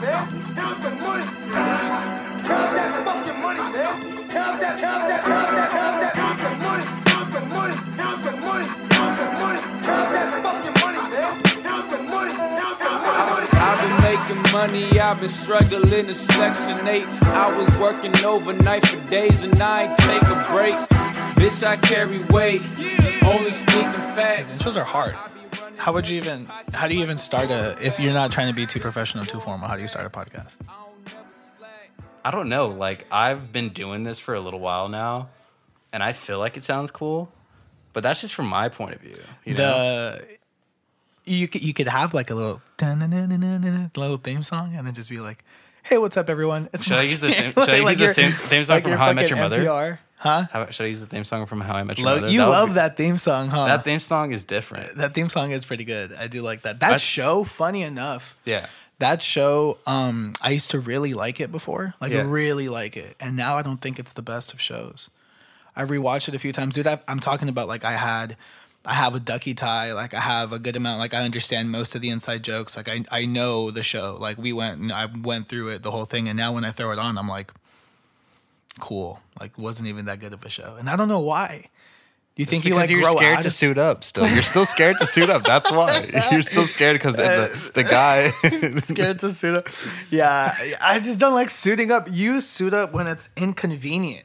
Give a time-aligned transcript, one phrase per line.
[0.00, 0.54] man.
[0.54, 1.24] Count the money.
[2.48, 4.28] Count that fucking money, man.
[4.28, 6.14] Count that, count that, count that, count that.
[6.14, 6.84] Count the money.
[7.04, 7.74] Count the money.
[7.96, 8.66] Count the money.
[8.90, 9.60] Count the money.
[9.82, 11.40] Count that fucking money, man.
[11.62, 12.32] Count the money.
[12.32, 13.48] Count the money.
[13.52, 17.04] I've been making money, I've been struggling to section 8.
[17.22, 20.74] I was working overnight for days and I ain't take a break.
[21.38, 22.62] Bitch, I carry weight,
[23.24, 24.50] only speaking facts.
[24.50, 25.14] Intros are hard.
[25.78, 26.46] How would you even?
[26.74, 27.76] How do you even start a?
[27.80, 30.10] If you're not trying to be too professional, too formal, how do you start a
[30.10, 30.58] podcast?
[32.24, 32.68] I don't know.
[32.68, 35.28] Like I've been doing this for a little while now,
[35.92, 37.30] and I feel like it sounds cool,
[37.92, 39.16] but that's just from my point of view.
[39.44, 39.58] You know,
[40.16, 40.26] The
[41.24, 42.60] you could you could have like a little
[43.96, 45.44] little theme song, and then just be like,
[45.84, 48.32] "Hey, what's up, everyone?" It's Should I use the theme- should I use the same
[48.32, 49.64] theme song from How I Met Your Mother?
[49.64, 49.98] NPR.
[50.18, 50.46] Huh?
[50.50, 52.28] How, should I use the theme song from How I Met Your Lo- Mother?
[52.30, 53.66] you That love be- that theme song, huh?
[53.66, 54.96] That theme song is different.
[54.96, 56.12] that theme song is pretty good.
[56.18, 56.80] I do like that.
[56.80, 58.66] That show, funny enough, Yeah.
[58.98, 62.24] that show, um, I used to really like it before, like Yeah.
[62.26, 65.10] really like it, and now I don't think it's the best of shows.
[65.76, 66.88] I've rewatched it a few times, dude.
[66.88, 68.36] I, I'm talking about like I had,
[68.84, 71.94] I have a ducky tie, like I have a good amount, like I understand most
[71.94, 75.06] of the inside jokes, like I I know the show, like we went, and I
[75.06, 77.52] went through it the whole thing, and now when I throw it on, I'm like,
[78.78, 81.70] cool, like wasn't even that good of a show, and I don't know why.
[82.38, 84.28] You think you like you're scared to suit up still.
[84.28, 85.42] You're still scared to suit up.
[85.42, 86.08] That's why.
[86.30, 88.28] You're still scared because the, the guy.
[88.78, 89.68] scared to suit up.
[90.08, 92.06] Yeah, I just don't like suiting up.
[92.08, 94.24] You suit up when it's inconvenient.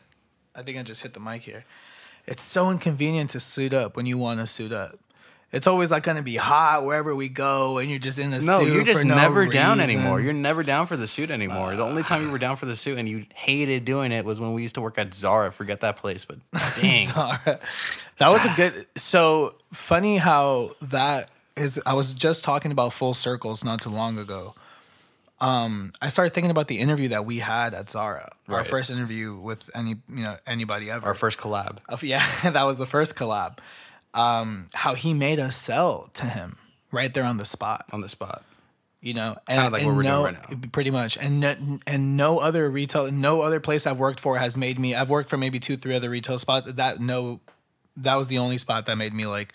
[0.53, 1.65] I think I just hit the mic here.
[2.27, 4.99] It's so inconvenient to suit up when you want to suit up.
[5.53, 8.39] It's always like going to be hot wherever we go, and you're just in the
[8.39, 8.47] suit.
[8.47, 8.73] No, suit.
[8.73, 10.19] you're just no never down anymore.
[10.19, 11.75] You're never down for the suit anymore.
[11.75, 14.41] the only time you were down for the suit and you hated doing it was
[14.41, 15.51] when we used to work at Zara.
[15.51, 16.39] Forget that place, but
[16.81, 17.05] dang.
[17.05, 17.59] Zara.
[18.17, 18.87] That was a good.
[18.97, 21.79] So funny how that is.
[21.85, 24.55] I was just talking about full circles not too long ago.
[25.39, 29.35] Um, I started thinking about the interview that we had at Zara, our first interview
[29.35, 31.05] with any you know anybody ever.
[31.05, 31.77] Our first collab.
[31.89, 33.59] Of- yeah, that was the first collab.
[34.13, 36.57] Um, how he made us sell to him
[36.91, 38.43] right there on the spot, on the spot.
[39.01, 40.69] you know, and, Kinda like and what we're doing no, right now.
[40.71, 44.55] pretty much, and no, and no other retail, no other place I've worked for has
[44.55, 44.95] made me.
[44.95, 46.67] I've worked for maybe two, three other retail spots.
[46.71, 47.41] That no,
[47.97, 49.53] that was the only spot that made me like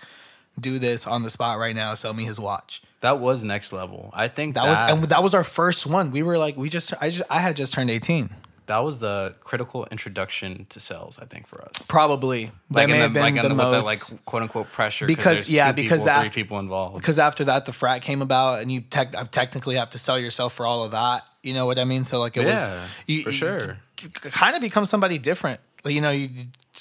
[0.61, 1.95] do this on the spot right now.
[1.95, 2.83] Sell me his watch.
[3.01, 4.11] That was next level.
[4.13, 6.11] I think That, that, was and that was our first one.
[6.11, 8.31] We were like, we just, I just, I had just turned eighteen.
[8.69, 11.19] That was the critical introduction to sales.
[11.21, 11.73] I think for us.
[11.89, 14.71] Probably Like that may in have been like, the the, most that like quote unquote
[14.73, 16.97] pressure Because- yeah, because people, that- three people involved.
[16.97, 20.53] because after that the frat came about and you tech, technically have to sell yourself
[20.55, 23.23] for all of that you know what i mean so like it Yeah, was you,
[23.25, 23.79] for sure.
[24.23, 26.29] kind of become somebody different Like, you know you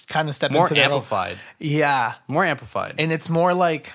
[0.08, 1.38] kind of step More into amplified.
[1.60, 2.96] yeah More amplified.
[3.00, 3.92] and it's more like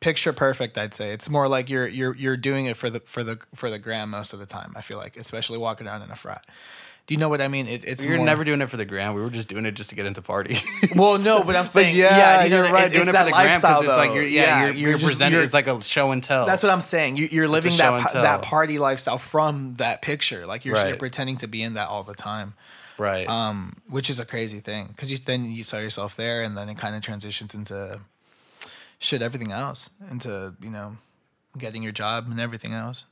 [0.00, 3.24] picture perfect i'd say it's more like you're you're you're doing it for the for
[3.24, 6.10] the for the gram most of the time i feel like especially walking around in
[6.10, 6.44] a frat
[7.06, 8.84] do you know what i mean it, it's You're more- never doing it for the
[8.84, 9.14] gram.
[9.14, 10.56] We were just doing it just to get into party.
[10.96, 12.86] well no but i'm But saying yeah, you know, you're right.
[12.86, 15.04] it's- doing it's it for the gram because it's like you're yeah, you're, you're, just-
[15.04, 15.34] presenting.
[15.34, 16.46] you're- it's like a show and tell.
[16.46, 17.16] That's what I'm saying.
[17.16, 18.22] You, you're living that and pa- tell.
[18.22, 20.46] that party lifestyle from that picture.
[20.46, 22.54] Like you're, you're pretending to be in that all the time,
[22.98, 23.28] right.
[23.28, 26.68] um, which is a crazy thing because you then you saw yourself there, and then
[26.70, 28.00] it kind of transitions into
[28.98, 30.96] shit, everything else, into you know
[31.58, 33.04] getting your job and everything else.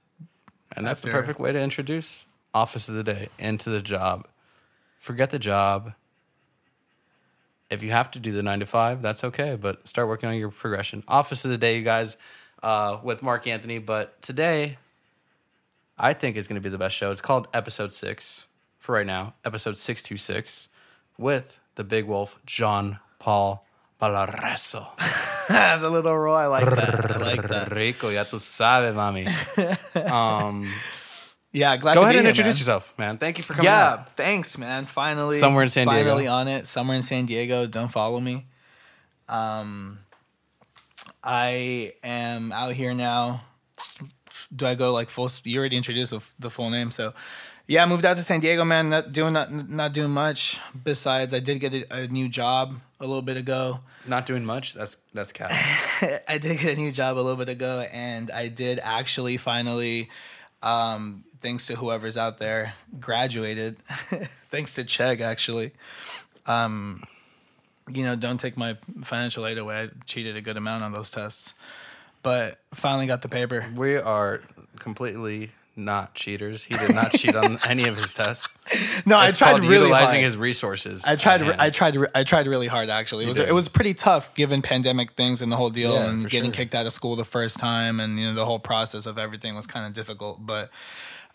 [0.75, 4.27] And that's the perfect way to introduce office of the day into the job.
[4.99, 5.95] Forget the job.
[7.71, 10.37] If you have to do the nine to five, that's okay, but start working on
[10.37, 11.03] your progression.
[11.09, 12.17] Office of the day, you guys,
[12.63, 13.79] uh, with Mark Anthony.
[13.79, 14.77] But today,
[15.99, 17.11] I think is going to be the best show.
[17.11, 18.47] It's called Episode Six
[18.79, 20.69] for right now, Episode Six Two Six,
[21.17, 23.65] with the Big Wolf, John Paul
[24.01, 24.89] Palareso.
[25.81, 27.11] the little roll, I like that.
[27.13, 27.73] I like that.
[27.73, 29.27] Rico, ya tu sabes, mami.
[30.11, 30.71] Um,
[31.53, 32.01] Yeah, glad go to do that.
[32.01, 32.61] Go ahead and here, introduce man.
[32.61, 33.19] yourself, man.
[33.19, 33.67] Thank you for coming.
[33.67, 34.87] Yeah, thanks, man.
[34.87, 36.11] Finally, Somewhere in San Diego.
[36.11, 36.67] Finally on it.
[36.67, 37.67] Somewhere in San Diego.
[37.67, 38.47] Don't follow me.
[39.29, 39.99] Um,
[41.23, 43.43] I am out here now.
[44.55, 45.31] Do I go like full?
[45.45, 47.15] You already introduced the, full name, so
[47.67, 48.91] yeah, I moved out to San Diego, man.
[48.91, 50.61] Not doing not not doing much.
[50.85, 53.81] Besides, I did get a, a new job a little bit ago.
[54.07, 54.75] Not doing much.
[54.75, 55.51] That's that's cap.
[56.29, 60.11] I did get a new job a little bit ago, and I did actually finally,
[60.63, 63.79] um, thanks to whoever's out there, graduated.
[64.51, 65.73] thanks to Chegg, actually.
[66.47, 67.03] Um,
[67.93, 69.83] you know, don't take my financial aid away.
[69.83, 71.55] I cheated a good amount on those tests,
[72.23, 73.67] but finally got the paper.
[73.75, 74.41] we are
[74.79, 76.65] completely not cheaters.
[76.65, 78.53] He did not cheat on any of his tests.
[79.07, 80.25] No, It's I tried called really utilizing hard.
[80.25, 81.05] his resources.
[81.07, 81.37] I tried.
[81.37, 81.61] at re- hand.
[81.61, 81.97] I tried.
[82.15, 82.91] I tried really hard.
[82.91, 83.37] Actually, it was.
[83.39, 83.49] did.
[83.49, 86.57] It was pretty tough given pandemic things and the whole deal, Yeah, and getting sure.
[86.57, 89.55] kicked out of school the first time, and you know the whole process of everything
[89.57, 90.45] was kind of difficult.
[90.45, 90.71] But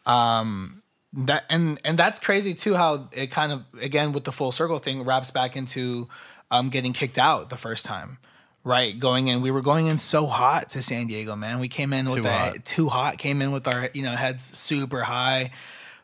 [0.08, 0.82] Um,
[1.14, 2.76] that and and that's crazy too.
[2.76, 6.08] How it kind of again with the full circle thing wraps back into
[6.52, 8.18] um getting kicked out the first time.
[8.64, 11.60] Right, going in, we were going in so hot to San Diego, man.
[11.60, 12.66] We came in with Too the hot.
[12.66, 13.18] too hot.
[13.18, 15.52] Came in with our you know heads super high.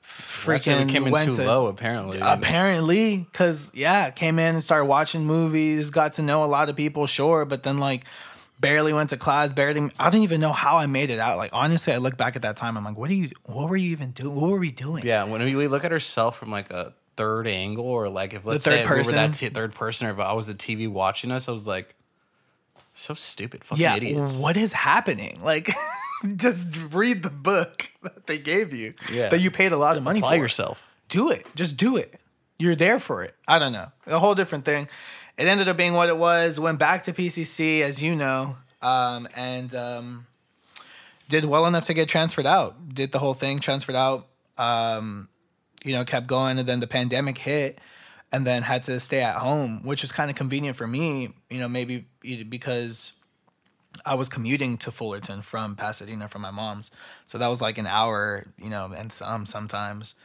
[0.01, 2.19] Freaking we came in went too to- low, apparently.
[2.21, 6.75] apparently because yeah came in and started watching movies got to know a lot of
[6.75, 8.03] people sure but then like
[8.63, 11.51] barely went to class barely i don't even know how i made it out like
[11.53, 13.91] honestly i look back at that time i'm like what are you what were you
[13.91, 16.93] even doing what were we doing Yeah, when we, look at ourselves from like a
[17.15, 19.49] third angle, or like if let's third say if we were that person?
[19.49, 21.93] t- third person, or if I was the TV watching us, I was like,
[22.95, 24.35] so stupid, fucking yeah idiots.
[24.37, 25.69] what is happening like
[26.37, 29.29] just read the book that they gave you Yeah.
[29.29, 30.91] that you paid a lot of money Apply for yourself.
[31.09, 31.45] do it.
[31.55, 32.19] Just do it.
[32.59, 33.35] You're there for it.
[33.47, 33.91] I don't know.
[34.07, 34.87] A whole different thing.
[35.37, 36.59] It ended up being what it was.
[36.59, 40.27] Went back to PCC, as you know, um, and um,
[41.27, 42.93] did well enough to get transferred out.
[42.93, 44.27] Did the whole thing, transferred out.
[44.57, 45.29] Um,
[45.83, 47.79] you know, kept going, and then the pandemic hit,
[48.31, 51.33] and then had to stay at home, which was kind of convenient for me.
[51.49, 52.05] You know, maybe
[52.47, 53.13] because
[54.05, 56.91] I was commuting to Fullerton from Pasadena from my mom's.
[57.25, 60.15] So that was like an hour, you know, and some sometimes.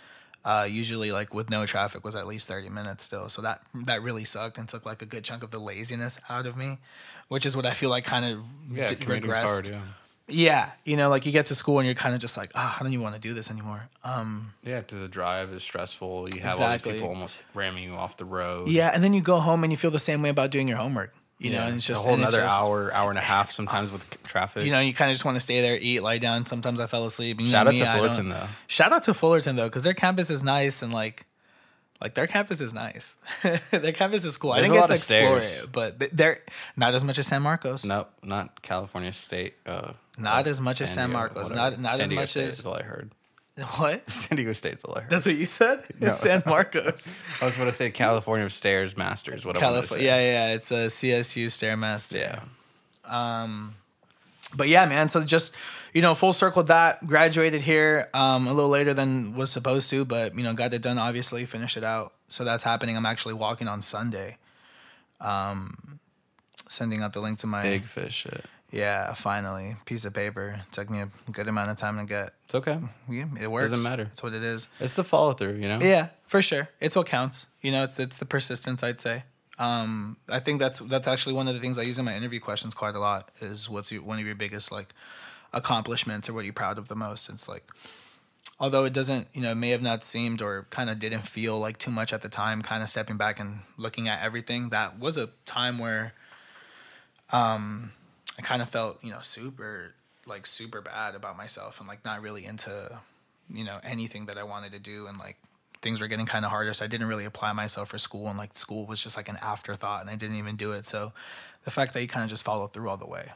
[0.50, 3.28] Uh, usually like with no traffic was at least 30 minutes still.
[3.28, 6.46] So that that really sucked and took like a good chunk of the laziness out
[6.46, 6.78] of me,
[7.28, 8.38] which is what I feel like kind of
[8.72, 9.44] Yeah, d- regressed.
[9.44, 9.66] hard.
[9.68, 9.82] Yeah,
[10.30, 12.76] Yeah, you know, like you get to school and you're kind of just like, ah,
[12.78, 13.88] I don't even want to do this anymore.
[14.04, 14.80] Um, yeah.
[14.82, 16.28] To the drive is stressful.
[16.34, 16.64] You have Exactly.
[16.64, 18.68] all these people almost ramming you off the road.
[18.68, 20.78] yeah, and then you go home and you feel the same way about doing your
[20.78, 21.12] homework.
[21.40, 23.52] You know, Yeah, and it's just a whole another just- hour, hour and a half
[23.52, 24.64] sometimes with traffic.
[24.64, 26.46] You know, you kind of just want to stay there, eat, lie down.
[26.46, 27.40] Sometimes I fell asleep.
[27.40, 28.48] You Shout know out me, to Fullerton though.
[28.66, 31.26] Shout out to Fullerton though, because their campus is nice and like,
[32.00, 33.16] like their campus is nice.
[33.70, 34.50] their campus is cool.
[34.52, 35.62] I There's didn't a get to explore stairs.
[35.62, 36.40] it, but they're
[36.76, 37.84] not as much as San Marcos.
[37.84, 39.54] Nope, not California State.
[39.64, 41.50] Uh, Not as much as San Marcos.
[41.50, 41.54] whatever.
[41.76, 43.12] Not- not San as Diego much State as- is all I heard.
[43.76, 44.08] What?
[44.10, 45.02] San Diego State's I.
[45.08, 45.84] That's what you said.
[46.00, 47.12] It's San Marcos,
[47.42, 49.44] I was going to say California Stairs Masters.
[49.44, 50.06] What I California.
[50.08, 50.26] say.
[50.26, 50.54] Yeah, yeah.
[50.54, 52.18] It's a CSU Stairmaster.
[52.20, 52.40] yeah.
[53.04, 53.74] Um,
[54.54, 55.08] but yeah, man.
[55.08, 55.56] So just
[55.92, 60.04] you know, full circle that graduated here um, a little later than was supposed to,
[60.04, 60.98] but you know, got it done.
[60.98, 62.12] Obviously, finished it out.
[62.28, 62.96] So that's happening.
[62.96, 64.36] I'm actually walking on Sunday.
[65.20, 65.98] Um,
[66.68, 68.44] sending out the link to my Big fish shit.
[68.70, 69.14] Yeah.
[69.14, 70.60] Finally, piece of paper.
[70.72, 72.34] took me a good amount of time to get.
[72.44, 72.78] It's okay.
[73.08, 73.70] Yeah, it works.
[73.70, 74.08] Doesn't matter.
[74.12, 74.68] It's what it is.
[74.80, 75.80] It's the follow through, you know?
[75.80, 76.68] Yeah, for sure.
[76.80, 77.46] It's what counts.
[77.62, 78.82] You know, it's it's the persistence.
[78.82, 79.24] I'd say.
[79.58, 82.40] Um, I think that's that's actually one of the things I use in my interview
[82.40, 83.30] questions quite a lot.
[83.40, 84.94] Is what's your, one of your biggest like
[85.52, 87.28] accomplishments or what are you proud of the most?
[87.28, 87.64] It's like,
[88.60, 91.58] although it doesn't, you know, it may have not seemed or kind of didn't feel
[91.58, 92.62] like too much at the time.
[92.62, 94.68] Kind of stepping back and looking at everything.
[94.68, 96.12] That was a time where,
[97.32, 97.92] um,
[98.38, 99.94] I kind of felt you know super
[100.26, 102.98] like super bad about myself and like not really into
[103.52, 105.36] you know anything that I wanted to do and like
[105.80, 108.36] things were getting kind of harder so I didn't really apply myself for school and
[108.38, 111.12] like school was just like an afterthought and I didn't even do it so
[111.64, 113.30] the fact that you kind of just follow through all the way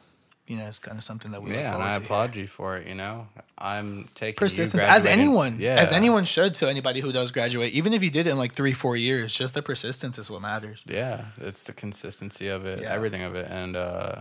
[0.46, 2.04] you know it's kind of something that we Yeah, and I to here.
[2.04, 3.28] applaud you for it, you know?
[3.56, 5.76] I'm taking you persistence as anyone Yeah.
[5.80, 8.52] as anyone should to anybody who does graduate even if you did it in like
[8.52, 12.80] three four years just the persistence is what matters Yeah, it's the consistency of it,
[12.82, 12.92] Yeah.
[12.92, 14.16] everything of it, and uh,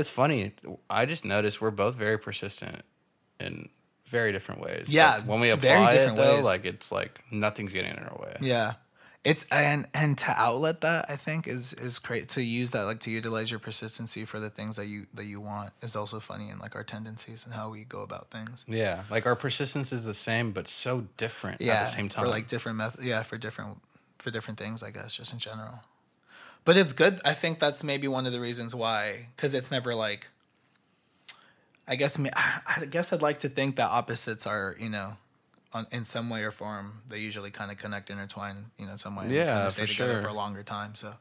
[0.00, 0.52] it's funny.
[0.88, 2.82] I just noticed we're both very persistent
[3.38, 3.68] in
[4.06, 4.88] very different ways.
[4.88, 6.44] Yeah, when we apply it different though, ways.
[6.44, 8.36] like it's like nothing's getting in our way.
[8.40, 8.74] Yeah.
[9.22, 13.00] It's and and to outlet that I think is is great to use that like
[13.00, 16.48] to utilize your persistency for the things that you that you want is also funny
[16.48, 18.64] and like our tendencies and how we go about things.
[18.66, 21.74] Yeah, like our persistence is the same, but so different Yeah.
[21.74, 22.24] at the same time.
[22.24, 23.82] For like different method yeah, for different
[24.18, 25.80] for different things I guess just in general.
[26.64, 27.20] But it's good.
[27.24, 30.28] I think that's maybe one of the reasons why cuz it's never like
[31.88, 35.16] I guess I guess I'd like to think that opposites are, you know,
[35.72, 38.98] on, in some way or form, they usually kind of connect, intertwine, you know, in
[38.98, 39.24] some way.
[39.24, 40.22] and Yeah, kinda stay for together sure.
[40.22, 40.94] for a longer time.
[40.94, 41.14] So,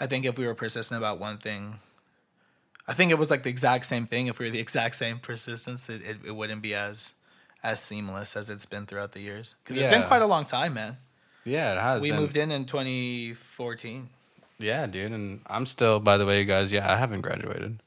[0.00, 1.80] I think if we were persistent about one thing,
[2.86, 4.28] I think it was like the exact same thing.
[4.28, 7.14] If we were the exact same persistence, it, it, it wouldn't be as
[7.64, 9.56] as seamless as it's been throughout the years.
[9.64, 10.98] Because it's been quite a long time, man.
[11.44, 12.02] yeah, it has.
[12.02, 14.10] We and- moved in in 2014.
[14.58, 16.00] Yeah, dude, and I'm still.
[16.00, 17.80] By the way, you guys, yeah, I haven't graduated,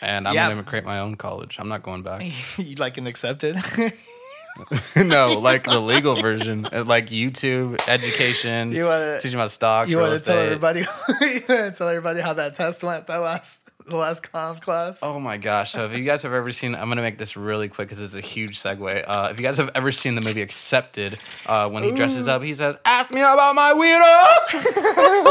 [0.00, 0.48] and I'm Yeah.
[0.48, 1.56] gonna create my own college.
[1.58, 2.22] I'm not going back.
[2.58, 3.56] you like an accepted?
[4.96, 8.70] no, like the legal version, uh, like YouTube education.
[8.70, 10.80] You wanna- teaching about stocks, you want to tell everybody?
[11.20, 13.06] you want to tell everybody how that test went?
[13.08, 15.00] That last the last comp class.
[15.02, 15.72] Oh my gosh!
[15.72, 18.14] So if you guys have ever seen, I'm gonna make this really quick because it's
[18.14, 19.04] a huge segue.
[19.06, 22.42] Uh, if you guys have ever seen the movie Accepted, uh, when he dresses up,
[22.42, 25.24] he says, "Ask me about my weirdo."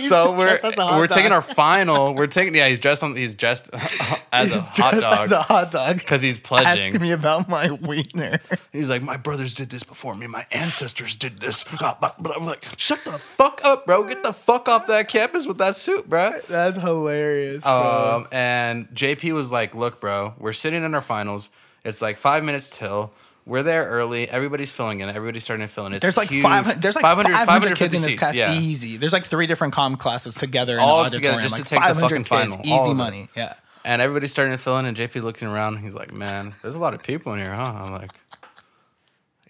[0.00, 0.58] so we're
[0.98, 2.14] we're taking our final.
[2.14, 2.68] We're taking yeah.
[2.68, 3.16] He's dressed on.
[3.16, 3.70] He's dressed
[4.32, 5.98] as He's a hot dressed dog as a hot dog.
[5.98, 6.94] because he's pledging.
[6.94, 8.40] Ask me about my wiener.
[8.72, 10.26] He's like, my brothers did this before me.
[10.26, 11.64] My ancestors did this.
[11.64, 14.04] But but I'm like, shut the fuck up, bro.
[14.04, 16.32] Get the fuck off that campus with that suit, bro.
[16.48, 17.62] That's hilarious.
[17.64, 18.22] bro.
[18.24, 21.50] Um, and JP was like, look, bro, we're sitting in our finals.
[21.84, 23.12] It's like five minutes till.
[23.46, 24.28] We're there early.
[24.28, 25.08] Everybody's filling in.
[25.08, 25.94] Everybody's starting to fill in.
[25.94, 26.42] It's there's like huge.
[26.42, 28.34] 500, there's like 500, 500 kids in this class.
[28.34, 28.52] Yeah.
[28.52, 28.96] Easy.
[28.96, 31.48] There's like three different com classes together in All the together auditorium.
[31.48, 32.94] just to take the 500 fucking kids, final, all Easy of it.
[32.94, 33.28] money.
[33.34, 33.54] Yeah.
[33.84, 35.78] And everybody's starting to fill in, and JP looking around.
[35.78, 38.10] He's like, "Man, there's a lot of people in here, huh?" I'm like,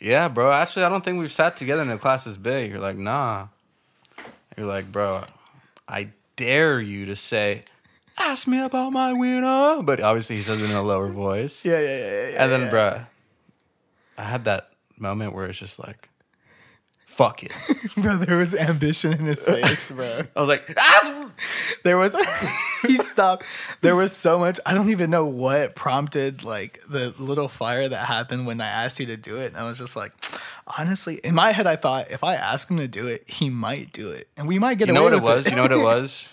[0.01, 0.53] "Yeah, bro.
[0.53, 3.49] Actually, I don't think we've sat together in a class this big." You're like, "Nah."
[4.57, 5.25] You're like, "Bro,
[5.89, 7.65] I dare you to say,
[8.19, 11.65] ask me about my wiener," but obviously he says it in a lower voice.
[11.65, 12.43] Yeah, yeah, yeah, yeah.
[12.45, 12.71] And then, yeah.
[12.71, 13.07] bruh,
[14.17, 16.10] I had that moment where it's just like,
[17.21, 17.53] "Fuck it."
[17.97, 20.23] bro, there was ambition in his face, bro.
[20.37, 21.13] I was like, "Ask."
[21.85, 22.15] There was
[22.87, 23.45] he stopped.
[23.83, 24.59] There was so much.
[24.65, 29.01] I don't even know what prompted like the little fire that happened when I asked
[29.01, 29.49] you to do it.
[29.49, 30.13] And I was just like,
[30.79, 33.93] honestly, in my head, I thought if I ask him to do it, he might
[33.93, 35.49] do it, and we might get You know what it was?
[35.49, 36.33] You know what it was?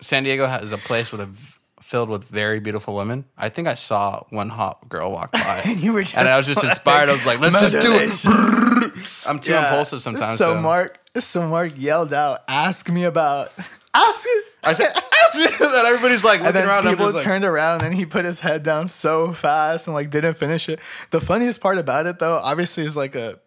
[0.00, 1.55] San Diego has a place with a
[1.86, 3.24] filled with very beautiful women.
[3.38, 6.36] I think I saw one hot girl walk by, And you were just and I
[6.36, 7.08] was just like, inspired.
[7.08, 8.10] I was like, "Let's just do it."
[9.26, 9.68] I'm too Yeah.
[9.68, 10.38] impulsive sometimes.
[10.38, 13.52] So So, Mark, so Mark yelled out, "Ask me about."
[13.94, 14.42] Ask me.
[14.64, 16.86] I said, "Ask me." And then everybody's like And looking then around.
[16.86, 19.94] and people just like, turned around and he put his head down so fast and
[19.94, 20.80] like didn't finish it.
[21.12, 23.38] The funniest part about it though, obviously is like a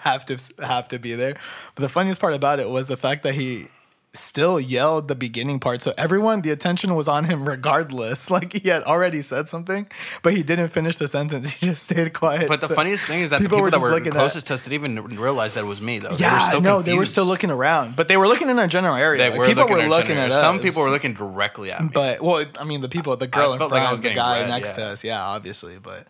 [0.00, 1.34] have to have to be there.
[1.74, 3.68] But the funniest part about it was the fact that he
[4.14, 5.82] still yelled the beginning part.
[5.82, 8.30] So everyone, the attention was on him regardless.
[8.38, 9.86] Like he had already said something,
[10.22, 11.52] but he didn't finish the sentence.
[11.60, 12.48] He just stayed quiet.
[12.48, 14.46] But the funniest thing is that the people people were that were looking at- closest
[14.48, 16.10] to us didn't even realize that it was me, though.
[16.10, 18.66] they yeah, still no, they were still looking around, but they were looking in our
[18.68, 19.18] general area.
[19.18, 20.40] They Like, were people looking were looking at us.
[20.40, 21.90] Some people were looking directly at me.
[21.92, 24.14] But well, I mean, the people, the girl I in front, like I was the
[24.14, 25.78] guy read, next to us, yeah, obviously.
[25.78, 26.06] But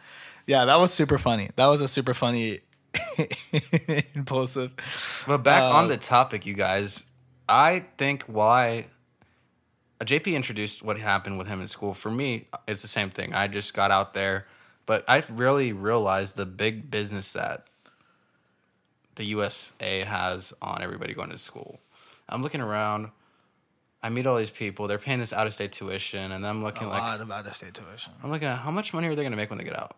[0.46, 1.50] yeah, that was super funny.
[1.56, 2.60] That was a super funny,
[4.14, 4.72] impulsive.
[5.26, 7.04] But back Uh, on the topic, you guys,
[7.48, 8.86] I think why
[10.00, 11.94] uh, JP introduced what happened with him in school.
[11.94, 13.34] For me, it's the same thing.
[13.34, 14.46] I just got out there,
[14.86, 17.64] but I really realized the big business that
[19.16, 21.80] the USA has on everybody going to school.
[22.28, 23.10] I'm looking around.
[24.02, 24.86] I meet all these people.
[24.86, 27.46] They're paying this out of state tuition, and I'm looking A like lot of out
[27.46, 28.12] of state tuition.
[28.22, 29.96] I'm looking at how much money are they going to make when they get out?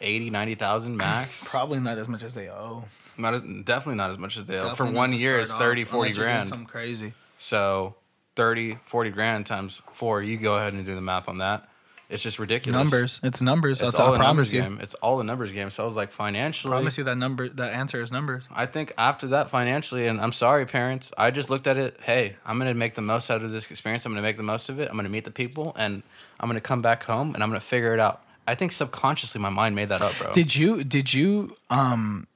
[0.00, 1.44] 80, 90,000 max?
[1.46, 2.84] Probably not as much as they owe.
[3.18, 4.60] Not as, definitely not as much as they owe.
[4.60, 6.48] For Definitely not one to year, it's off, 30, 40 unless you're doing grand.
[6.48, 7.12] Something crazy.
[7.36, 7.94] So
[8.36, 10.22] 30, 40 grand times four.
[10.22, 11.68] You go ahead and do the math on that.
[12.10, 12.78] It's just ridiculous.
[12.78, 13.20] Numbers.
[13.22, 13.80] It's numbers.
[13.82, 14.62] It's That's all I a promise numbers you.
[14.62, 14.78] game.
[14.80, 15.68] It's all a numbers game.
[15.68, 17.50] So I was like, financially, Promise you that number.
[17.50, 18.48] That answer is numbers.
[18.50, 21.98] I think after that financially, and I'm sorry, parents, I just looked at it.
[22.02, 24.06] Hey, I'm gonna make the most out of this experience.
[24.06, 24.88] I'm gonna make the most of it.
[24.88, 26.02] I'm gonna meet the people, and
[26.40, 28.22] I'm gonna come back home, and I'm gonna figure it out.
[28.46, 30.32] I think subconsciously my mind made that up, bro.
[30.32, 30.84] Did you?
[30.84, 31.56] Did you?
[31.68, 32.26] Um.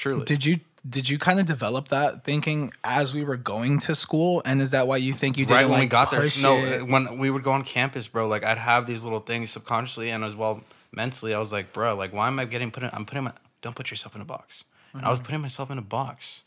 [0.00, 0.24] Truly.
[0.24, 0.60] Did you?
[0.88, 4.70] Did you kind of develop that thinking as we were going to school, and is
[4.70, 6.26] that why you think you didn't right when like we got there.
[6.40, 6.86] No, it?
[6.86, 10.24] when we would go on campus, bro, like I'd have these little things subconsciously and
[10.24, 11.34] as well mentally.
[11.34, 12.88] I was like, bro, like why am I getting put in?
[12.94, 13.32] I'm putting my.
[13.60, 14.64] Don't put yourself in a box.
[14.94, 15.06] And Mm-hmm.
[15.06, 16.44] I was putting myself in a box.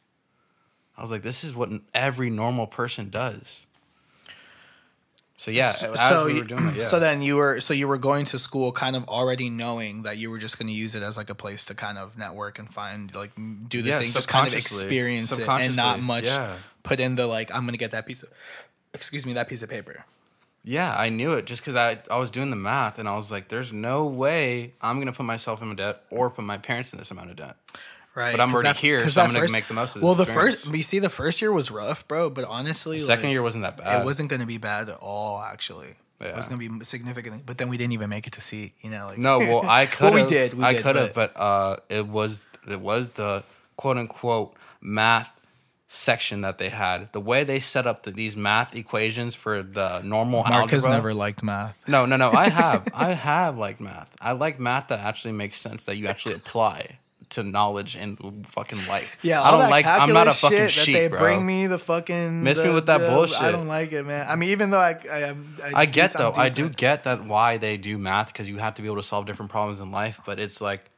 [0.98, 3.66] I was like, this is what every normal person does.
[5.44, 5.74] So yeah,
[6.26, 6.84] we you- were doing it, yeah.
[6.86, 10.16] so then you were so you were going to school kind of already knowing that
[10.16, 12.60] you were just going to use it as like a place to kind of network
[12.60, 13.32] and find like
[13.68, 16.56] do the Yeah, thing just kind of experience it and not much yeah.
[16.84, 18.30] put in the like I'm going to get that piece of
[18.94, 20.06] excuse me that piece of paper
[20.64, 23.30] Yeah, I knew it just because I, I was doing the math and I was
[23.30, 26.58] like, there's no way I'm going to put myself in a debt or put my
[26.58, 27.58] parents in this amount of debt.
[28.16, 30.16] Right But I'm already that- here, so I'm gonna make the most of this well
[30.16, 30.62] the experience.
[30.64, 33.42] first you see the first year was rough bro but honestly The second like, year
[33.42, 34.02] wasn't that bad.
[34.02, 37.46] it wasn't going to be bad at all actually it was going to be significant
[37.46, 39.86] but then we didn't even make it to see you know like No, well, I
[39.94, 40.14] could.
[40.14, 43.44] well we did we I could have, but uh, it was it was the
[43.76, 45.32] quote unquote math
[45.88, 47.12] section that they had.
[47.14, 50.90] The way they set up the, these math equations for the normal Mark has algebra.
[50.90, 52.32] never liked math No, no, no.
[52.32, 52.88] I have.
[52.96, 54.10] I have liked math.
[54.22, 57.00] I like math that actually makes sense that you actually apply
[57.34, 59.18] to knowledge and fucking life.
[59.24, 59.86] Yeah, I don't like.
[59.86, 61.20] I'm not a fucking shit sheep, that they bro.
[61.20, 63.42] bring me the fucking Miss me with that the- bullshit.
[63.42, 64.26] I don't like it, man.
[64.28, 65.24] I mean, even though I, I,
[65.64, 66.34] I, I get though.
[66.36, 69.04] I do get that why they do math because you have to be able to
[69.04, 70.20] solve different problems in life.
[70.26, 70.90] But it's like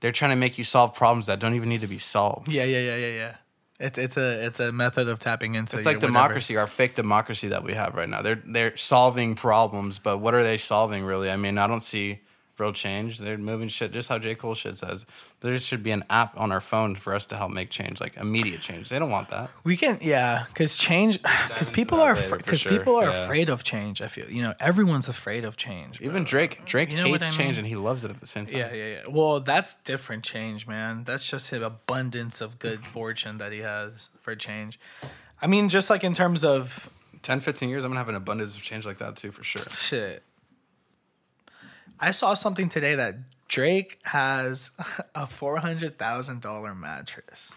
[0.00, 2.48] they're trying to make you solve problems that don't even need to be solved.
[2.48, 3.34] Yeah, yeah, yeah, yeah, yeah.
[3.78, 5.76] It's it's a it's a method of tapping into.
[5.76, 6.12] It's like whatever.
[6.12, 8.22] democracy, our fake democracy that we have right now.
[8.22, 11.30] They're they're solving problems, but what are they solving really?
[11.30, 12.20] I mean, I don't see
[12.62, 13.18] real change.
[13.18, 14.34] They're moving shit just how J.
[14.34, 15.04] Cole shit says.
[15.40, 18.16] There should be an app on our phone for us to help make change, like
[18.16, 18.88] immediate change.
[18.88, 19.50] They don't want that.
[19.64, 23.10] We can, yeah, because change, because people that are, later, for because sure, people are
[23.10, 23.24] yeah.
[23.24, 24.00] afraid of change.
[24.00, 25.98] I feel, you know, everyone's afraid of change.
[25.98, 26.08] bro.
[26.08, 28.46] Even Drake, Drake You know hates I change and he loves it at the same
[28.46, 28.58] time.
[28.58, 29.02] Yeah, yeah, yeah.
[29.08, 31.04] Well, that's different change, man.
[31.04, 34.78] That's just his abundance of good fortune that he has for change.
[35.40, 36.88] I mean, just like in terms of
[37.22, 39.62] 10, 15 years, I'm gonna have an abundance of change like that too, for sure.
[39.62, 40.22] shit.
[42.02, 43.14] I saw something today that
[43.48, 44.72] Drake has
[45.14, 47.54] a four hundred thousand dollar mattress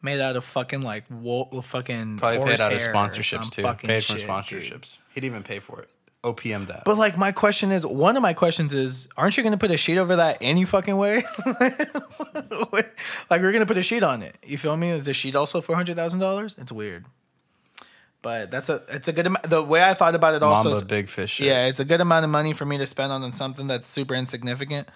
[0.00, 3.62] made out of fucking like wool, fucking Probably paid out of sponsorships too.
[3.62, 4.70] Paid for shit, sponsorships.
[4.70, 4.88] dude.
[5.14, 5.90] He'd even pay for it.
[6.22, 6.84] OPM that.
[6.84, 9.76] But like my question is, one of my questions is, aren't you gonna put a
[9.76, 11.22] sheet over that any fucking way?
[12.72, 12.90] like
[13.30, 14.36] we're gonna put a sheet on it.
[14.44, 14.90] You feel me?
[14.90, 16.54] Is the sheet also four hundred thousand dollars?
[16.58, 17.06] It's weird.
[18.26, 19.44] But that's a it's a good amount.
[19.48, 21.34] The way I thought about it also, Mamba is, big fish.
[21.34, 21.46] Shit.
[21.46, 24.14] yeah, it's a good amount of money for me to spend on something that's super
[24.16, 24.88] insignificant,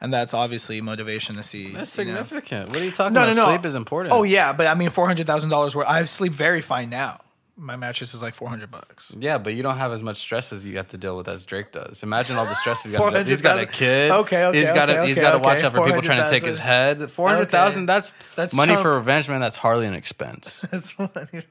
[0.00, 1.72] and that's obviously motivation to see.
[1.72, 2.12] That's you know?
[2.22, 2.68] significant.
[2.68, 3.34] What are you talking No, about?
[3.34, 3.48] no, no.
[3.48, 4.14] Sleep is important.
[4.14, 5.74] Oh yeah, but I mean four hundred thousand dollars.
[5.74, 5.88] worth.
[5.88, 7.18] I sleep very fine now.
[7.56, 9.12] My mattress is like four hundred bucks.
[9.18, 11.44] Yeah, but you don't have as much stress as you have to deal with as
[11.44, 12.04] Drake does.
[12.04, 13.10] Imagine all the stress he's got.
[13.10, 13.24] to.
[13.24, 14.12] He's got a kid.
[14.12, 14.98] Okay, okay, He's got to.
[15.00, 15.66] okay, he's okay, got to watch okay.
[15.66, 17.10] out for people trying to take his head.
[17.10, 17.82] Four hundred thousand.
[17.82, 17.86] Okay.
[17.86, 19.40] That's That's money for revenge, man.
[19.40, 20.60] That's hardly an expense.
[20.70, 21.42] That's funny.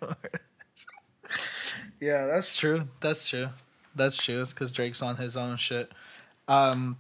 [2.00, 2.84] Yeah, that's true.
[3.00, 3.50] That's true.
[3.96, 4.42] That's true.
[4.42, 5.92] It's because Drake's on his own shit.
[6.48, 6.98] Um,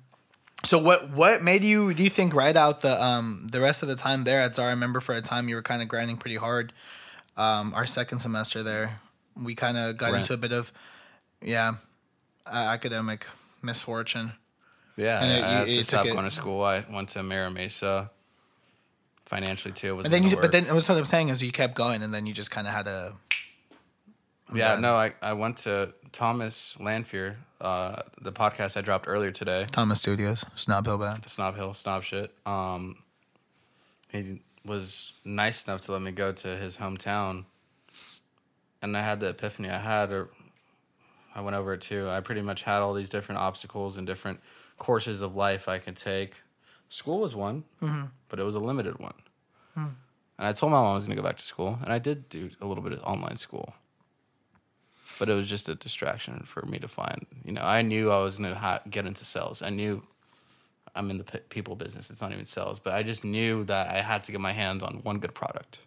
[0.63, 3.89] so what what made you do you think right out the um the rest of
[3.89, 4.69] the time there at Zara?
[4.69, 6.73] I remember for a time you were kind of grinding pretty hard.
[7.37, 8.99] Um, our second semester there,
[9.35, 10.21] we kind of got Right.
[10.21, 10.71] into a bit of
[11.41, 11.75] yeah,
[12.47, 13.27] uh, academic
[13.61, 14.31] misfortune.
[14.95, 16.63] Yeah, And it- I you- had you to took stop it- going to school.
[16.63, 18.09] I went to Mira Mesa.
[19.25, 20.05] Financially too, it was.
[20.05, 22.25] And then you, but then what's what I'm saying is you kept going, and then
[22.25, 22.87] you just kind of had
[24.49, 24.57] to.
[24.57, 24.81] yeah, done.
[24.81, 29.67] no, I, I went to Thomas Lanfear, uh, the podcast I dropped earlier today.
[29.71, 31.27] Thomas Studios, Snob Hill Band.
[31.27, 32.33] Snob Hill, Snob shit.
[32.45, 32.97] Um,
[34.09, 37.45] he was nice enough to let me go to his hometown,
[38.81, 39.69] and I had the epiphany.
[39.69, 40.27] I had a,
[41.35, 42.09] I went over it too.
[42.09, 44.39] I pretty much had all these different obstacles and different
[44.77, 46.33] courses of life I could take.
[46.89, 47.63] School was one,
[48.29, 49.13] but it was a limited one.
[50.39, 51.99] And I told my mom I was going to go back to school, and I
[51.99, 53.73] did do a little bit of online school.
[55.19, 57.25] But it was just a distraction for me to find.
[57.43, 59.61] You know, I knew I was going to get into sales.
[59.61, 60.03] I knew
[60.95, 62.09] I'm in the p- people business.
[62.09, 64.83] It's not even sales, but I just knew that I had to get my hands
[64.83, 65.79] on one good product.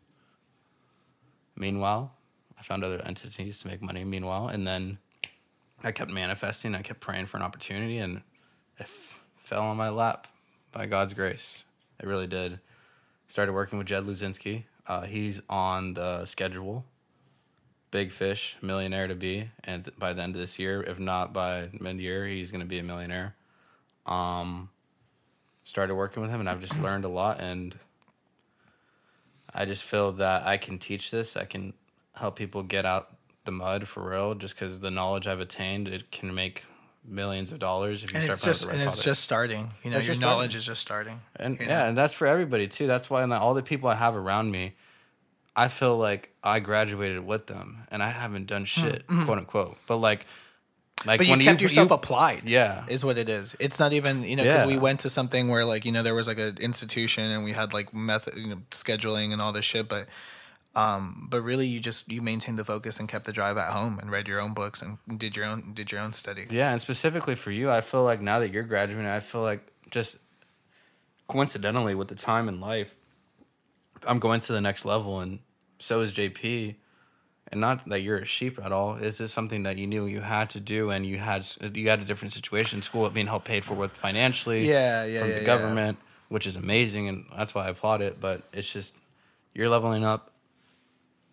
[1.57, 2.12] Meanwhile,
[2.59, 4.05] I found other entities to make money.
[4.05, 4.99] Meanwhile, and then
[5.83, 6.75] I kept manifesting.
[6.75, 8.19] I kept praying for an opportunity, and
[8.79, 10.27] it f- fell on my lap
[10.73, 11.64] by God's grace.
[11.99, 12.61] It really did.
[13.27, 14.64] Started working with Jed Luzinski.
[14.87, 16.85] Uh, he's on the schedule.
[17.90, 21.70] Big fish, millionaire to be, and by the end of this year, if not by
[21.81, 23.35] mid-year, he's going to be a millionaire
[24.07, 24.68] um,
[25.64, 27.40] started working with him, and I've just learned a lot.
[27.40, 27.76] And
[29.55, 31.37] I just feel that I can teach this.
[31.37, 31.72] I can
[32.14, 34.35] help people get out the mud for real.
[34.35, 36.64] Just because the knowledge I've attained, it can make
[37.05, 39.70] millions of dollars if you And start it's just the and right it's just starting.
[39.83, 40.57] You know, It's your knowledge starting.
[40.59, 41.20] is just starting.
[41.37, 41.88] And yeah, know?
[41.88, 42.87] and that's for everybody too.
[42.87, 44.74] That's why like, all the people I have around me,
[45.64, 49.77] I feel like I graduated with them, and I haven't done shit, quote unquote.
[49.87, 50.27] But like,
[51.07, 51.31] like Mm-hmm.
[51.33, 52.42] But you kept yourself you, applied.
[52.44, 52.85] Yeah.
[52.88, 53.57] is what it is.
[53.59, 54.66] It's not even you know because Yeah.
[54.75, 57.53] we went to something where like you know there was like an institution and we
[57.53, 60.07] had like method you know scheduling and all this shit, but.
[60.73, 63.99] Um, but really, you just you maintained the focus and kept the drive at home
[63.99, 66.46] and read your own books and did your own did your own study.
[66.49, 69.62] Yeah, and specifically for you, I feel like now that you're graduating, I feel like
[69.90, 70.18] just
[71.27, 72.94] coincidentally with the time in life,
[74.07, 75.40] I'm going to the next level, and
[75.81, 76.77] so is JP.
[77.53, 78.95] And not that you're a sheep at all.
[78.95, 82.01] It's just something that you knew you had to do, and you had you had
[82.01, 82.81] a different situation.
[82.81, 85.47] School being helped paid for with financially, Yeah, yeah, from yeah, the yeah.
[85.47, 88.21] government, which is amazing, and that's why I applaud it.
[88.21, 88.95] But it's just
[89.53, 90.31] you're leveling up,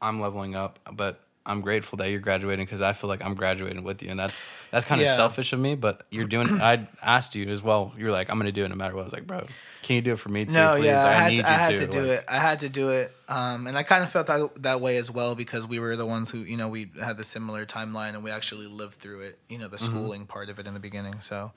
[0.02, 3.84] I'm leveling up, but I'm grateful that you're graduating because I feel like I'm graduating
[3.84, 5.16] with you, and that's that's kind of Yeah.
[5.16, 5.76] selfish of me.
[5.76, 6.50] But you're doing.
[6.62, 7.94] I asked you as well.
[7.98, 9.02] You're like, I'm gonna do it no matter what.
[9.02, 9.48] I was like, bro,
[9.82, 10.54] can you do it for me too?
[10.54, 10.86] No, please?
[10.86, 12.26] yeah, I, had, need to, I had you to do Like, it.
[12.28, 15.10] I had to do it, um, and I kind of felt that that way as
[15.10, 18.24] well because we were the ones who, you know, we had the similar timeline and
[18.24, 19.40] we actually lived through it.
[19.50, 19.96] You know, the Mm-hmm.
[19.96, 21.20] schooling part of it in the beginning.
[21.22, 21.52] So,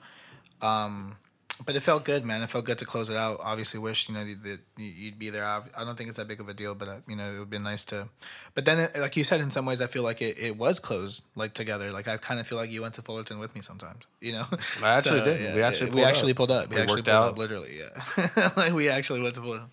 [0.61, 1.17] um,
[1.65, 2.41] but it felt good, man.
[2.41, 3.39] It felt good to close it out.
[3.43, 5.45] Obviously, wish you know that you- you'd be there.
[5.45, 7.49] I don't think it's that big of a deal, but uh, you know, it would
[7.49, 8.09] be nice to.
[8.55, 10.79] But then, it, like you said, in some ways, I feel like it, it was
[10.79, 11.91] closed like together.
[11.91, 14.03] Like I kind of feel like you went to Fullerton with me sometimes.
[14.21, 14.45] You know,
[14.83, 15.55] I actually did.
[15.55, 16.37] We actually we pulled actually up.
[16.37, 16.69] pulled up.
[16.69, 17.29] We, We actually pulled out.
[17.31, 17.79] up literally.
[17.79, 19.69] Yeah, like we actually went to Fullerton.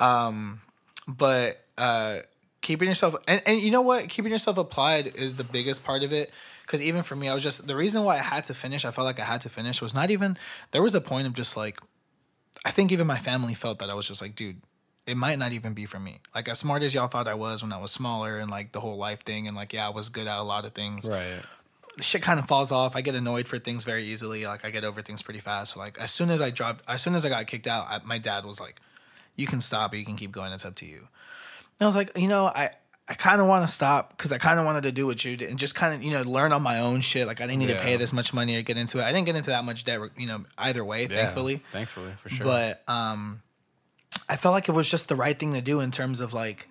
[0.00, 0.60] Um,
[1.06, 2.18] but uh,
[2.60, 6.12] keeping yourself and, and you know what keeping yourself applied is the biggest part of
[6.12, 6.30] it
[6.64, 8.90] because even for me i was just the reason why i had to finish i
[8.90, 10.36] felt like i had to finish was not even
[10.72, 11.80] there was a point of just like
[12.64, 14.60] i think even my family felt that i was just like dude
[15.06, 17.62] it might not even be for me like as smart as y'all thought i was
[17.62, 20.08] when i was smaller and like the whole life thing and like yeah i was
[20.08, 21.40] good at a lot of things Right.
[22.00, 22.96] shit kind of falls off.
[22.96, 24.44] I get annoyed for things very easily.
[24.46, 25.74] Like I get over things pretty fast.
[25.74, 28.00] So like as soon as I dropped, as soon as I got kicked out, I,
[28.04, 28.80] my dad was like,
[29.36, 30.52] "You can stop or you can keep going.
[30.52, 30.98] It's up to you."
[31.78, 32.70] And I was like, you know, I
[33.06, 35.36] I kind of want to stop because I kind of wanted to do what you
[35.36, 37.26] did and just kind of you know learn on my own shit.
[37.26, 39.02] Like I didn't need to pay this much money or get into it.
[39.02, 41.62] I didn't get into that much debt, you know, either way, Yeah, thankfully.
[41.70, 42.46] Thankfully, for sure.
[42.46, 43.42] But um,
[44.28, 46.66] I felt like it was just the right thing to do in terms of like,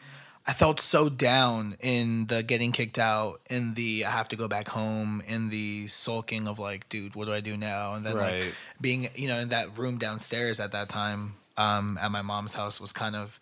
[0.48, 4.48] I felt so down in the getting kicked out, in the I have to go
[4.48, 7.94] back home, in the sulking of like, dude, what do I do now?
[7.94, 8.42] And then Right.
[8.42, 12.56] like being, you know, in that room downstairs at that time um, at my mom's
[12.56, 13.40] house was kind of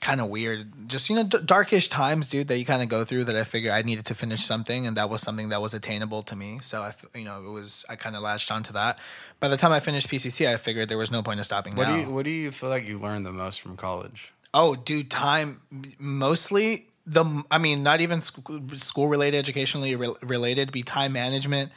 [0.00, 0.88] kind of weird.
[0.88, 3.24] Just you know, d- darkish times, dude, that you kind of go through.
[3.24, 6.22] That I figured I needed to finish something, and that was something that was attainable
[6.24, 6.58] to me.
[6.62, 9.00] So I, f- you know, it was I kind of latched onto that.
[9.38, 11.76] By the time I finished PCC, I figured there was no point in stopping.
[11.76, 11.96] what now.
[11.96, 14.32] do you what do you feel like you learned the most from college?
[14.52, 15.60] Oh, dude, time
[15.98, 21.72] mostly the I mean, not even school related, educationally re- related, be time management.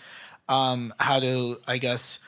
[0.49, 2.19] Um, how to I guess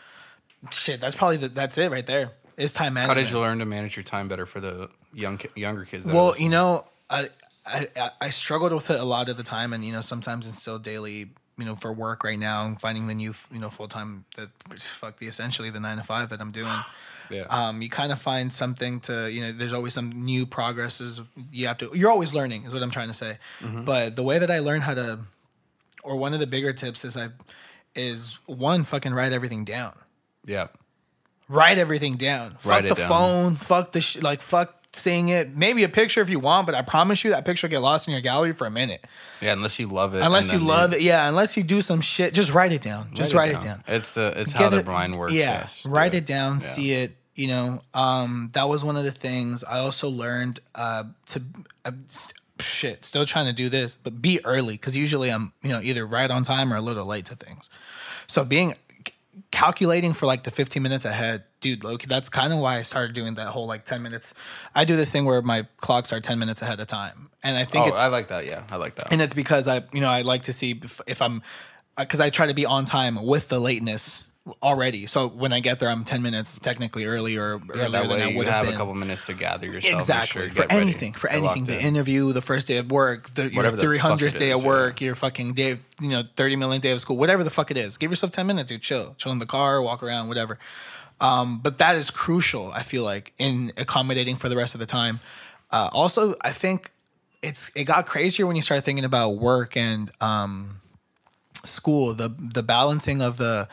[0.72, 1.02] shit.
[1.02, 2.32] That's probably the, that's it right there.
[2.58, 3.18] Is time management.
[3.18, 6.06] How did you learn to manage your time better for the young younger kids?
[6.06, 7.30] That Well, you know, I,
[7.66, 10.60] I I- struggled with it a lot of the time, and you know, sometimes it's
[10.62, 11.32] still daily.
[11.58, 14.50] You know, for work right now, and finding the new, you know, full time that
[14.82, 16.80] fuck the essentially the nine to five that I'm doing.
[17.30, 17.44] yeah.
[17.50, 21.22] um, you kind of find something to you know there's always some new progresses
[21.54, 23.40] you have to you're always learning is what i'm trying to say
[23.84, 25.18] but the way that i learned how to
[26.04, 27.30] or one of the bigger tips is i
[27.96, 29.94] is one fucking write everything down
[30.46, 30.68] yeah.
[31.50, 33.10] write everything down fuck Write it the down.
[33.10, 36.74] phone fuck the sh- like fuck seeing it maybe a picture if you want but
[36.76, 39.06] i promise you that picture will get lost in your gallery for a minute
[39.42, 40.24] Yeah, unless you love it.
[40.24, 43.34] unless you love it yeah unless you do some shit just write it down just
[43.34, 45.34] write, it down It's the it's how the it- brain works.
[45.34, 45.86] Yeah, yes.
[45.86, 46.60] write it down, Yeah.
[46.60, 47.16] see it.
[47.36, 51.42] You know, um, that was one of the things I also learned uh, to.
[51.84, 51.92] Uh,
[52.60, 56.06] shit, still trying to do this, but be early because usually I'm you know either
[56.06, 57.70] right on time or a little late to things.
[58.28, 58.76] So being
[59.52, 63.14] calculating for like the 15 minutes ahead, dude, lowkey, that's kind of why I started
[63.16, 64.34] doing that whole like 10 minutes.
[64.74, 67.66] I do this thing where my clocks are 10 minutes ahead of time, and I
[67.66, 68.46] think Oh, it's I like that.
[68.46, 69.08] Yeah, I like that.
[69.12, 71.42] and it's because I, you know, I like to see if, if I'm,
[71.98, 74.24] uh, because I try to be on time with the lateness
[74.62, 75.06] already.
[75.08, 78.22] So when I get there, I'm ten minutes technically early or yeah, earlier that than
[78.22, 78.76] I way would have have been.
[78.76, 79.96] a couple minutes to gather yourself.
[79.96, 81.66] Exactly sure, for get ready, anything, for anything.
[81.66, 81.86] The in.
[81.86, 84.50] interview, the first day of work, the, your Whatever the three fuck hundredth it day
[84.52, 87.50] is, of work, your fucking day, you know, thirty million day of school, whatever the
[87.50, 87.98] fuck it is.
[87.98, 88.82] Give yourself ten minutes, dude.
[88.82, 90.60] Chill, chill in the car, walk around, whatever.
[91.20, 92.72] Um, but that is crucial.
[92.74, 95.22] I feel like in accommodating for the rest of the time.
[95.72, 96.92] Uh, also, I think
[97.42, 100.82] it's it got crazier when you start thinking about work and um,
[101.64, 102.14] school.
[102.14, 103.68] The the balancing of the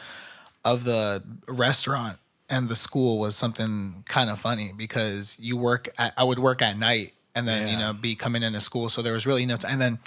[0.64, 6.12] of the restaurant and the school was something kind of funny because you work at,
[6.16, 9.12] I would work at night and then you know be coming into school so there
[9.14, 9.98] was really no time and then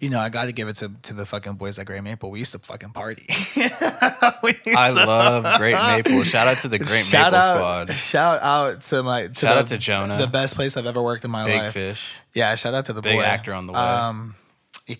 [0.00, 2.30] you know I got to give it to to the fucking boys at Great Maple
[2.30, 3.26] we used to fucking party
[3.56, 5.74] I love Great
[6.06, 6.22] Maple.
[6.24, 7.96] Shout out to the Great shout Maple out, Squad.
[7.96, 10.18] shout out to my to Shout the- out to Jonah.
[10.18, 12.14] the best place I've ever worked in my Big life Fish.
[12.34, 13.78] yeah shout out to the Big boy actor on the way.
[13.78, 14.34] um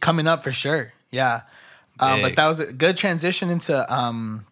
[0.01, 1.43] coming up for sure yeah
[2.01, 4.47] um, but that was a good transition into um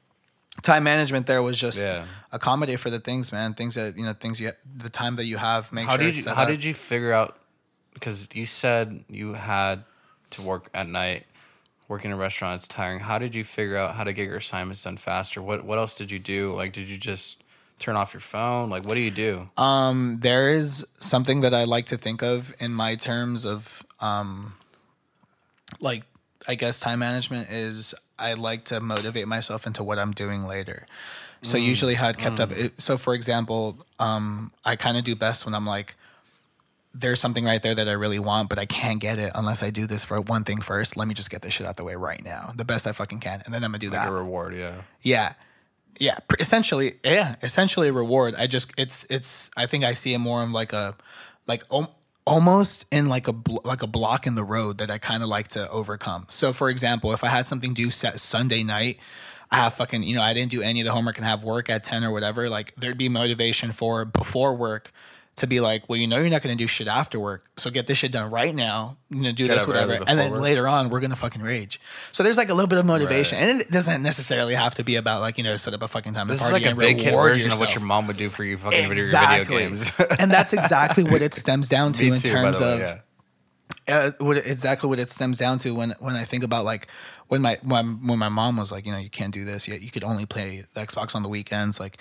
[0.62, 2.04] time management there was just Yeah.
[2.32, 3.54] accommodate for the things man.
[3.54, 6.16] Things that you know things you the time that you have make how sure did
[6.16, 6.48] it's you how up.
[6.48, 7.38] did you figure out
[7.94, 9.84] because you said you had
[10.30, 11.26] to work at night
[11.88, 13.00] working in a restaurant is tiring.
[13.00, 15.42] How did you figure out how to get your assignments done faster?
[15.42, 16.54] What what else did you do?
[16.54, 17.42] Like did you just
[17.80, 18.70] turn off your phone?
[18.70, 19.48] Like what do you do?
[19.56, 24.54] Um, there is something that I like to think of in my terms of um,
[25.80, 26.04] like
[26.48, 30.86] I guess time management is I like to motivate myself into what I'm doing later.
[31.42, 32.50] So usually how it kept up.
[32.52, 35.94] It, so for example, um, I kind of do best when I'm like,
[36.92, 39.70] there's something right there that I really want, but I can't get it unless I
[39.70, 40.96] do this for one thing first.
[40.96, 43.20] Let me just get this shit out the way right now, the best I fucking
[43.20, 44.08] can, and then I'm gonna do like that.
[44.08, 45.32] a reward yeah Yeah.
[45.98, 48.34] Yeah, essentially, yeah, essentially a reward.
[48.36, 50.96] I just it's it's I think I see it more of like a
[51.46, 51.88] like om-
[52.30, 55.48] almost in like a like a block in the road that I kind of like
[55.48, 56.26] to overcome.
[56.30, 59.00] So for example, if I had something due set Sunday night,
[59.50, 61.68] I have fucking, you know, I didn't do any of the homework and have work
[61.68, 64.92] at 10 or whatever, like there'd be motivation for before work
[65.40, 67.68] to be like, well, you know, you're not going to do shit after work, so
[67.70, 68.96] get this shit done right now.
[69.10, 71.80] You know, do Get this, whatever, and then later on, we're gonna fucking rage.
[72.12, 73.48] So there's like a little bit of motivation, Right.
[73.48, 76.14] and it doesn't necessarily have to be about like you know set up a fucking
[76.14, 78.28] time to This is like a big kid version of what your mom would do
[78.28, 79.56] for you fucking video, Exactly.
[79.56, 79.92] video games.
[80.20, 82.98] and that's exactly what it stems down to Me in too, terms way, of yeah.
[83.88, 86.86] uh, what exactly what it stems down to when when I think about like
[87.28, 89.80] when my when when my mom was like, you know, you can't do this yet.
[89.80, 91.80] You could only play the Xbox on the weekends.
[91.80, 91.96] Like,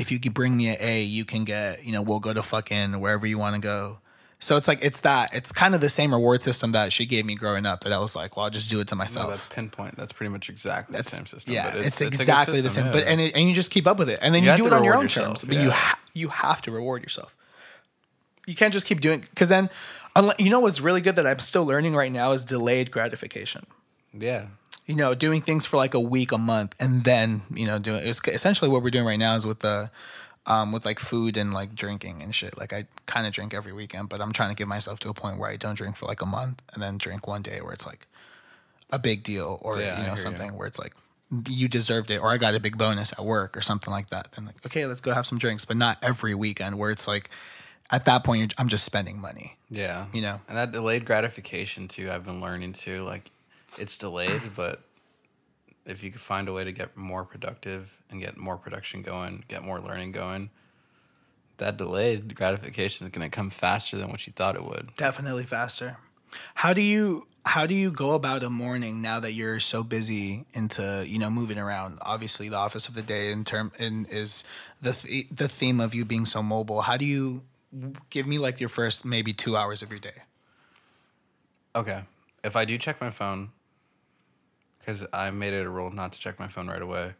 [0.00, 2.42] if you could bring me an A, you can get you know we'll go to
[2.42, 3.98] fucking wherever you want to go.
[4.40, 7.24] So it's like it's that it's kind of the same reward system that she gave
[7.24, 7.82] me growing up.
[7.84, 9.30] That I was like, well, I'll just do it to No, myself.
[9.30, 9.96] that's pinpoint.
[9.96, 11.54] That's pretty much exactly the same system.
[11.54, 12.92] Yeah, but it's, good exactly the system, same.
[12.92, 13.10] But yeah.
[13.12, 14.72] and it, and you just keep up with it, and then You you, do it
[14.74, 15.44] on your own yourself, terms.
[15.44, 17.34] But you ha- you have to reward yourself.
[18.46, 19.70] You can't just keep doing because then,
[20.38, 23.64] you know what's really good that I'm still learning right now is delayed gratification.
[24.12, 24.46] yeah,
[24.86, 28.06] You know, doing things for like a week, a month, and then you know doing
[28.06, 29.90] it's essentially what we're doing right now is with the.
[30.46, 32.58] Um, with like food and like drinking and shit.
[32.58, 35.14] Like I kind of drink every weekend, but I'm trying to get myself to a
[35.14, 37.72] point where I don't drink for like a month and then drink one day where
[37.72, 38.06] it's like
[38.90, 40.16] a big deal or Yeah, you know you.
[40.18, 40.92] something where it's like
[41.48, 44.32] you deserved it or I got a big bonus at work or something like that.
[44.32, 47.30] Then like okay, let's go have some drinks, but not every weekend where it's like
[47.90, 49.56] at that point you're, I'm just spending money.
[49.70, 50.08] yeah.
[50.12, 50.42] You know.
[50.46, 52.10] and that delayed gratification too.
[52.10, 53.02] I've been learning too.
[53.04, 53.30] Like,
[53.78, 54.80] it's delayed, but
[55.86, 59.44] if you could find a way to get more productive and get more production going,
[59.48, 60.50] get more learning going,
[61.58, 64.94] that delayed gratification is going to come faster than what you thought it would.
[64.96, 65.98] Definitely faster.
[66.54, 70.46] How do you how do you go about a morning now that you're so busy
[70.54, 71.98] into you know moving around?
[72.02, 74.42] Obviously, the office of the day in term in is
[74.80, 76.80] the th- the theme of you being so mobile.
[76.82, 77.42] How do you
[78.10, 80.22] give me like your first maybe two hours of your day?
[81.76, 82.02] Okay.
[82.42, 83.50] If I do check my phone,
[84.84, 87.14] because I made it a rule not to check my phone right away.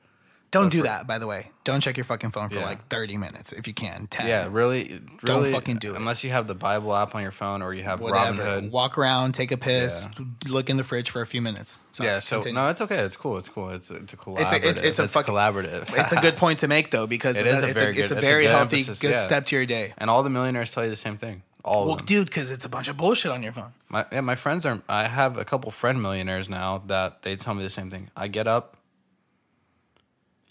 [0.51, 1.51] Don't But do for- that, by the way.
[1.65, 2.67] Don't check your fucking phone for Yeah.
[2.67, 4.07] like thirty minutes if you can.
[4.07, 4.29] Ten.
[4.29, 5.97] Yeah, really, Don't fucking do it.
[5.99, 8.41] Unless you have the Bible app on your phone or you have Whatever.
[8.45, 8.71] Robinhood.
[8.71, 10.07] Walk around, take a piss,
[10.47, 11.81] look in the fridge for a few minutes.
[11.91, 12.61] Sorry, yeah, so continue.
[12.61, 12.99] no, it's okay.
[12.99, 13.37] It's cool.
[13.37, 13.71] It's cool.
[13.71, 14.43] It's it's a collaborative.
[14.43, 15.99] It's a- it's- it's a fucking- collaborative.
[15.99, 18.09] it's a good point to make though because It is a it's, very a, it's
[18.11, 19.27] good- a it's very healthy, emphasis, good yeah.
[19.27, 19.93] step to your day.
[19.99, 21.43] and all the millionaires tell you the same thing.
[21.65, 23.73] All Well, dude, because it's a bunch of bullshit on your phone.
[23.89, 24.83] My yeah, my friends are.
[24.89, 28.11] I have a couple friend millionaires now that they tell me the same thing.
[28.15, 28.77] I get up.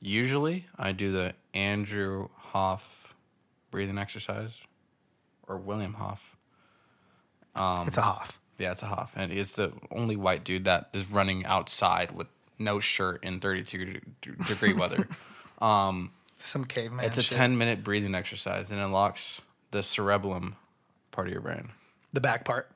[0.02, 3.14] Usually, I do the Andrew Hoff
[3.70, 4.60] breathing exercise,
[5.48, 6.36] or William Hoff.
[7.56, 8.40] Um, it's a Hoff.
[8.58, 12.28] Yeah, it's a Hoff, and it's the only white dude that is running outside with
[12.58, 14.02] no shirt in 32
[14.48, 15.08] degree weather.
[15.62, 16.12] Um,
[16.44, 17.06] Some caveman.
[17.06, 17.38] It's a shit.
[17.38, 20.58] 10 minute breathing exercise and unlocks the cerebellum
[21.14, 21.70] part of your brain.
[22.12, 22.70] The back part.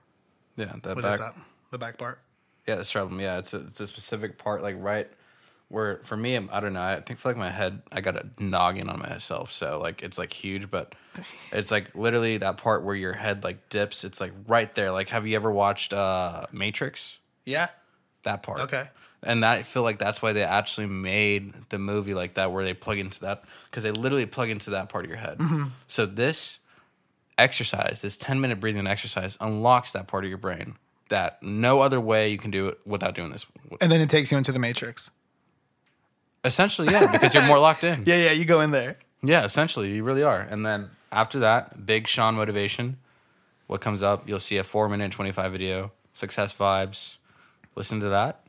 [0.56, 1.36] Yeah, the What is back.
[1.36, 1.41] that?
[1.71, 2.19] The back part.
[2.65, 3.19] Yeah, the cerebellum.
[3.19, 5.10] Yeah, it's a, it's a specific part, like right
[5.69, 6.82] where for me, I don't know.
[6.82, 10.17] I think for like my head, I got a noggin on myself, so like it's
[10.17, 10.95] like huge, but
[11.52, 14.04] it's like literally that part where your head like dips.
[14.04, 14.91] It's like right there.
[14.91, 17.19] Like, have you ever watched uh Matrix?
[17.45, 17.67] Yeah.
[18.23, 18.62] That part.
[18.62, 18.88] Okay.
[19.23, 22.63] And that, I feel like that's why they actually made the movie like that, where
[22.63, 25.39] they plug into that because they literally plug into that part of your head.
[25.39, 25.65] Mm-hmm.
[25.88, 26.60] So this
[27.38, 30.76] exercise, this ten minute breathing exercise, unlocks that part of your brain
[31.10, 33.45] that no other way you can do it without doing this.
[33.80, 35.12] And then it takes you into the Matrix.
[36.43, 38.04] Essentially, yeah, because you're more locked in.
[38.06, 38.32] Yeah, yeah.
[38.32, 38.97] You go in there.
[39.23, 40.39] Yeah, essentially, you really are.
[40.39, 42.97] And then after that, big Sean motivation.
[43.67, 44.28] What comes up?
[44.28, 45.91] You'll see a four minute twenty five video.
[46.13, 47.17] Success vibes.
[47.76, 48.43] Listen to that.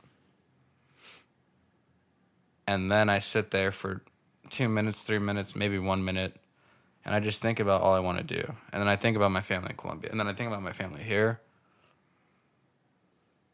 [2.66, 4.02] And then I sit there for
[4.50, 6.36] two minutes, three minutes, maybe one minute,
[7.08, 8.52] and I just think about all I want to do.
[8.70, 10.10] And then I think about my family in Colombia.
[10.10, 11.40] And then I think about my family here.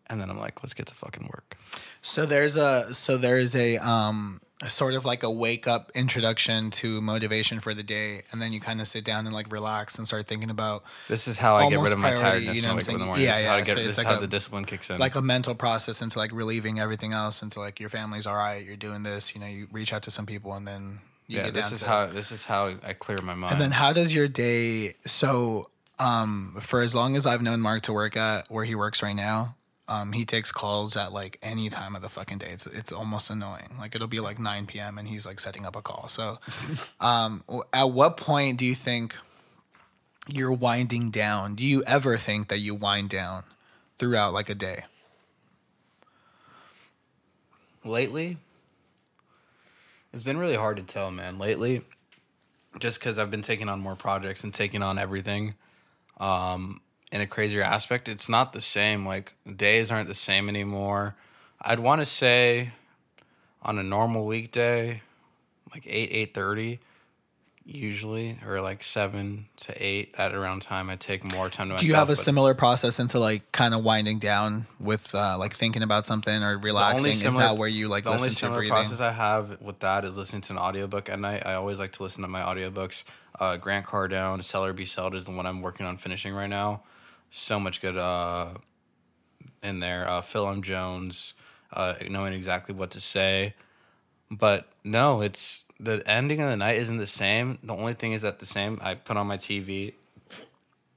[0.09, 1.57] And then I'm like, let's get to fucking work.
[2.03, 7.01] So there's a so there's a um sort of like a wake up introduction to
[7.01, 10.07] motivation for the day, and then you kind of sit down and like relax and
[10.07, 12.75] start thinking about This is how I get rid of my priority, tiredness you know
[12.75, 13.25] when I wake up in the morning.
[13.25, 14.64] Yeah, this is how, yeah, to get, so this is like how a- the discipline
[14.64, 14.99] kicks in.
[14.99, 18.67] like a mental process into like relieving everything else into like your family's all right,
[18.67, 21.45] you're doing this, you know, you reach out to some people and then you yeah,
[21.45, 23.53] get this down is to how this is how I clear my mind.
[23.53, 27.83] And then how does your day so um for as long as I've known Mark
[27.85, 29.57] to work at where he works right now,
[29.89, 32.51] um he takes calls at like any time of the fucking day.
[32.51, 33.71] It's it's almost annoying.
[33.79, 34.99] Like it'll be like 9 p.m.
[34.99, 36.09] and he's like setting up a call.
[36.09, 36.39] So
[37.01, 39.17] um at what point do you think
[40.27, 41.55] you're winding down?
[41.55, 43.45] Do you ever think that you wind down
[43.99, 44.85] throughout like a day?
[47.85, 48.39] lately,
[50.14, 51.38] it's been really hard to tell, man.
[51.38, 51.83] Lately,
[52.79, 55.55] just because I've been taking on more projects and taking on everything,
[56.18, 59.05] um, in a crazier aspect, it's not the same.
[59.05, 61.16] Like days aren't the same anymore.
[61.61, 62.70] I'd want to say,
[63.62, 65.03] on a normal weekday,
[65.72, 66.79] like eight eight thirty,
[67.64, 70.16] usually, or like seven to eight.
[70.16, 71.81] That around time, I take more time to myself.
[71.81, 75.55] Do you have a similar process into like kind of winding down with uh, like
[75.55, 77.12] thinking about something or relaxing?
[77.12, 78.74] Is that where you like the listen only to similar breathing?
[78.74, 81.44] process I have with that is listening to an audiobook at night.
[81.46, 83.05] I always like to listen to my audiobooks.
[83.38, 86.50] Uh, Grant Cardone, Sell or Be Sold is the one I'm working on finishing right
[86.50, 86.83] now.
[87.31, 88.55] So much good uh,
[89.62, 90.09] in there.
[90.09, 90.62] Uh, Phil M.
[90.62, 91.35] Jones,
[91.72, 93.55] uh, knowing exactly what to say.
[94.31, 97.59] But no, it's the ending of the night isn't the same.
[97.62, 98.79] The only thing is that the same.
[98.83, 99.94] I put on my TV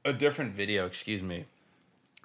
[0.06, 0.86] a different video.
[0.86, 1.46] Excuse me.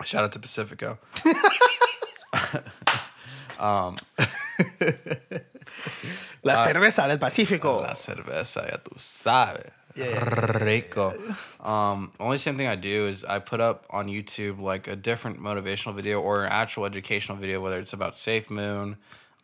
[0.04, 0.98] Shout out to Pacifico.
[6.42, 7.82] La cerveza del Pacífico.
[7.82, 9.70] La cerveza, ya tú sabes.
[9.94, 11.12] Rico.
[11.60, 15.40] Um, only same thing I do is I put up on YouTube like a different
[15.40, 18.96] motivational video or an actual educational video, whether it's about Safe Moon,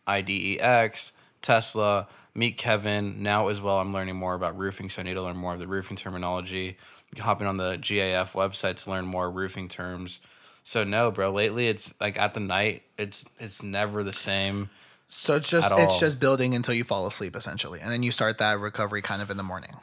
[0.07, 3.21] IDEX, Tesla, Meet Kevin.
[3.23, 5.59] Now as well, I'm learning more about roofing, so I need to learn more of
[5.59, 6.77] the roofing terminology.
[7.17, 10.19] Hopping on the GAF website to learn more roofing terms.
[10.63, 11.31] So no, bro.
[11.31, 14.69] Lately, it's like at the night, it's it's never the same.
[15.07, 15.99] So it's just it's all.
[15.99, 19.31] just building until you fall asleep essentially, and then you start that recovery kind of
[19.31, 19.75] in the morning.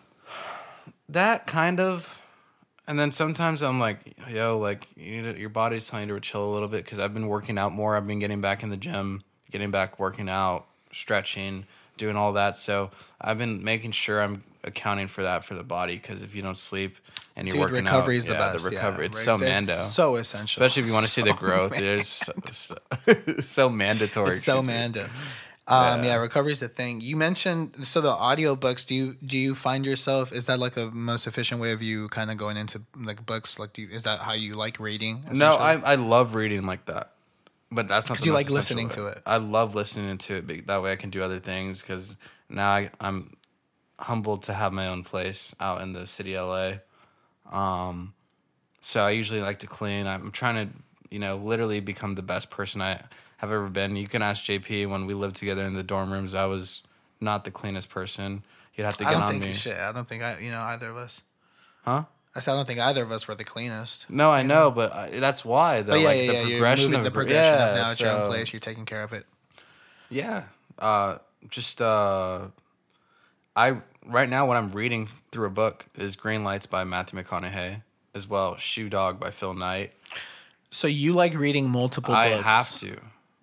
[1.09, 2.25] That kind of,
[2.87, 6.21] and then sometimes I'm like, yo, like you need to, your body's telling you to
[6.21, 7.97] chill a little bit because I've been working out more.
[7.97, 12.57] I've been getting back in the gym, getting back working out, stretching, doing all that.
[12.57, 16.43] So I've been making sure I'm accounting for that for the body because if you
[16.43, 16.97] don't sleep
[17.37, 18.65] and you're Dude, working recovery out, is the yeah, best.
[18.65, 18.77] the yeah.
[18.79, 19.75] recovery, it's so mando.
[19.75, 22.77] so essential, Especially if you want to see the growth, man- it is so, so,
[23.41, 24.33] so mandatory.
[24.33, 25.07] It's so mando.
[25.69, 26.11] Um, Yeah.
[26.11, 26.15] yeah.
[26.17, 27.01] recovery is the thing.
[27.01, 28.87] You mentioned so the audiobooks.
[28.87, 30.33] Do you do you find yourself?
[30.33, 33.59] Is that like a most efficient way of you kind of going into like books?
[33.59, 35.25] Like, do you, is that how you like reading?
[35.33, 35.51] No.
[35.51, 37.11] I I love reading like that,
[37.71, 38.17] but that's not.
[38.19, 39.23] 'Cause the you like listening to it.
[39.27, 40.47] I love listening to it.
[40.47, 41.81] but That way, I can do other things.
[41.81, 42.17] Because
[42.49, 43.37] now I, I'm
[43.99, 46.79] humbled to have my own place out in the city, of LA.
[47.51, 48.15] Um,
[48.81, 50.07] so I usually like to clean.
[50.07, 50.77] I'm trying to,
[51.11, 53.03] you know, literally become the best person I
[53.39, 53.97] have ever been.
[53.97, 56.35] You can ask JP when we lived together in the dorm rooms.
[56.35, 56.83] I was
[57.21, 58.45] not the cleanest person.
[58.75, 59.79] You'd have to I get don't on think me, shit.
[59.79, 61.23] I don't think I you know either of us.
[61.85, 62.05] huh?
[62.37, 64.11] I said I don't think either of us were the cleanest.
[64.11, 65.93] No, I know, but I, that's why though.
[65.93, 66.59] But yeah, like yeah, the yeah.
[66.59, 68.53] Progression of the progression yeah, of now at your own so- place.
[68.53, 69.25] You're taking care of it.
[70.11, 70.45] Yeah.
[70.79, 71.17] Uh
[71.49, 72.49] just uh
[73.57, 77.83] I right now what I'm reading through a book is Green Lights by Matthew McConaughey
[78.15, 79.93] as well, Shoe Dog by Phil Knight.
[80.71, 82.45] So you like reading multiple I books?
[82.45, 83.01] I have to.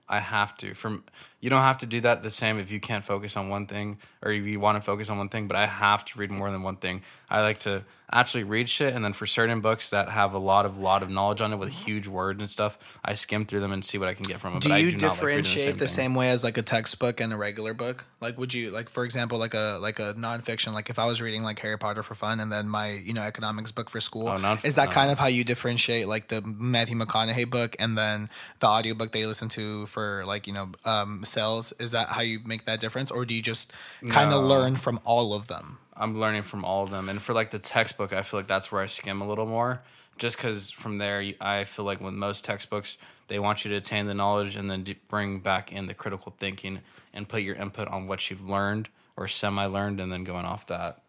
[0.07, 0.75] I have to.
[0.75, 1.03] From
[1.39, 3.97] you don't have to do that the same if you can't focus on one thing
[4.23, 6.49] or if you want to focus on one thing, but I have to read more
[6.49, 7.01] than one thing.
[7.29, 10.67] I like to actually read shit and then for certain books that have a lot
[10.67, 13.71] of lot of knowledge on it with huge words and stuff, I skim through them
[13.71, 14.59] and see what I can get from them.
[14.59, 16.61] Do but I you do not like reading differentiate the same way as like a
[16.61, 18.05] textbook and a regular book?
[18.21, 20.73] Like, would you like, for example, like a like a nonfiction?
[20.73, 23.23] Like, if I was reading like Harry Potter for fun, and then my you know
[23.23, 26.41] economics book for school, Oh, non- is that kind of how you differentiate like the
[26.41, 31.25] Matthew McConaughey book and then the audiobook they listen to for like you know um,
[31.25, 31.73] sales?
[31.79, 33.73] Is that how you make that difference, or do you just
[34.05, 34.47] kind of No.
[34.47, 35.79] learn from all of them?
[35.95, 37.07] I'm learning from all of them.
[37.09, 39.81] And for like the textbook, I feel like that's where I skim a little more.
[40.17, 42.97] Just because from there, I feel like with most textbooks,
[43.27, 46.81] they want you to attain the knowledge and then bring back in the critical thinking
[47.13, 50.67] and put your input on what you've learned or semi learned and then going off
[50.67, 51.01] that.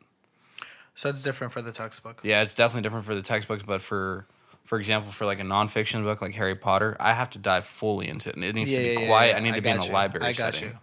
[0.94, 2.20] So it's different for the textbook.
[2.22, 4.26] Yeah, it's definitely different for the textbooks, but for
[4.64, 8.08] for example, for like a nonfiction book like Harry Potter, I have to dive fully
[8.08, 8.36] into it.
[8.36, 9.30] And it needs Yeah, to be yeah, quiet.
[9.30, 9.92] yeah, I need I to be in got a you.
[9.94, 10.70] library I got setting.
[10.70, 10.78] you.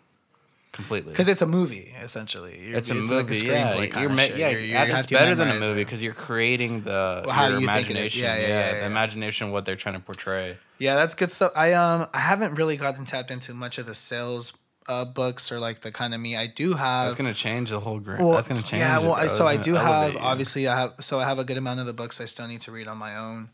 [0.81, 1.11] Completely.
[1.13, 2.59] Because it's a movie, essentially.
[2.59, 4.01] You're- It's a movie, like a yeah.
[4.01, 6.81] You're ma- yeah, You're- you and have it's better than a movie because you're creating
[6.83, 8.23] the Well, your you it- imagination.
[8.23, 8.85] yeah, yeah, yeah, the yeah.
[8.87, 10.57] imagination, what they're trying to portray.
[10.79, 11.51] Yeah, that's good stuff.
[11.55, 14.53] I um I haven't really gotten tapped into much of the sales
[14.89, 16.35] uh books or like the kind of me.
[16.35, 18.23] I do have That's gonna change the whole grant.
[18.23, 18.81] well, That's gonna change.
[18.81, 19.37] Yeah, well, I, bro.
[19.37, 20.19] so I do have you.
[20.19, 22.61] obviously I have so I have a good amount of the books I still need
[22.61, 23.49] to read on my own.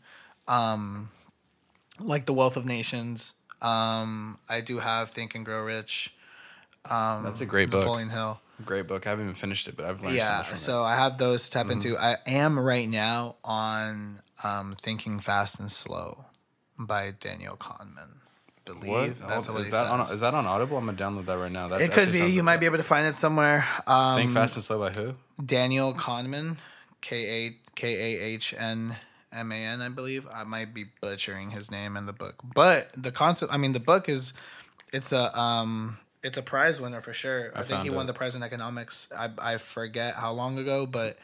[0.56, 1.10] Um
[2.00, 3.34] like The Wealth of Nations.
[3.60, 6.14] Um I do have Think and Grow Rich.
[6.88, 7.82] That's a great book.
[7.84, 8.40] Napoleon Hill.
[8.64, 9.06] Great book.
[9.06, 11.18] I haven't even finished it, but I've learned so Yeah, much from so I have
[11.18, 11.72] those to tap Mm-hmm.
[11.72, 11.96] into.
[11.98, 16.24] I am right now on um Thinking Fast and Slow
[16.78, 18.16] by Daniel Kahneman.
[18.64, 19.28] Believe What?
[19.28, 20.00] that's Oh, what is he that on?
[20.00, 20.76] Is that on Audible?
[20.76, 21.68] I'm gonna download that right now.
[21.68, 22.26] That's It could be.
[22.26, 22.60] You like might that.
[22.60, 23.66] be able to find it somewhere.
[23.86, 25.14] Um, Think Fast and Slow by who?
[25.44, 26.56] Daniel Kahneman,
[27.00, 28.96] K A K A H N
[29.32, 30.26] M A N, I believe.
[30.32, 33.52] I might be butchering his name in the book, but the concept.
[33.52, 34.34] I mean, the book is
[34.92, 37.52] it's a um it's a prize winner for sure.
[37.54, 39.08] I, think found he won the prize in economics.
[39.16, 41.18] I I forget how long ago, but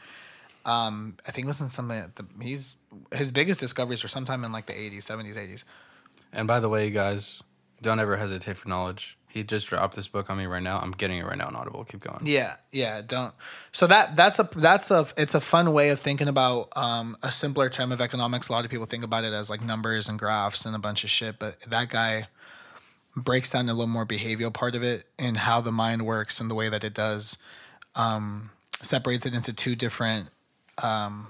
[0.65, 1.91] um I think it was in.
[1.91, 2.75] At the, he's
[3.13, 5.65] his biggest discoveries were sometime in like the eighties, seventies, eighties.
[6.31, 7.41] And by the way, guys,
[7.81, 9.17] don't ever hesitate for knowledge.
[9.27, 10.79] He just dropped this book on me right now.
[10.79, 11.83] I'm getting it right now on Audible.
[11.83, 12.21] Keep going.
[12.23, 13.33] Yeah, yeah, don't.
[13.73, 17.29] So that that's a that's a it's a fun way of thinking about um, a
[17.31, 18.47] simpler term of economics.
[18.47, 21.03] A lot of people think about it as like numbers and graphs and a bunch
[21.03, 22.27] of shit, but that guy
[23.15, 26.49] breaks down a little more behavioral part of it and how the mind works and
[26.49, 27.37] the way that it does.
[27.95, 28.51] Um,
[28.81, 30.29] separates it into two different
[30.83, 31.27] um,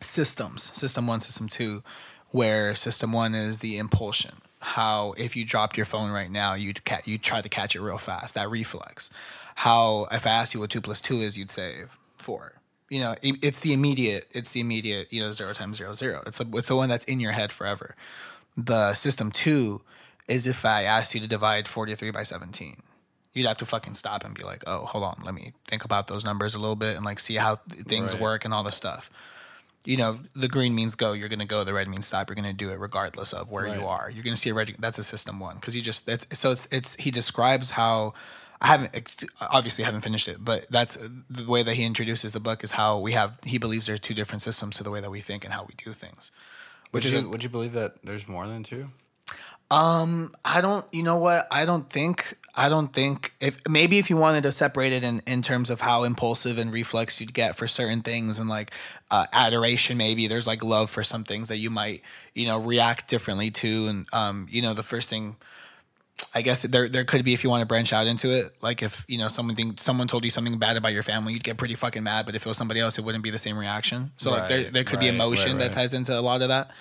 [0.00, 1.82] systems: system one, system two.
[2.30, 6.84] Where system one is the impulsion, how if you dropped your phone right now, you'd
[6.84, 8.36] ca- you'd try to catch it real fast.
[8.36, 9.10] That reflex.
[9.56, 11.82] How if I asked you what two plus two is, you'd say
[12.18, 12.60] four.
[12.88, 14.26] You know, it, it's the immediate.
[14.30, 15.12] It's the immediate.
[15.12, 16.22] You know, zero times zero zero.
[16.26, 17.96] It's the it's the one that's in your head forever.
[18.56, 19.82] The system two
[20.30, 22.82] is if I asked you to divide forty three by seventeen.
[23.32, 26.08] You'd have to fucking stop and be like, oh, hold on, let me think about
[26.08, 28.20] those numbers a little bit and like see how th- things Right.
[28.22, 29.10] work and all this stuff
[29.84, 31.64] you know, the green means go, you're to go.
[31.64, 32.28] The red means stop.
[32.28, 34.10] You're to do it regardless of where you are.
[34.10, 34.74] You're to see a red.
[34.78, 38.12] That's a system one because you just that's so it's it's he describes how
[38.60, 42.40] I haven't obviously haven't finished it, but that's uh, the way that he introduces the
[42.40, 45.00] book is how we have he believes there are two different systems to the way
[45.00, 46.30] that we think and how we do things.
[46.92, 48.90] Would Which is you a- would you believe that there's more than two?
[50.44, 51.46] I don't, you know what?
[51.50, 55.22] I don't think, I don't think if maybe if you wanted to separate it in,
[55.26, 58.72] in terms of how impulsive and reflex you'd get for certain things and like
[59.10, 62.02] uh, adoration, maybe there's like love for some things that you might,
[62.34, 63.86] you know, react differently to.
[63.86, 65.36] And, um, you know, the first thing,
[66.34, 68.52] I guess there there could be if you want to branch out into it.
[68.60, 71.42] Like if you know someone think, someone told you something bad about your family, you'd
[71.42, 72.26] get pretty fucking mad.
[72.26, 74.12] But if it was somebody else, it wouldn't be the same reaction.
[74.16, 76.72] So like there there could be emotion right, that ties into a lot of that.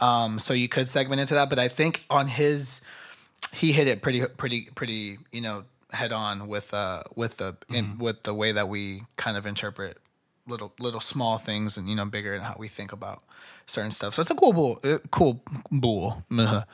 [0.00, 2.82] Um, so you could segment into that, but I think on his,
[3.52, 8.02] he hit it pretty pretty pretty you know head on with uh with the Mm-hmm.
[8.02, 9.98] with the way that we kind of interpret
[10.46, 13.22] little little small things and you know bigger and how we think about
[13.66, 14.14] certain stuff.
[14.14, 16.24] So it's a cool bull, uh, cool bull.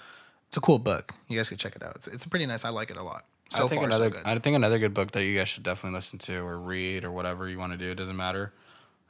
[0.49, 1.13] It's a cool book.
[1.29, 1.97] You guys could check it out.
[1.97, 2.65] It's it's pretty nice.
[2.65, 3.25] I like it a lot.
[3.51, 4.23] So I think far, another so good.
[4.25, 7.11] I think another good book that you guys should definitely listen to or read or
[7.11, 7.91] whatever you want to do.
[7.91, 8.53] It doesn't matter.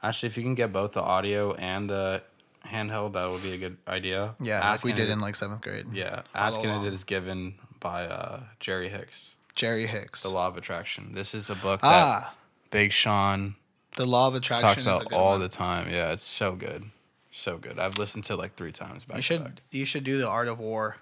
[0.01, 2.23] Actually, if you can get both the audio and the
[2.71, 4.35] handheld, that would be a good idea.
[4.39, 5.87] yeah, like we did It- in like seventh grade.
[5.93, 6.21] yeah.
[6.33, 6.85] Follow Asking along.
[6.85, 9.35] it is given by uh, Jerry Hicks.
[9.55, 10.23] Jerry Hicks.
[10.23, 11.13] The Law of Attraction.
[11.13, 12.33] This is a book that ah,
[12.69, 13.55] Big Sean
[13.95, 15.39] the law of attraction talks is a about good all one.
[15.41, 15.89] the time.
[15.89, 16.83] Yeah, it's so good,
[17.31, 17.79] so good.
[17.79, 19.05] I've listened to it like three times.
[19.05, 19.53] Back You should back.
[19.71, 20.97] you should do the art of war.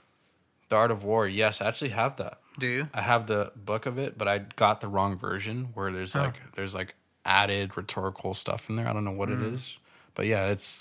[0.70, 1.28] The Art of War.
[1.28, 2.39] Yes, I actually have that.
[2.57, 2.88] Do you?
[2.93, 6.36] I have the book of it, but I got the wrong version where there's like
[6.55, 6.95] there's like
[7.26, 8.88] added rhetorical stuff in there.
[8.88, 9.53] I don't know what it Mm.
[9.55, 9.78] is,
[10.16, 10.80] but yeah, it's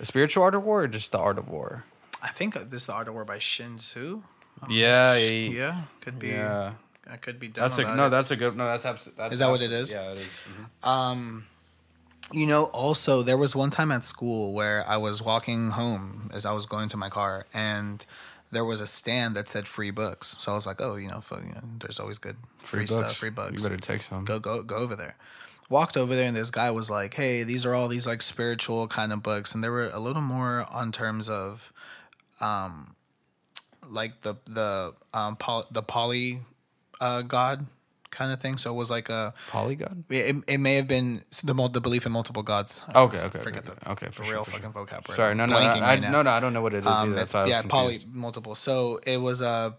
[0.00, 1.84] a spiritual art of war or just the art of war.
[2.22, 4.22] I think uh, this is the art of war by Shin Tzu.
[4.62, 6.28] Um, yeah, yeah, Yeah, could be.
[6.28, 6.72] yeah.
[7.10, 8.06] I could be dumb That's a no.
[8.06, 8.10] it.
[8.10, 8.56] That's a good.
[8.56, 9.26] No, that's absolutely.
[9.32, 9.92] Is that what it is?
[9.92, 10.38] Yeah, it is.
[10.84, 11.42] Mhm.
[12.32, 16.46] You know, also there was one time at school where I was walking home as
[16.46, 18.04] I was going to my car, and
[18.52, 20.36] there was a stand that said free books.
[20.38, 23.16] So I was like, oh, you know, fuck, you know there's always good free, stuff,
[23.16, 23.62] free books.
[23.62, 24.24] You better take some.
[24.24, 25.16] Go go go over there.
[25.70, 28.88] Walked over there, and this guy was like, hey, these are all these like spiritual
[28.88, 31.72] kind of books, and they were a little more on terms of,
[32.40, 32.94] um,
[33.88, 36.40] like the the um poly, the poly,
[37.00, 37.66] uh, god
[38.10, 38.56] kind of thing.
[38.56, 40.04] So it was like a Polygon.
[40.10, 42.82] it, it may have been the the belief in multiple gods.
[42.94, 45.08] Okay, okay, Forget okay, the okay, for sure, real for fucking vocab.
[45.08, 46.86] right Sorry, no, no, no, Blanking I, no, no, I don't know what it is
[46.86, 47.12] Um.
[47.12, 48.54] That's why I was yeah, poly multiple.
[48.54, 49.76] So it was a.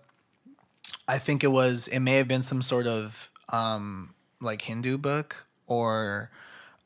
[1.08, 1.88] I think it was.
[1.88, 6.30] It may have been some sort of um like Hindu book or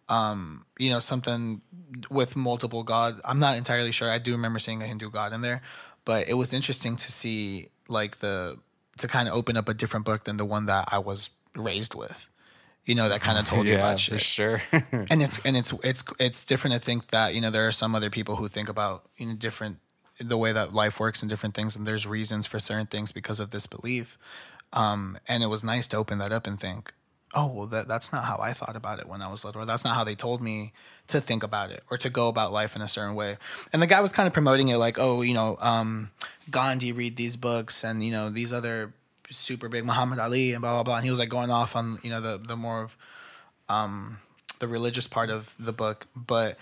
[0.09, 1.61] um you know something
[2.09, 3.19] with multiple gods.
[3.25, 4.11] I'm not entirely sure.
[4.11, 5.61] I do remember seeing a Hindu god in there,
[6.05, 8.59] but it was interesting to see like the
[8.97, 11.95] to kind of open up a different book than the one that I was raised
[11.95, 12.29] with.
[12.85, 14.61] You know that kind of told you yeah, about for shit sure.
[14.71, 17.95] and it's and it's it's it's different to think that you know there are some
[17.95, 19.79] other people who think about you know different
[20.19, 23.39] the way that life works and different things and there's reasons for certain things because
[23.41, 24.17] of this belief
[24.71, 26.93] um and it was nice to open that up and think
[27.35, 29.65] oh well that that's not how i thought about it when i was little or
[29.65, 30.71] that's not how they told me
[31.07, 33.37] to think about it or to go about life in a certain way.
[33.71, 36.09] And the guy was kind of promoting it like oh you know um
[36.49, 38.93] gandhi read these books and you know these other
[39.29, 40.95] super big muhammad ali and blah blah blah.
[40.95, 42.97] And he was like going off on you know the the more of
[44.59, 46.57] the religious part of the book, but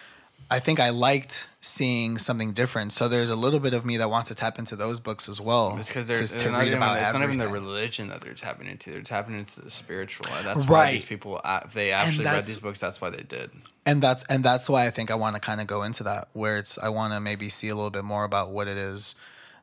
[0.51, 2.91] I think I liked seeing something different.
[2.91, 5.39] So there's a little bit of me that wants to tap into those books as
[5.41, 5.75] well.
[5.79, 8.67] It's because they're, just they're not even, it's not even the religion that they're tapping
[8.67, 8.91] into.
[8.91, 10.27] They're tapping into the spiritual.
[10.37, 10.69] And that's Right.
[10.87, 13.49] why these people, if they actually read these books, that's why they did.
[13.85, 16.27] and that's and that's why I think I want to kind of go into that,
[16.33, 19.15] where it's I want to maybe see a little bit more about what it is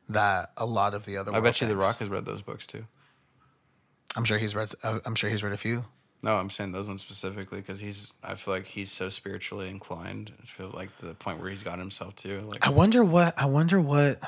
[0.09, 1.33] that a lot of the other.
[1.33, 1.75] I bet you The.
[1.77, 2.85] Rock has read those books too.
[4.15, 4.73] I'm sure he's read.
[4.83, 5.85] uh, I'm sure he's read a few.
[6.23, 8.13] No, I'm saying those ones specifically because he's.
[8.23, 10.31] I feel like he's so spiritually inclined.
[10.41, 12.41] I feel like the point where he's got himself to.
[12.41, 13.33] Like, I wonder what.
[13.37, 14.19] I wonder what.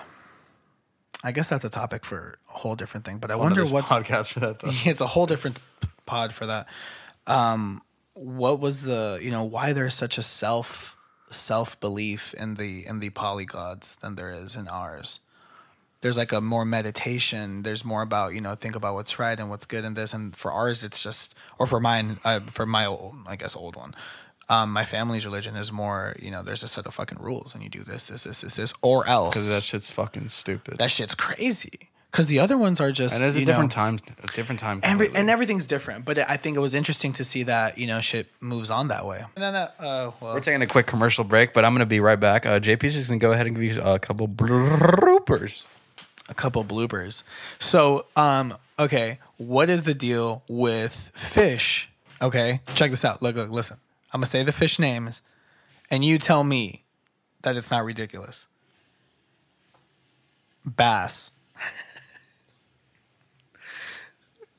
[1.23, 3.19] I guess that's a topic for a whole different thing.
[3.19, 4.59] But I wonder what podcast for that.
[4.59, 4.71] Though.
[4.85, 5.59] it's a whole different
[6.05, 6.67] pod for that.
[7.27, 7.81] Um,
[8.13, 10.97] what was the you know why there's such a self
[11.29, 15.19] self belief in the in the polygods than there is in ours?
[16.03, 17.63] There's like a more meditation.
[17.63, 20.13] There's more about you know think about what's right and what's good in this.
[20.13, 23.77] And for ours, it's just or for mine, uh, for my old, I guess old
[23.77, 23.95] one.
[24.49, 27.63] Um, my family's religion is more, you know, there's a set of fucking rules, and
[27.63, 29.33] you do this, this, this, this, this, or else.
[29.33, 30.77] Because that shit's fucking stupid.
[30.79, 31.89] that shit's crazy.
[32.11, 34.59] Because the other ones are just and there's a you different know, time, a different
[34.59, 34.81] time.
[34.83, 38.01] Every, and everything's different, but I think it was interesting to see that you know
[38.01, 39.23] shit moves on that way.
[39.35, 42.01] And then, uh, uh, well, We're taking a quick commercial break, but I'm gonna be
[42.01, 42.45] right back.
[42.45, 45.63] Uh, JP's just gonna go ahead and give you a couple bloopers.
[46.33, 47.23] A couple bloopers.
[47.59, 51.91] So, um, okay, what is the deal with fish?
[52.21, 53.21] Okay, check this out.
[53.21, 53.77] Look, look, listen.
[54.11, 55.21] I'm gonna say the fish names,
[55.91, 56.83] and you tell me
[57.43, 58.47] that it's not ridiculous.
[60.65, 61.31] Bass,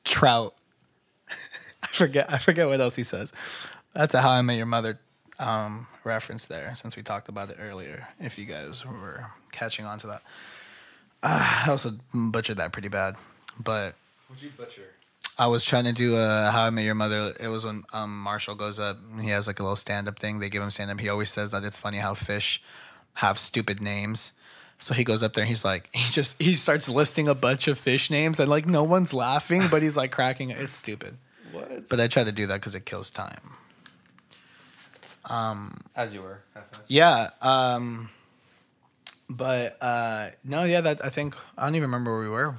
[0.05, 0.55] trout.
[1.83, 2.31] I forget.
[2.31, 3.33] I forget what else he says.
[3.93, 4.99] That's a How I Met Your Mother
[5.39, 8.07] um, reference there, since we talked about it earlier.
[8.19, 10.21] If you guys were catching on to that.
[11.25, 13.15] I also butchered that pretty bad,
[13.59, 13.95] but
[14.27, 14.83] What'd you butcher?
[15.37, 17.33] I was trying to do a How I Met Your Mother.
[17.39, 18.97] It was when um, Marshall goes up.
[19.11, 20.39] And he has like a little stand up thing.
[20.39, 20.99] They give him stand up.
[20.99, 22.61] He always says that it's funny how fish
[23.15, 24.31] have stupid names.
[24.79, 27.67] So he goes up there and he's like, he just he starts listing a bunch
[27.67, 30.51] of fish names and like no one's laughing, but he's like cracking.
[30.51, 31.17] It's stupid.
[31.51, 31.89] What?
[31.89, 33.55] But I try to do that because it kills time.
[35.25, 35.81] Um.
[35.95, 36.39] As you were.
[36.87, 37.31] Yeah.
[37.41, 38.09] Um,
[39.29, 40.81] but uh, no, yeah.
[40.81, 42.55] That I think I don't even remember where we were.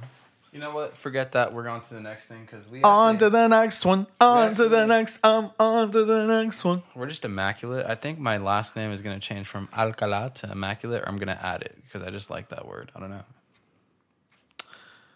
[0.53, 0.97] You know what?
[0.97, 1.53] Forget that.
[1.53, 2.83] We're on to the next thing because we.
[2.83, 4.07] On to the next one.
[4.21, 5.25] On to the next.
[5.25, 5.53] Um.
[5.61, 6.83] On to the next one.
[6.95, 7.87] We're just immaculate.
[7.87, 11.39] I think my last name is gonna change from Alcala to immaculate, or I'm gonna
[11.43, 12.91] add it because I just like that word.
[12.97, 13.25] I don't know.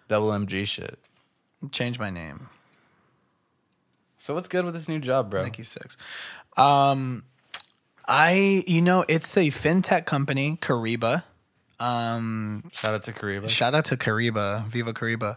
[0.09, 0.99] Double MG shit.
[1.73, 2.49] Change my name.
[4.17, 5.45] So what's good with this new job, bro?
[5.45, 5.97] Nikki Six.
[6.57, 7.25] Um,
[8.07, 11.23] I you know it's a fintech company, Kyriba.
[12.73, 13.49] Shout out to Kyriba.
[13.49, 15.37] Shout out to Kyriba, Viva Kyriba.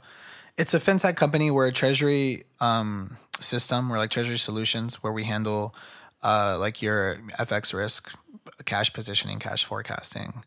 [0.57, 1.49] It's a fintech company.
[1.49, 3.89] We're a treasury um, system.
[3.89, 5.73] We're like treasury solutions where we handle
[6.21, 8.11] uh, like your FX risk,
[8.65, 10.43] cash positioning, cash forecasting.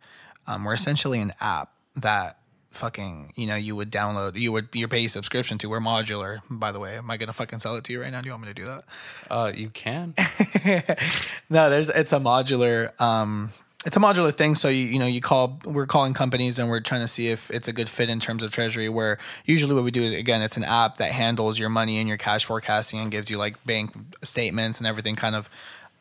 [0.47, 2.39] Um, we're essentially an app that
[2.71, 6.73] fucking you know you would download you would you pay subscription to we're modular by
[6.73, 8.43] the way am i gonna fucking sell it to you right now do you want
[8.43, 8.85] me to do that
[9.31, 10.13] Uh, you can.
[11.49, 13.51] no, there's it's a modular um
[13.87, 14.57] it's a modular thing.
[14.57, 17.51] So you you know you call we're calling companies and we're trying to see if
[17.53, 18.89] it's a good fit in terms of treasury.
[18.89, 22.09] Where usually what we do is again it's an app that handles your money and
[22.09, 25.49] your cash forecasting and gives you like bank statements and everything kind of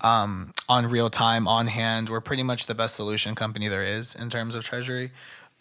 [0.01, 2.09] um, on real time on hand.
[2.09, 5.11] We're pretty much the best solution company there is in terms of treasury.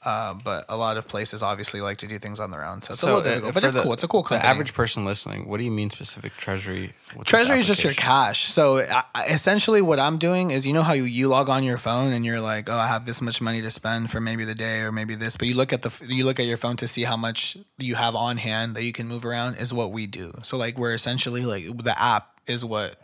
[0.05, 2.93] Uh, but a lot of places obviously like to do things on their own, so
[2.93, 3.55] it's a little uh, difficult.
[3.55, 3.93] But it's the- cool.
[3.95, 4.43] It's a cool company.
[4.43, 6.93] The average person listening, what do you mean specific treasury?
[7.25, 8.45] Treasury is just your cash.
[8.53, 11.65] So I, I- essentially, what I'm doing is, you know how you, you log on
[11.65, 14.45] your phone and you're like, oh, I have this much money to spend for maybe
[14.45, 16.77] the day or maybe this, but you look at the you look at your phone
[16.77, 19.57] to see how much you have on hand that you can move around.
[19.57, 20.33] Is what we do.
[20.43, 22.97] So like we're essentially like the app is what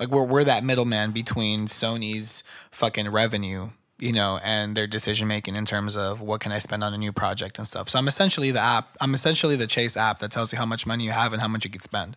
[0.00, 2.42] like we're we're that middleman between Sony's
[2.72, 3.70] fucking revenue.
[4.00, 6.98] You know, and their decision making in terms of what can I spend on a
[6.98, 7.90] new project and stuff.
[7.90, 8.96] So I'm essentially the app.
[9.00, 11.48] I'm essentially the Chase app that tells you how much money you have and how
[11.48, 12.16] much you can spend.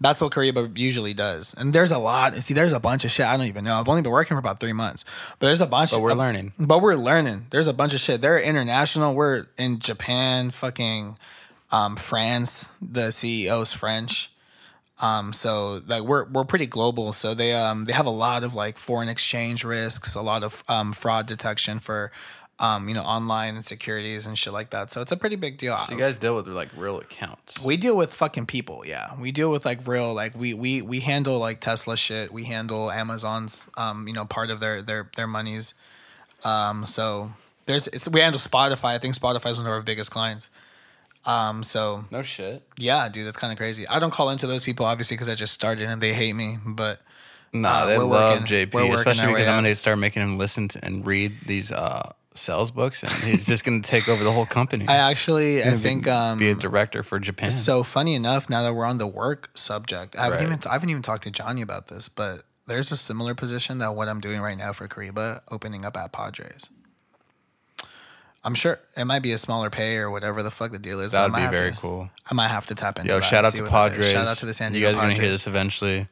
[0.00, 1.54] That's what Kyriba usually does.
[1.58, 2.34] And there's a lot.
[2.36, 3.78] See, there's a bunch of shit I don't even know.
[3.78, 5.04] I've only been working for about three months,
[5.38, 5.90] but there's a bunch.
[5.90, 6.54] But we're learning.
[6.58, 7.46] But we're learning.
[7.50, 8.22] There's a bunch of shit.
[8.22, 9.14] They're international.
[9.14, 11.18] We're in Japan, fucking
[11.70, 12.70] um, France.
[12.80, 14.30] The CEO's French.
[15.00, 17.12] Um, so like we're we're pretty global.
[17.12, 20.62] So they um they have a lot of like foreign exchange risks, a lot of
[20.68, 22.12] um fraud detection for
[22.58, 24.90] um you know online and securities and shit like that.
[24.90, 25.78] So it's a pretty big deal.
[25.78, 27.62] So you guys deal with like real accounts.
[27.62, 29.14] We deal with fucking people, yeah.
[29.18, 32.30] We deal with like real, like we we we handle like Tesla shit.
[32.30, 35.74] We handle Amazon's, um, you know, part of their their their monies.
[36.44, 37.32] Um, so
[37.66, 38.90] there's it's, we handle Spotify.
[38.90, 40.50] I think Spotify is one of our biggest clients.
[41.26, 42.62] Um, so No shit.
[42.78, 43.86] yeah, dude, that's kind of crazy.
[43.88, 46.58] I don't call into those people obviously because I just started and they hate me,
[46.64, 47.00] but
[47.52, 50.68] Nah, Uh, they we're love working- JP, especially because I'm gonna start making him listen
[50.68, 54.46] to and read these uh, sales books, and he's just gonna take over the whole
[54.46, 54.86] company.
[54.86, 57.50] I actually I Gonna be- think um be a director for Japan.
[57.50, 60.46] So funny enough, now that we're on the work subject, I haven't Right.
[60.46, 63.96] even I haven't even talked to Johnny about this, but there's a similar position that
[63.96, 66.70] what I'm doing right now for Kyriba, opening up at Padres.
[68.42, 71.12] I'm sure it might be a smaller pay or whatever the fuck the deal is.
[71.12, 72.10] but That'd might be have very to- cool.
[72.30, 73.10] I might have to tap into.
[73.10, 73.92] Yo, that shout and out see to what that is.
[73.98, 74.12] Padres.
[74.12, 76.08] Shout out to the San Diego You guys are gonna hear this eventually.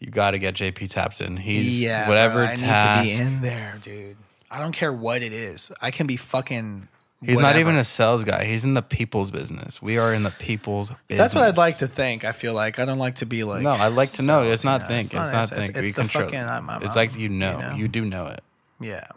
[0.00, 1.36] You got to get JP tapped in.
[1.38, 3.04] He's Yeah, whatever bro, I task.
[3.04, 4.16] need to be in there, dude.
[4.50, 5.72] I don't care what it is.
[5.82, 6.86] I can be fucking
[7.20, 7.58] He's not whatever.
[7.58, 8.44] even a sales guy.
[8.44, 9.82] He's in the people's business.
[9.82, 11.18] We are in the people's business.
[11.18, 12.24] That's what I'd like to think.
[12.24, 13.62] I feel like I don't like to be like.
[13.62, 14.44] No, I'd like to know.
[14.44, 15.06] It's not think.
[15.12, 15.70] It's, not, think.
[15.70, 16.24] It's, we the control.
[16.26, 16.38] fucking.
[16.44, 17.74] I'm, I'm, it's I'm- like you know.
[17.76, 18.42] you do know it.
[18.80, 19.08] Yeah,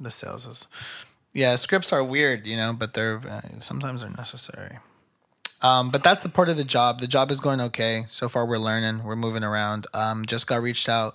[0.00, 0.66] the sales is.
[1.32, 4.78] Yeah, scripts are weird, you know, but they're uh, sometimes they're necessary.
[5.62, 7.00] Um, but that's the part of the job.
[7.00, 8.46] The job is going okay so far.
[8.46, 9.04] We're learning.
[9.04, 9.86] We're moving around.
[9.92, 11.14] Um, just got reached out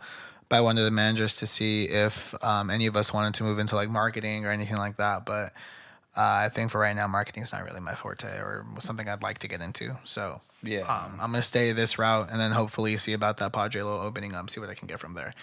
[0.49, 3.57] by one of the managers to see if um, any of us wanted to move
[3.59, 5.25] into like marketing or anything like that.
[5.25, 5.51] But
[6.15, 9.23] uh, I think for right now, marketing is not really my forte or something I'd
[9.23, 9.97] like to get into.
[10.03, 10.81] So Yeah.
[10.81, 14.35] um, I'm gonna stay this route and then hopefully see about that Padre Lo opening
[14.35, 14.49] up.
[14.51, 15.33] See what I can get from there.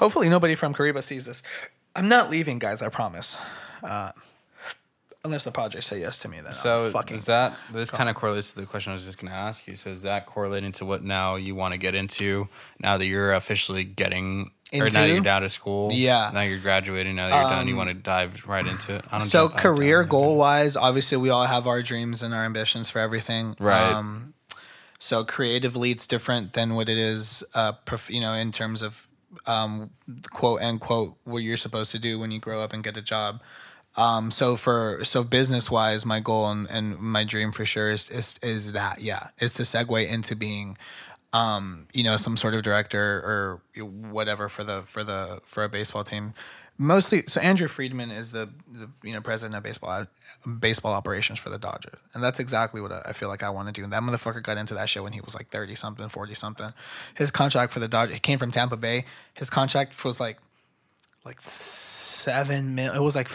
[0.00, 1.42] Hopefully nobody from Kyriba sees this.
[1.94, 2.82] I'm not leaving, guys.
[2.82, 3.38] I promise.
[3.82, 4.12] Uh,
[5.24, 7.16] unless the Padres say yes to me, then So I'm fucking.
[7.16, 9.66] is that this kind of correlates to the question I was just going to ask
[9.66, 9.76] you?
[9.76, 12.48] So is that correlating to what now you want to get into
[12.80, 15.90] now that you're officially getting or now you're out of school?
[15.92, 16.28] Yeah.
[16.28, 17.16] Um, Now you're graduating.
[17.16, 19.04] Now that you're done, you want to dive right into it.
[19.10, 22.90] I don't so career goal wise, obviously we all have our dreams and our ambitions
[22.90, 23.56] for everything.
[23.58, 23.92] Right.
[23.92, 24.34] Um,
[24.98, 29.06] so creatively, it's different than what it is, uh, prof- you know, in terms of
[29.46, 29.90] um,
[30.32, 33.40] quote unquote what you're supposed to do when you grow up and get a job.
[33.98, 38.08] Um, so for so business wise, my goal and, and my dream for sure is,
[38.10, 40.78] is is that yeah is to segue into being
[41.32, 45.68] um, you know, some sort of director or whatever for the for the for a
[45.68, 46.34] baseball team.
[46.80, 50.06] Mostly, so Andrew Friedman is the, the you know president of baseball
[50.60, 53.72] baseball operations for the Dodgers, and that's exactly what I feel like I want to
[53.72, 53.82] do.
[53.82, 56.72] And that motherfucker got into that shit when he was like thirty something, forty something.
[57.14, 59.04] His contract for the Dodgers, came from Tampa Bay.
[59.34, 60.38] His contract was like
[61.24, 62.94] like seven mil.
[62.94, 63.28] It was like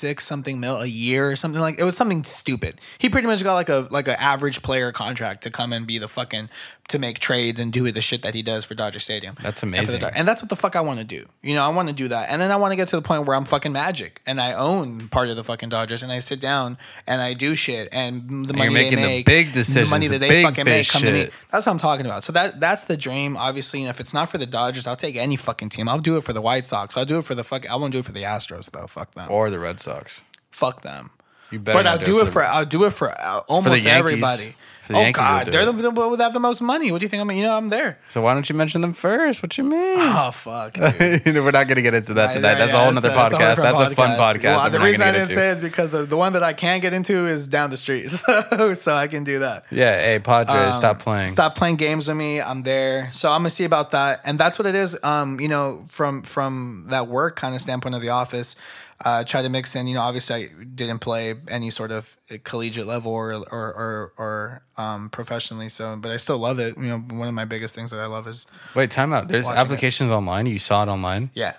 [0.00, 1.78] six something mil a year or something like.
[1.78, 2.80] It was something stupid.
[2.98, 5.98] He pretty much got like a like an average player contract to come and be
[5.98, 6.48] the fucking
[6.90, 9.36] to make trades and do the shit that he does for Dodger Stadium.
[9.42, 10.02] That's And for the amazing.
[10.14, 11.26] And that's what the fuck I want to do.
[11.42, 13.02] You know, I want to do that, and then I want to get to the
[13.02, 16.18] point where I'm fucking Magic and I own part of the fucking Dodgers, and I
[16.18, 20.06] sit down and I do shit, and the money making they make, big the money
[20.08, 21.28] that they fucking make, come to me.
[21.50, 22.22] That's what I'm talking about.
[22.24, 23.36] So that that's the dream.
[23.36, 25.88] Obviously, and if it's not for the Dodgers, I'll take any fucking team.
[25.88, 26.96] I'll do it for the White Sox.
[26.96, 27.68] I'll do it for the fuck.
[27.70, 28.86] I won't do it for the Astros though.
[28.86, 29.28] Fuck them.
[29.30, 30.22] or the Red Sox.
[30.50, 31.10] fuck them.
[31.50, 33.86] You better But I'll do it the- for I'll do it for uh, almost Yankees.
[33.86, 34.56] everybody.
[34.90, 36.90] The oh Yankees, God, they're the, the one that have the most money.
[36.90, 37.20] What do you think?
[37.20, 37.98] I'm you know I'm there.
[38.08, 39.40] So why don't you mention them first?
[39.42, 39.98] What you mean?
[40.00, 40.74] Oh fuck.
[40.74, 41.24] Dude.
[41.26, 42.56] We're not gonna get into that tonight.
[42.56, 43.56] That's a whole nother that's- podcast.
[43.62, 44.56] that's That's a fun podcast.
[44.56, 45.52] Well, the reason I didn't get say into.
[45.52, 48.74] is because the, the one that I can't get into is down the street, so,
[48.74, 49.64] so I can do that.
[49.70, 51.28] Yeah, hey Padres, stop playing.
[51.28, 52.40] Um, Stop playing games with me.
[52.40, 53.10] I'm there.
[53.12, 54.20] So I'm gonna see about that.
[54.24, 54.98] And that's what it is.
[55.04, 58.56] Um, you know, from from that work kind of standpoint of the office,
[59.04, 59.86] uh, try to mix in.
[59.86, 64.62] You know, obviously I didn't play any sort of collegiate level or or or, or
[64.76, 65.68] um, professionally.
[65.68, 66.76] So, but I still love it.
[66.76, 69.28] You know, one of my biggest things that I love is Wait, time out.
[69.28, 69.62] There's Watching it.
[69.62, 70.46] applications online.
[70.46, 71.30] You saw it online.
[71.34, 71.54] yeah.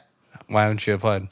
[0.47, 1.29] Why haven't you applied?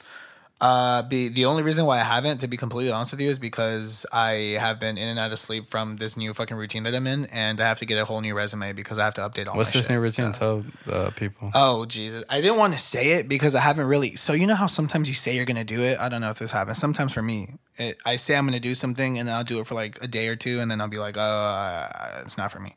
[0.60, 3.38] Uh, be the only reason why I haven't, to be completely honest with you, is
[3.38, 6.94] because I have been in and out of sleep from this new fucking routine that
[6.94, 9.22] I'm in, and I have to get a whole new resume because I have to
[9.22, 9.56] update all.
[9.56, 9.92] What's this shit.
[9.92, 10.32] new routine?
[10.32, 11.50] Tell the people.
[11.54, 12.24] Oh Jesus!
[12.28, 14.16] I didn't want to say it because I haven't really.
[14.16, 15.98] So you know how sometimes you say you're gonna do it.
[15.98, 16.76] I don't know if this happens.
[16.76, 19.66] Sometimes for me, it, I say I'm gonna do something and then I'll do it
[19.66, 22.52] for like a day or two, and then I'll be like, "Oh, uh, it's not
[22.52, 22.74] for me."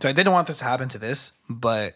[0.00, 1.94] So I didn't want this to happen to this, but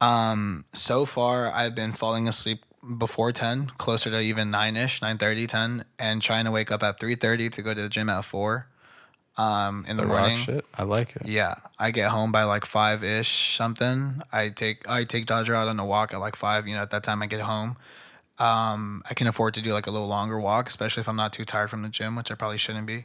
[0.00, 2.64] um, so far I've been falling asleep
[2.96, 7.52] before 10 closer to even 9ish 9.30 10 and trying to wake up at 3.30
[7.52, 8.66] to go to the gym at 4
[9.38, 10.64] um in the, the rock morning shit.
[10.74, 11.26] I like it.
[11.26, 14.20] yeah, I get home by like five ish something.
[14.32, 16.66] I take I take Dodger out on a walk at like five.
[16.66, 17.76] You know, at that time I get home.
[18.40, 21.32] Um, I can afford to do like a little longer walk, especially if I'm not
[21.32, 23.04] too tired from the gym, which I probably shouldn't be.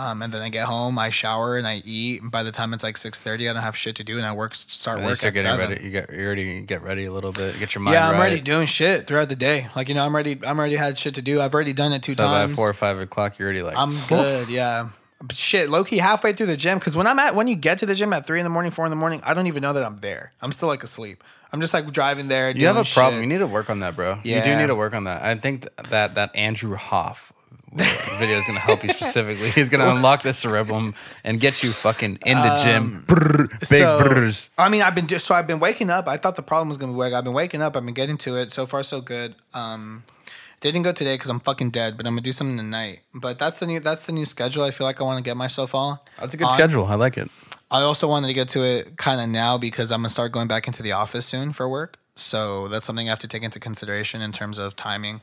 [0.00, 2.22] Um, and then I get home, I shower and I eat.
[2.22, 4.24] And by the time it's like six thirty, I don't have shit to do, and
[4.24, 5.68] I work start And then you work at getting seven.
[5.70, 5.84] ready.
[5.84, 7.58] You get you already get ready a little bit.
[7.58, 8.20] Get your mind Yeah, I'm right.
[8.20, 9.68] already doing shit throughout the day.
[9.76, 10.40] Like you know, I'm ready.
[10.46, 11.40] I'm already had shit to do.
[11.40, 12.56] I've already done it two So by times.
[12.56, 14.48] four or five o'clock, you're already like, I'm good.
[14.48, 14.88] Yeah.
[15.22, 17.76] But shit, low key halfway through the gym because when I'm at when you get
[17.80, 19.60] to the gym at three in the morning, four in the morning, I don't even
[19.60, 20.32] know that I'm there.
[20.40, 21.22] I'm still like asleep.
[21.52, 22.50] I'm just like driving there.
[22.50, 23.16] You have a problem.
[23.16, 23.22] shit.
[23.24, 24.20] You need to work on that, bro.
[24.22, 25.22] You do need to work on that.
[25.22, 27.32] I think th- that that Andrew Hoff
[27.72, 29.50] video is gonna help you specifically.
[29.50, 30.94] He's gonna unlock the cerebellum
[31.24, 33.04] and get you fucking in the gym.
[33.06, 34.50] Brrr, big Um, So, brrrs.
[34.58, 36.08] I mean, I've been just so I've been waking up.
[36.08, 37.14] I thought the problem was gonna be wake.
[37.14, 37.76] I've been waking up.
[37.76, 38.52] I've been getting to it.
[38.52, 39.34] So far, so good.
[39.54, 40.04] Um,
[40.60, 41.96] didn't go today because I'm fucking dead.
[41.96, 43.00] But I'm gonna do something tonight.
[43.14, 44.62] But that's the new that's the new schedule.
[44.64, 46.04] I feel like I want to get myself all.
[46.18, 46.52] That's a good on.
[46.52, 46.86] schedule.
[46.86, 47.30] I like it.
[47.70, 50.48] I also wanted to get to it kind of now because I'm gonna start going
[50.48, 51.98] back into the office soon for work.
[52.16, 55.20] So that's something I have to take into consideration in terms of timing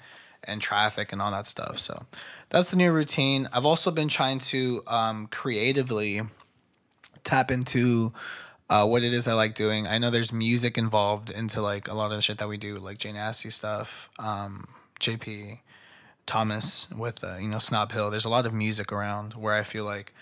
[0.48, 1.80] and traffic and all that stuff.
[1.80, 2.06] So
[2.50, 3.48] that's the new routine.
[3.54, 6.22] I've also been trying to um, creatively
[7.24, 8.14] tap into
[8.70, 9.88] uh, what it is I like doing.
[9.88, 12.76] I know there's music involved into like a lot of the shit that we do,
[12.76, 14.68] like Jane Nasty stuff, um,
[15.00, 15.60] JP,
[16.26, 18.12] Thomas with uh, you know Snob Hill.
[18.12, 20.14] There's a lot of music around where I feel like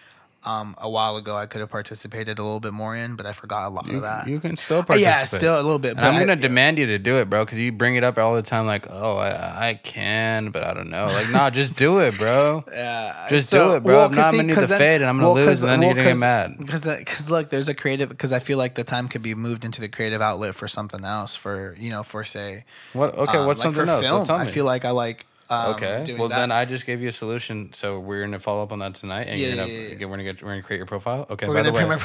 [0.45, 3.33] um, a while ago I could have participated a little bit more in, but I
[3.33, 4.27] forgot a lot You, of that.
[4.27, 5.01] you can still participate.
[5.01, 5.95] yeah, still a little bit.
[5.95, 8.17] But I'm gonna I- demand you to do it, bro, because you bring it up
[8.17, 8.65] all the time.
[8.65, 11.07] Like, oh, I, I can, but I don't know.
[11.07, 12.63] Like, nah, just do it, bro.
[12.71, 14.07] Yeah, Just do it, bro.
[14.07, 16.09] Not, I'm not gonna do the fade and I'm gonna lose, and then you're gonna
[16.09, 16.57] get mad.
[16.57, 18.09] Because because look, there's a creative.
[18.09, 21.03] Because I feel like the time could be moved into the creative outlet for something
[21.05, 21.35] else.
[21.35, 23.15] For you know, for say, What?
[23.15, 24.05] Okay, um, what's like something else?
[24.07, 24.41] So Film.
[24.41, 25.25] I feel like I like.
[25.49, 26.15] Um, okay.
[26.17, 26.37] Well, that.
[26.37, 27.73] then I just gave you a solution.
[27.73, 30.05] So we're gonna follow up on that tonight, and Yeah, you're gonna yeah, yeah, yeah.
[30.05, 31.25] we're gonna get we're gonna create your profile.
[31.29, 31.47] Okay.
[31.47, 31.97] We're by the way, my.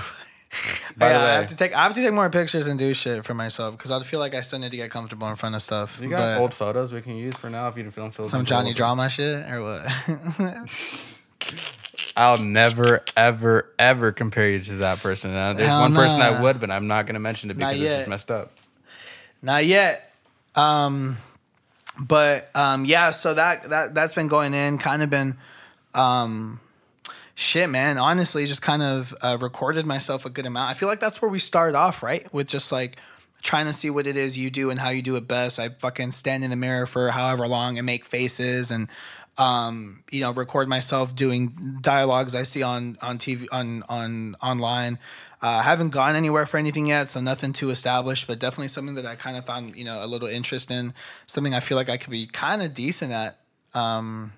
[0.97, 1.73] By the yeah, I have to take.
[1.75, 4.35] I have to take more pictures and do shit for myself because I feel like
[4.35, 6.01] I still need to get comfortable in front of stuff.
[6.03, 8.75] you got old photos we can use for now if you don't feel some Johnny
[8.75, 9.87] drama shit or what?
[12.17, 15.33] I'll never, ever, ever compare you to that person.
[15.33, 17.95] Now, there's Hell one person I would, but I'm not gonna mention it because it's
[17.95, 18.51] just messed up.
[19.43, 20.13] Not yet.
[20.57, 21.17] Um,
[22.01, 25.37] but um, yeah, so that that that's been going in, kind of been,
[25.95, 26.61] um,
[27.35, 27.99] shit, man.
[27.99, 30.71] Honestly, just kind of uh, recorded myself a good amount.
[30.71, 32.33] I feel like that's where we start off, right?
[32.33, 32.97] With just like
[33.43, 35.59] trying to see what it is you do and how you do it best.
[35.59, 38.89] I fucking stand in the mirror for however long and make faces and.
[39.39, 44.99] Um, you know, record myself doing dialogues I see on on TV on on online.
[45.43, 48.95] Uh, I haven't gone anywhere for anything yet, so nothing too established, but definitely something
[48.97, 50.93] that I kind of found you know a little interest in.
[51.27, 53.39] Something I feel like I could be kind of decent at.
[53.73, 54.33] Um,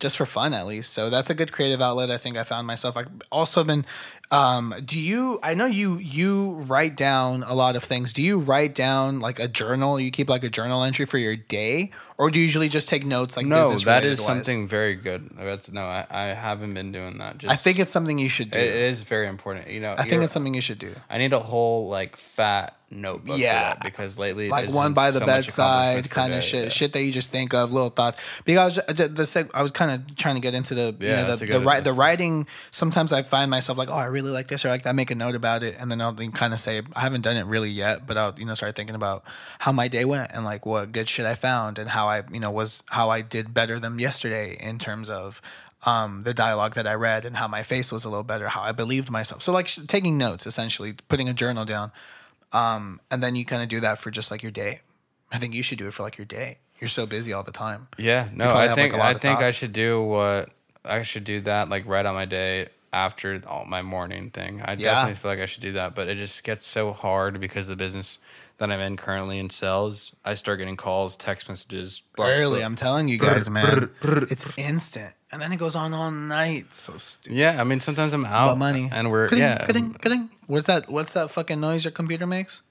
[0.00, 0.92] just for fun at least.
[0.92, 2.10] So that's a good creative outlet.
[2.10, 2.96] I think I found myself.
[2.96, 3.84] I've also been.
[4.30, 5.40] Um, do you?
[5.42, 5.96] I know you.
[5.96, 8.12] You write down a lot of things.
[8.12, 9.98] Do you write down like a journal?
[9.98, 13.06] You keep like a journal entry for your day, or do you usually just take
[13.06, 14.26] notes like No, that is wise?
[14.26, 15.30] something very good.
[15.38, 17.38] That's no, I, I haven't been doing that.
[17.38, 18.58] Just I think it's something you should do.
[18.58, 19.70] it, it is very important.
[19.70, 20.94] You know, I think it's something you should do.
[21.08, 23.38] I need a whole like fat notebook.
[23.38, 23.74] Yeah.
[23.74, 26.68] for that because lately, like one by the so bedside kind of shit yeah.
[26.70, 29.72] shit that you just think of little thoughts because I was- the seg- I was
[29.72, 33.12] kind of trying to get into the you know the the, ri- the writing sometimes
[33.12, 35.34] I find myself like oh I really like this or like that make a note
[35.34, 38.16] about it and then I'll kind of say I haven't done it really yet but
[38.16, 39.24] I'll you know start thinking about
[39.58, 42.40] how my day went and like what good shit I found and how I you
[42.40, 45.40] know was how I did better than yesterday in terms of
[45.86, 48.62] um, the dialogue that I read and how my face was a little better, how
[48.62, 49.42] I believed myself.
[49.42, 51.92] So like sh- taking notes, essentially putting a journal down,
[52.52, 54.80] um, and then you kind of do that for just like your day.
[55.30, 56.58] I think you should do it for like your day.
[56.80, 57.88] You're so busy all the time.
[57.98, 60.50] Yeah, no, I think like, I think I should do what
[60.84, 64.62] I should do that like right on my day after all my morning thing.
[64.64, 64.76] I Yeah.
[64.94, 67.76] definitely feel like I should do that, but it just gets so hard because the
[67.76, 68.18] business
[68.58, 72.02] that I'm in currently in sales, I start getting calls, text messages.
[72.16, 72.66] blah, Early, blah.
[72.66, 73.90] I'm telling you guys, man.
[74.02, 76.74] It's instant, and then it goes on all night.
[76.74, 77.36] So stupid.
[77.36, 80.30] Yeah, I mean sometimes I'm out About money and we're Ka-ding, yeah, ka-ding, ka-ding.
[80.46, 80.88] What's that?
[80.90, 82.62] What's that fucking noise your computer makes?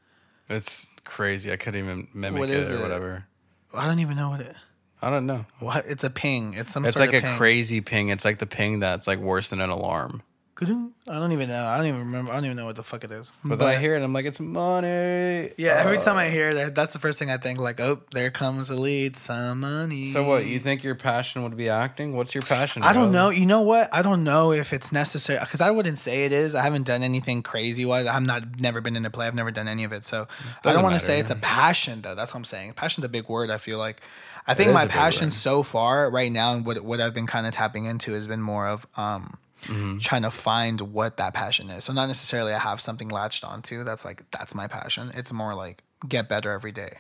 [0.50, 1.52] it's crazy.
[1.52, 2.82] I couldn't even mimic What it is or it?
[2.82, 3.26] whatever.
[3.74, 4.56] I don't even know what it.
[5.02, 5.46] I don't know.
[5.60, 5.86] What?
[5.88, 6.54] It's a ping.
[6.56, 6.84] It's some.
[6.86, 7.38] It's sort like a ping.
[7.38, 8.10] crazy ping.
[8.10, 10.24] It's like the ping that's like worse than an alarm.
[10.58, 10.92] Ka-ding.
[11.08, 11.66] I don't even know.
[11.66, 12.32] I don't even remember.
[12.32, 13.32] I don't even know what the fuck it is.
[13.46, 15.52] But, then I hear it, I'm like, it's money.
[15.56, 17.60] Yeah, every time I hear that, that's the first thing I think.
[17.60, 20.08] Like, oh, there comes a lead, some money.
[20.08, 20.48] So what?
[20.48, 22.16] You think your passion would be acting?
[22.16, 22.82] What's your passion?
[22.82, 23.26] I don't bro?
[23.26, 23.30] know.
[23.30, 23.88] You know what?
[23.94, 26.56] I don't know if it's necessary because I wouldn't say it is.
[26.56, 28.08] I haven't done anything crazy wise.
[28.08, 29.28] I'm not never been into play.
[29.28, 30.04] I've never done any of it.
[30.04, 30.26] So I
[30.64, 32.16] Doesn't don't want to say it's a passion though.
[32.16, 32.74] That's what I'm saying.
[32.74, 33.52] Passion's a big word.
[33.52, 34.02] I feel like.
[34.48, 37.54] I think my passion so far right now and what what I've been kind of
[37.54, 39.98] tapping into has been more of um Mm-hmm.
[39.98, 41.86] trying to find what that passion is.
[41.86, 43.84] So not necessarily I have something latched onto.
[43.84, 45.12] That's like that's my passion.
[45.16, 47.00] It's more like get better every day.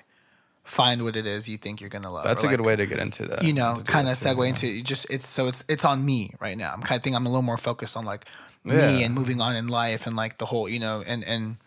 [0.63, 2.23] Find what it is you think you're gonna love.
[2.23, 3.43] That's or a good way to get into that.
[3.43, 4.49] you know, kind of segue yeah.
[4.49, 6.73] into just it's so it's it's on me right now.
[6.73, 8.25] I'm kind of think I'm a little more focused on like
[8.63, 11.57] me and moving on in life and like the whole you know and and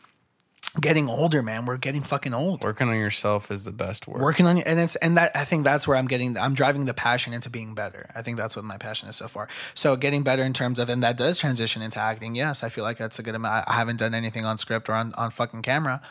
[0.79, 1.65] getting older, man.
[1.67, 2.63] We're getting fucking old.
[2.63, 4.21] Working on yourself is the best work.
[4.21, 6.95] Working on and it's and that I think that's where I'm getting I'm driving the
[6.95, 8.11] passion into being better.
[8.15, 9.49] I think that's what my passion is so far.
[9.75, 12.35] So getting better in terms of and that does transition into acting.
[12.35, 13.65] Yes, I feel like that's a good amount.
[13.69, 16.03] I haven't done anything on script or on on fucking camera,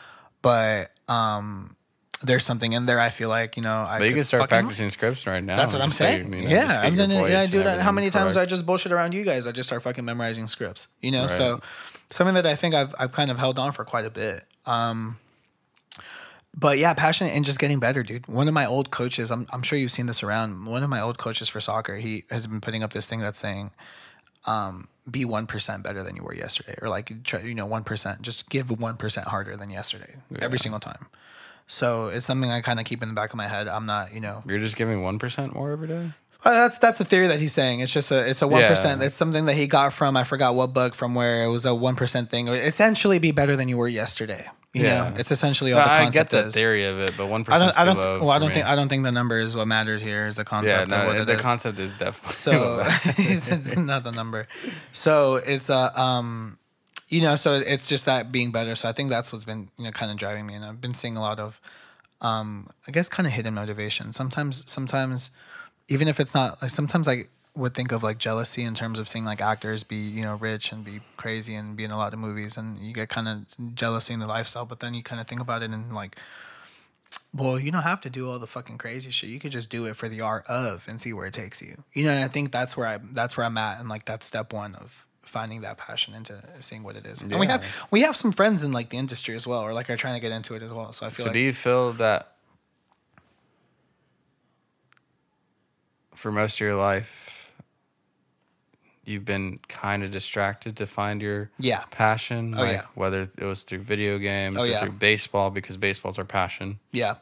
[0.42, 1.76] but um.
[2.22, 3.00] There's something in there.
[3.00, 3.78] I feel like you know.
[3.88, 5.56] I But you could can start fucking- practicing scripts right now.
[5.56, 6.32] that's what I'm just so you- saying.
[6.34, 7.30] you know, yeah, I'm done it.
[7.30, 7.80] Yeah, I do that.
[7.80, 9.46] How many times I just bullshit around you guys?
[9.46, 10.88] I just start fucking memorizing scripts.
[11.00, 11.30] You know, Right.
[11.30, 11.62] so
[12.10, 14.44] something that I think I've I've kind of held on for quite a bit.
[14.66, 15.18] Um,
[16.56, 18.26] but yeah, passionate and just getting better, dude.
[18.26, 20.66] One of my old coaches, I'm I'm sure you've seen this around.
[20.66, 23.38] One of my old coaches for soccer, he has been putting up this thing that's
[23.38, 23.70] saying,
[24.46, 27.84] um, be one percent better than you were yesterday, or like try, you know, one
[27.84, 28.22] percent.
[28.22, 31.06] Just give one percent harder than yesterday every single time.
[31.66, 33.68] So it's something I kind of keep in the back of my head.
[33.68, 36.10] I'm not, you know, You're just giving one percent more every day.
[36.44, 37.80] Well, that's that's the theory that he's saying.
[37.80, 39.00] It's just a it's a one Yeah.
[39.02, 41.74] It's something that he got from I forgot what book from where it was a
[41.74, 42.48] one percent thing.
[42.48, 44.48] Essentially, be better than you were yesterday.
[44.72, 45.10] You Yeah.
[45.10, 46.54] know, it's essentially all No, the I get the is.
[46.54, 47.76] theory of it, but one I don't.
[47.76, 47.96] I don't.
[47.98, 48.18] low.
[48.20, 48.66] well, I don't think.
[48.66, 50.28] I don't think the number is what matters here.
[50.28, 51.40] Is the Yeah, concept what no, the is.
[51.42, 52.78] concept is definitely So
[53.18, 54.46] it's not the number.
[54.92, 56.56] So it's uh, um,
[57.08, 58.76] you know, so it's just that being better.
[58.76, 60.94] So I think that's what's been you know kind of driving me, and I've been
[60.94, 61.60] seeing a lot of,
[62.20, 64.12] um, I guess kind of hidden motivation.
[64.12, 65.32] Sometimes, sometimes,
[65.90, 67.24] even if it's not like sometimes I
[67.54, 70.72] would think of like jealousy in terms of seeing like actors be you know rich
[70.72, 73.74] and be crazy and be in a lot of movies, and you get kind of
[73.74, 74.64] jealousy in the lifestyle.
[74.64, 76.16] But then you kind of think about it and like.
[77.32, 79.30] Well, you don't have to do all the fucking crazy shit.
[79.30, 81.84] You could just do it for the art of and see where it takes you.
[81.92, 84.26] You know, and I think that's where I that's where I'm at and like that's
[84.26, 87.22] step one of finding that passion into seeing what it is.
[87.22, 89.90] And we have we have some friends in like the industry as well, or like
[89.90, 90.92] are trying to get into it as well.
[90.92, 92.32] So I feel So like do you feel that
[96.20, 97.50] for most of your life
[99.06, 101.84] you've been kind of distracted to find your Yeah.
[101.90, 102.54] passion?
[102.54, 102.82] Oh, like yeah.
[102.94, 104.80] whether it was through video games Oh, or yeah.
[104.80, 107.14] through baseball because baseball's our passion yeah,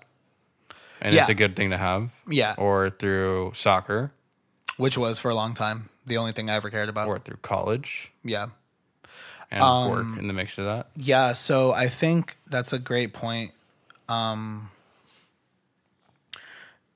[1.01, 2.13] and it's a good thing to have.
[2.29, 4.11] yeah, Or through soccer
[4.77, 7.07] which was for a long time the only thing I ever cared about.
[7.07, 8.49] or through college Yeah,
[9.51, 10.89] and Um, work in the mix of that.
[10.97, 13.53] Yeah, so I think that's a great point.
[14.09, 14.71] Um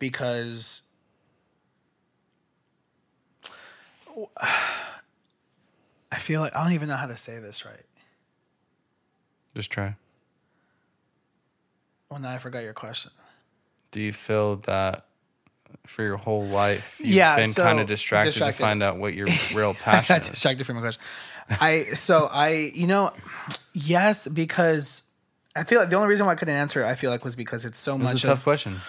[0.00, 0.82] because
[6.10, 7.84] I feel like I don't even know how to say this right.
[9.54, 9.96] Just try.
[12.10, 13.10] Well, now I forgot your question.
[13.90, 15.06] Do you feel that
[15.86, 18.56] for your whole life you've Yeah, been so kind of distracted, distracted.
[18.58, 20.30] to find out what your real passion I got is?
[20.32, 21.02] distracted from my question.
[21.60, 23.12] I so I you know
[23.72, 25.02] yes because
[25.56, 27.36] I feel like the only reason why I couldn't answer it I feel like was
[27.36, 28.80] because it's so This much is a tough of, question.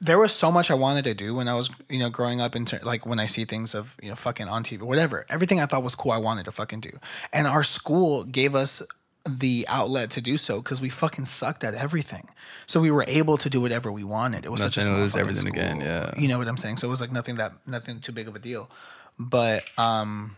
[0.00, 2.54] There was so much I wanted to do when I was, you know, growing up.
[2.54, 5.24] In ter- like when I see things of, you know, fucking on TV, whatever.
[5.28, 6.90] Everything I thought was cool, I wanted to fucking do.
[7.32, 8.82] And our school gave us
[9.28, 12.28] the outlet to do so because we fucking sucked at everything.
[12.66, 14.44] So we were able to do whatever we wanted.
[14.44, 15.82] It was such a small lose, everything school.
[15.82, 16.12] yeah.
[16.16, 16.76] you know what I'm saying.
[16.76, 18.70] So it was like nothing that nothing too big of a deal,
[19.18, 20.36] but um,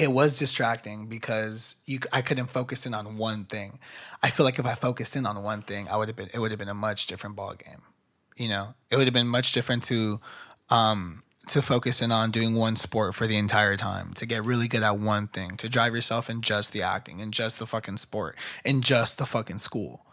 [0.00, 3.78] it was distracting because you I couldn't focus in on one thing.
[4.22, 6.38] I feel like if I focused in on one thing, I would have been it
[6.38, 7.82] would have been a much different ball game.
[8.34, 10.18] You know, it would have been much different to
[10.70, 14.68] um to focus in on doing one sport for the entire time, to get really
[14.68, 17.98] good at one thing, to drive yourself in just the acting and just the fucking
[17.98, 20.06] sport and just the fucking school.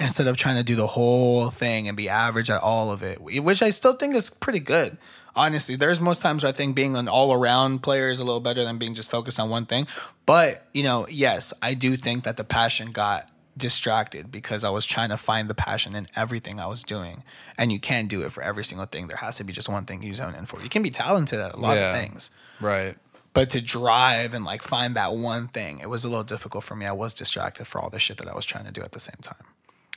[0.00, 3.20] Instead of trying to do the whole thing and be average at all of it,
[3.20, 4.98] which I still think is pretty good.
[5.34, 8.40] Honestly, there's most times where I think being an all around player is a little
[8.40, 9.86] better than being just focused on one thing.
[10.26, 14.84] But, you know, yes, I do think that the passion got distracted because I was
[14.86, 17.22] trying to find the passion in everything I was doing.
[17.58, 19.08] And you can't do it for every single thing.
[19.08, 20.60] There has to be just one thing you zone in for.
[20.62, 21.88] You can be talented at a lot Yeah.
[21.90, 22.30] of things.
[22.60, 22.96] Right.
[23.34, 26.76] But to drive and like find that one thing, it was a little difficult for
[26.76, 26.84] me.
[26.86, 29.00] I was distracted for all the shit that I was trying to do at the
[29.00, 29.44] same time.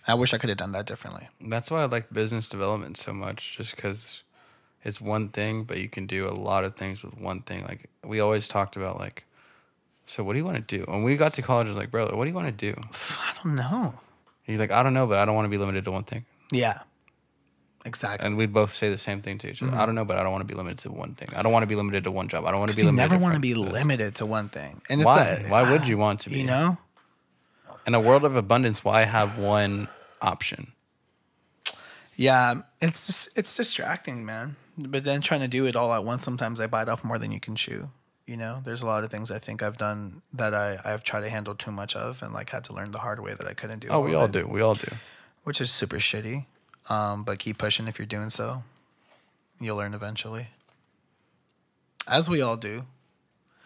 [0.07, 1.27] I wish I could have done that differently.
[1.41, 4.21] That's why I like business development so much, just because
[4.85, 7.63] it's one thing, but you can do a lot of things with one thing.
[7.63, 9.25] Like we always talked about, like,
[10.05, 10.85] so what do you want to do?
[10.89, 12.79] When we got to college, I was like, bro, what do you want to do?
[13.19, 13.95] I don't know.
[14.43, 16.25] He's like, I don't know, but I don't want to be limited to one thing.
[16.51, 16.81] Yeah.
[17.83, 18.25] Exactly.
[18.25, 19.71] And we'd both say the same thing to each other.
[19.71, 19.85] I mm-hmm.
[19.87, 21.29] don't know, but I don't want to be limited to one thing.
[21.35, 22.45] I don't want to be limited to one job.
[22.45, 23.03] I don't want to be limited.
[23.03, 24.81] you never want to be limited to one thing.
[24.87, 25.23] And it's Why?
[25.23, 26.39] that- Why would you want to be?
[26.39, 26.77] You know?
[27.87, 29.87] In a world of abundance, why have one
[30.21, 30.71] option?
[32.15, 34.55] Yeah, it's just, it's distracting, man.
[34.77, 37.31] But then trying to do it all at once, sometimes I bite off more than
[37.31, 37.89] you can chew.
[38.27, 41.21] You know, there's a lot of things I think I've done that I I've tried
[41.21, 43.53] to handle too much of, and like had to learn the hard way that I
[43.53, 43.87] couldn't do.
[43.89, 44.47] Oh, we all do.
[44.47, 44.91] We all do.
[45.43, 46.45] which is super shitty.
[46.89, 48.63] Um, but keep pushing if you're doing so.
[49.59, 50.47] You'll learn eventually,
[52.07, 52.85] as we all do.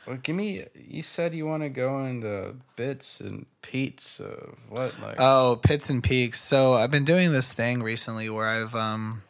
[0.05, 0.63] Well, give me.
[0.75, 4.99] You said you want to go into bits and Pete's of what?
[4.99, 6.39] Like, Oh, pits and peaks.
[6.41, 9.23] So I've been doing this thing recently where I've um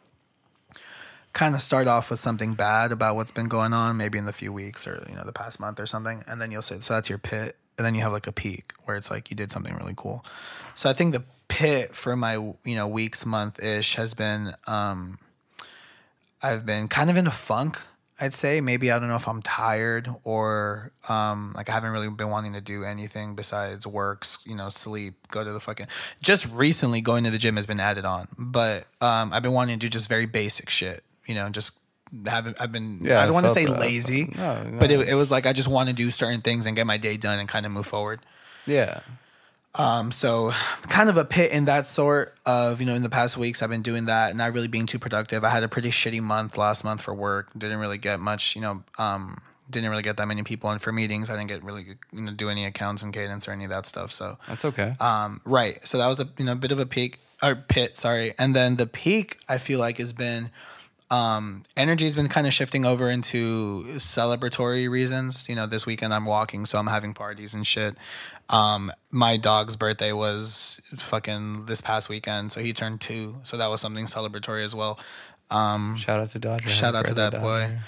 [1.32, 4.32] kind of start off with something bad about what's been going on, maybe in the
[4.32, 6.94] few weeks or you know the past month or something, and then you'll say so
[6.94, 9.52] that's your pit, and then you have like a peak where it's like you did
[9.52, 10.24] something really cool.
[10.74, 15.18] So I think the pit for my you know weeks month ish has been um
[16.42, 17.78] I've been kind of in a funk.
[18.22, 22.10] I'd say maybe I don't know if I'm tired or um, like I haven't really
[22.10, 25.86] been wanting to do anything besides works, you know, sleep, go to the fucking.
[26.22, 29.78] Just recently, going to the gym has been added on, but um, I've been wanting
[29.78, 31.78] to do just very basic shit, you know, just
[32.26, 32.60] haven't.
[32.60, 32.98] I've been.
[33.02, 33.78] Yeah, I don't want to say that.
[33.78, 34.78] lazy, No, no.
[34.80, 36.98] but it, it was like I just want to do certain things and get my
[36.98, 38.18] day done and kind of move forward.
[38.66, 39.00] yeah.
[39.76, 40.50] Um, so
[40.88, 43.70] kind of a pit in that sort of, you know, in the past weeks I've
[43.70, 45.44] been doing that, not really being too productive.
[45.44, 47.50] I had a pretty shitty month last month for work.
[47.56, 50.90] Didn't really get much, you know, um, didn't really get that many people in for
[50.90, 51.30] meetings.
[51.30, 53.86] I didn't get really you know do any accounts and cadence or any of that
[53.86, 54.10] stuff.
[54.10, 54.96] So That's okay.
[54.98, 55.78] um, right.
[55.86, 58.34] So that was a you know bit of a peak or pit, sorry.
[58.40, 60.50] And then the peak I feel like has been
[61.10, 65.48] um energy's been kind of shifting over into celebratory reasons.
[65.48, 67.96] You know, this weekend I'm walking, so I'm having parties and shit.
[68.48, 73.36] Um my dog's birthday was fucking this past weekend, so he turned 2.
[73.42, 74.98] So that was something celebratory as well.
[75.96, 76.68] shout out to Dodger.
[76.68, 77.78] Shout out to that boy.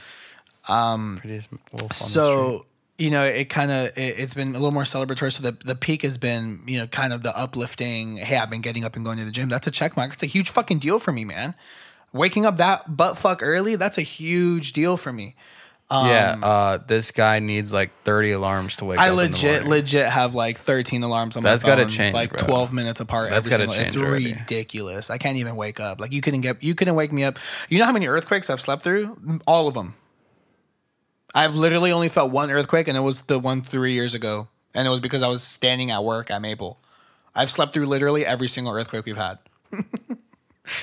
[0.69, 2.13] Um, prettiest wolf on the street.
[2.13, 2.67] so
[2.99, 5.75] you know it kind of it, it's been a little more celebratory so the, the
[5.75, 9.05] peak has been you know kind of the uplifting hey i've been getting up and
[9.05, 11.25] going to the gym that's a check mark it's a huge fucking deal for me
[11.25, 11.55] man
[12.13, 15.35] waking up that butt fuck early that's a huge deal for me
[15.93, 19.13] yeah, uh, this guy needs like 30 alarms to wake um, I up.
[19.13, 22.47] in the legit, legit have like 13 alarms on That's my phone, change, like bro.
[22.47, 23.31] 12 minutes apart.
[23.31, 24.33] That's every gotta single, It's change already.
[24.33, 25.11] ridiculous.
[25.11, 26.01] I can't even wake up.
[26.01, 27.39] Like you couldn't get, you couldn't wake me up.
[27.69, 29.41] You know how many earthquakes I've slept through?
[29.47, 29.95] All of them.
[31.35, 34.87] I've literally only felt one earthquake, and it was the one three years ago, and
[34.87, 36.79] it was because I was standing at work at Maple.
[37.35, 39.39] I've slept through literally every single earthquake we've had.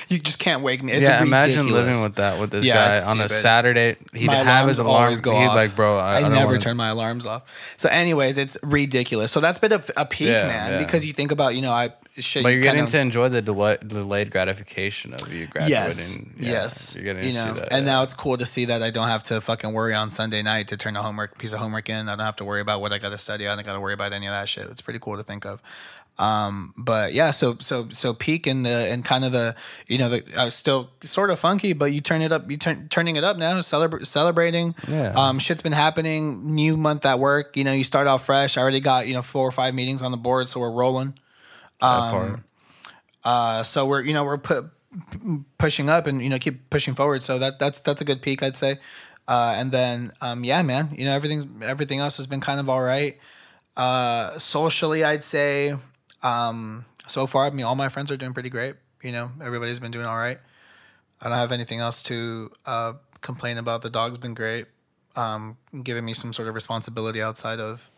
[0.08, 0.92] you just can't wake me.
[0.92, 1.86] It's yeah, imagine ridiculous.
[1.86, 3.28] living with that with this Yeah, guy on a.
[3.28, 3.96] Saturday.
[4.12, 5.36] He'd My have his alarms alarm.
[5.36, 5.56] go he'd off.
[5.56, 7.42] like, bro, I, I, I never turn my alarms off.
[7.76, 9.30] So, anyways, it's ridiculous.
[9.32, 10.78] So that's been a, a peak, Yeah, man, yeah.
[10.84, 12.42] because you think about, you know, I shit.
[12.42, 16.34] But you you're getting kinda- to enjoy the delay, delayed gratification of you graduating.
[16.38, 16.94] Yes, yes.
[16.96, 17.72] You're getting you to know, see that.
[17.72, 20.42] and now it's cool to see that I don't have to fucking worry on Sunday
[20.42, 22.08] night to turn a homework piece of homework in.
[22.08, 23.46] I don't have to worry about what I got to study.
[23.48, 24.66] I don't got to worry about any of that shit.
[24.68, 25.62] It's pretty cool to think of.
[26.20, 29.56] Um, but yeah, so so so peak in the and kind of the
[29.88, 32.50] you know the uh, still sort of funky, but you turn it up.
[32.50, 34.74] You turn turning it up now, celebra- celebrating.
[34.86, 35.14] Yeah.
[35.16, 36.54] Um, shit's been happening.
[36.54, 37.56] New month at work.
[37.56, 38.58] You know, you start off fresh.
[38.58, 41.14] I already got you know four or five meetings on the board, so we're rolling.
[41.80, 42.44] Um.
[43.24, 44.70] Uh, so we're you know we're pu-
[45.56, 47.22] pushing up and you know keep pushing forward.
[47.22, 48.78] So that that's that's a good peak, I'd say.
[49.26, 52.68] Uh, and then um, yeah, man, you know everything's everything else has been kind of
[52.68, 53.16] all right.
[53.74, 55.76] Uh, socially, I'd say
[56.22, 58.74] um, so far, I mean, all my friends are doing pretty great.
[59.02, 60.38] You know, everybody's been doing all right.
[61.20, 63.82] I don't have anything else to uh, complain about.
[63.82, 64.66] The dog's been great,
[65.16, 67.90] um, giving me some sort of responsibility outside of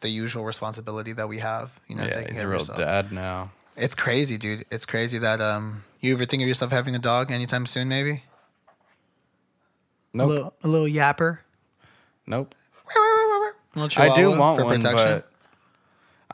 [0.00, 1.78] the usual responsibility that we have.
[1.88, 2.78] You know, Yeah, taking he's care a of real yourself.
[2.78, 3.52] dad now.
[3.76, 4.64] It's crazy, dude.
[4.70, 8.24] It's crazy that um you ever think of yourself having a dog anytime soon, maybe?
[10.12, 10.26] Nope.
[10.26, 11.38] A little, a little yapper.
[12.26, 12.54] Nope.
[13.74, 15.08] A little I do want for one, protection.
[15.22, 15.31] but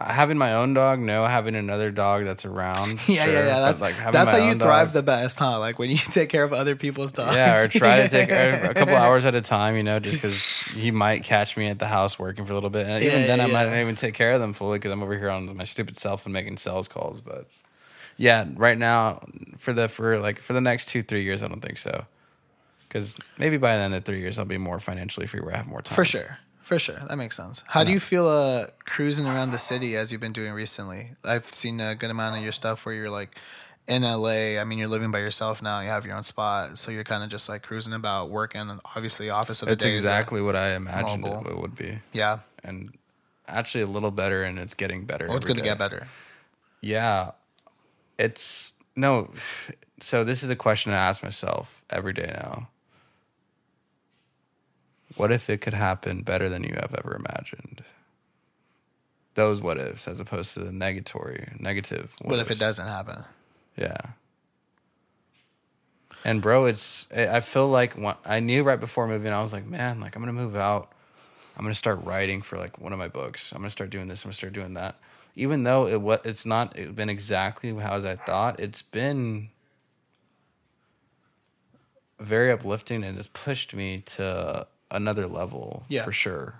[0.00, 1.24] having my own dog, no.
[1.26, 3.54] Having another dog that's around, yeah, sure, yeah, yeah.
[3.54, 5.58] but, That's like having that's how you thrive dog- the best, huh?
[5.58, 7.34] Like when you take care of other people's dogs.
[7.34, 10.18] Yeah, or try to take a, a couple hours at a time, you know, just
[10.20, 10.42] because
[10.74, 12.86] he might catch me at the house working for a little bit.
[12.86, 13.70] And even Yeah, then, I might yeah.
[13.70, 16.26] not even take care of them fully because I'm over here on my stupid self
[16.26, 17.20] and making sales calls.
[17.20, 17.46] But
[18.16, 19.20] yeah, right now,
[19.58, 22.06] for the for like for the next two three years, I don't think so.
[22.88, 25.58] Because maybe by the end of three years, I'll be more financially free where I
[25.58, 25.94] have more time.
[25.94, 26.38] For sure.
[26.68, 27.00] For sure.
[27.08, 27.64] That makes sense.
[27.66, 31.12] How do you feel uh cruising around the city as you've been doing recently?
[31.24, 33.38] I've seen a good amount of your stuff where you're like
[33.86, 34.60] in LA.
[34.60, 35.80] I mean, you're living by yourself now.
[35.80, 38.60] You have your own spot, so you're kind of just like cruising about, working.
[38.68, 39.94] And obviously, office of the It's day.
[39.94, 41.58] is, uh, exactly what I imagined it, mobile.
[41.62, 42.40] would be, yeah.
[42.62, 42.92] and
[43.46, 45.26] actually a little better, and it's getting better.
[45.30, 45.68] Oh, it's every gonna day.
[45.70, 46.06] get better.
[46.82, 47.30] Yeah.
[48.18, 49.30] It's no.
[50.00, 52.68] So this is a question I ask myself every day now.
[55.18, 57.82] What if it could happen better than you have ever imagined?
[59.34, 62.14] Those what ifs, as opposed to the negatory, negative.
[62.22, 63.24] What if it doesn't happen?
[63.76, 63.98] Yeah.
[66.24, 69.66] And bro, it's I feel like when, I knew right before moving, I was like,
[69.66, 70.92] man, like I'm gonna move out.
[71.56, 73.50] I'm gonna start writing for like one of my books.
[73.50, 74.24] I'm gonna start doing this.
[74.24, 75.00] I'm gonna start doing that.
[75.34, 78.60] Even though it what it's not it been exactly how as I thought.
[78.60, 79.50] It's been
[82.20, 86.04] very uplifting and it's pushed me to another level Yeah.
[86.04, 86.54] for sure.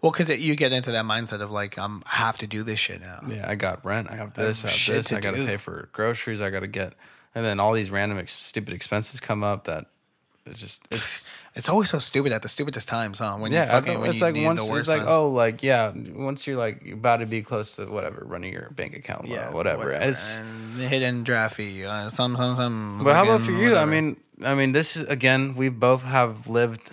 [0.00, 2.78] Well, because you get into that mindset of like, um, I have to do this
[2.78, 3.20] shit now.
[3.28, 4.08] Yeah, I got rent.
[4.10, 4.64] I have this.
[4.64, 5.12] I have shit this.
[5.12, 6.40] I got to pay for groceries.
[6.40, 6.94] I got to get,
[7.34, 9.86] and then all these random ex- stupid expenses come up that
[10.46, 11.24] it's just it's
[11.54, 13.36] It's always so stupid at the stupidest times, huh?
[13.36, 13.64] When yeah.
[13.64, 15.10] I fucking, know, when it's like once the it's like times.
[15.10, 18.96] oh like yeah once you're like about to be close to whatever running your bank
[18.96, 19.90] account yeah whatever.
[19.90, 23.00] And it's and hidden drafty, uh, some, some, some.
[23.04, 23.76] but how about for you?
[23.76, 26.90] I mean I mean this is again we both have lived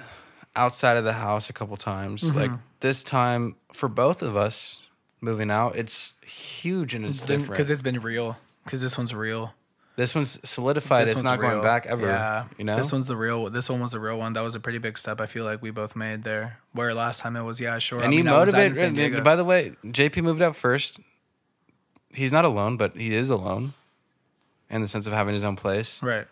[0.57, 2.23] outside of the house a couple times.
[2.23, 2.39] Mm-hmm.
[2.39, 4.81] Like this time for both of us
[5.21, 8.37] moving out, it's huge and it's, different because it's been real.
[8.63, 9.53] Because this one's real.
[9.95, 11.03] This one's solidified.
[11.03, 12.05] This it's one's not going back ever.
[12.05, 12.75] Yeah, You know?
[12.75, 13.49] this one's the real.
[13.49, 14.33] This one was the real one.
[14.33, 15.19] That was a pretty big step.
[15.19, 16.59] I feel like we both made there.
[16.73, 17.97] Where last time it was, yeah, sure.
[17.99, 18.95] and I you mean, I was out in motivate.
[18.95, 20.99] San and- by the way, JP moved out first.
[22.13, 23.73] He's not alone, but he is alone
[24.69, 26.01] in the sense of having his own place.
[26.03, 26.27] right.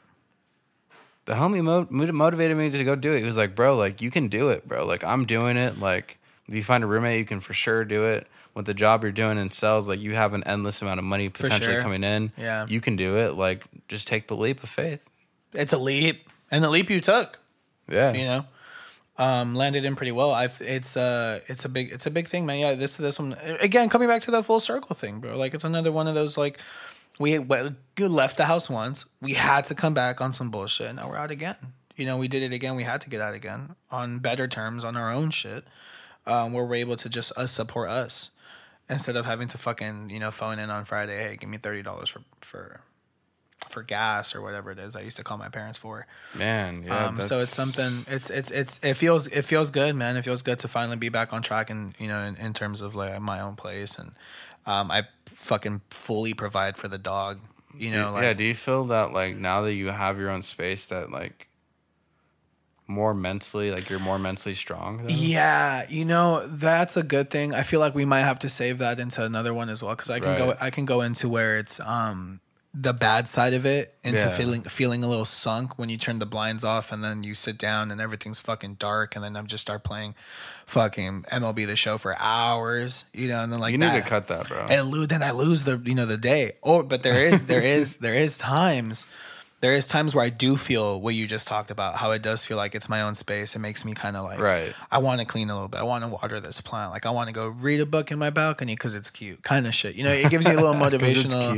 [1.26, 3.20] The homie mo- mo- motivated me to go do it.
[3.20, 4.86] He was like, bro, like you can do it, bro.
[4.86, 5.80] Like I'm doing it.
[5.80, 8.28] Like if you find a roommate, you can for sure do it.
[8.54, 11.28] With the job you're doing in sales, like you have an endless amount of money
[11.28, 11.82] potentially sure.
[11.82, 12.32] coming in.
[12.38, 12.66] Yeah.
[12.70, 13.36] you can do it.
[13.36, 15.06] Like just take the leap of faith.
[15.52, 17.40] It's a leap, and the leap you took,
[17.90, 18.46] Yeah, you know,
[19.18, 20.32] um, landed in pretty well.
[20.32, 22.60] I've it's uh it's a big it's a big thing, man.
[22.60, 25.38] Yeah, this this one again coming back to the full circle thing, bro.
[25.38, 26.60] Like it's another one of those like
[27.20, 30.96] we left the house once, we had to come back on some bullshit.
[30.96, 31.56] Now we're out again.
[31.96, 32.76] You know, we did it again.
[32.76, 35.64] We had to get out again on better terms on our own shit,
[36.26, 38.32] um, where we're able to just us support us
[38.90, 41.18] instead of having to fucking you know phone in on Friday.
[41.18, 42.82] Hey, give me thirty dollars for for
[43.70, 46.06] for gas or whatever it is I used to call my parents for.
[46.34, 46.84] man.
[46.84, 48.06] Yeah, Um, so it's something.
[48.14, 50.18] It's it's it's it feels it feels good, man.
[50.18, 52.82] It feels good to finally be back on track, and you know, in, in terms
[52.82, 54.12] of like my own place, and
[54.66, 57.40] um, I fucking fully provide for the dog.
[57.78, 58.34] You Do- know, like yeah.
[58.34, 61.50] Do you feel that like now that you have your own space, that like
[62.88, 65.06] more mentally, like you're more mentally strong?
[65.08, 67.54] Yeah, you know that's a good thing.
[67.54, 70.10] I feel like we might have to save that into another one as well because
[70.10, 72.40] I can go I can go into where it's um
[72.78, 74.36] the bad side of it into Yeah.
[74.36, 77.58] feeling feeling a little sunk when you turn the blinds off and then you sit
[77.58, 80.14] down and everything's fucking dark and then I just start playing
[80.66, 84.10] fucking MLB the show for hours, you know, and then like you need that, to
[84.10, 84.66] cut that, bro.
[84.70, 86.54] and lose then I lose the you know the day.
[86.62, 89.08] Or but there is there is there is times
[89.62, 92.46] there is times where I do feel what you just talked about, how it does
[92.46, 93.56] feel like it's my own space.
[93.56, 94.74] It makes me kind of like Right.
[94.92, 95.80] I want to clean a little bit.
[95.80, 96.92] I want to water this plant.
[96.92, 99.66] Like I want to go read a book in my balcony because it's cute, kind
[99.66, 99.96] of shit.
[99.96, 101.56] You know, it gives you a little motivational.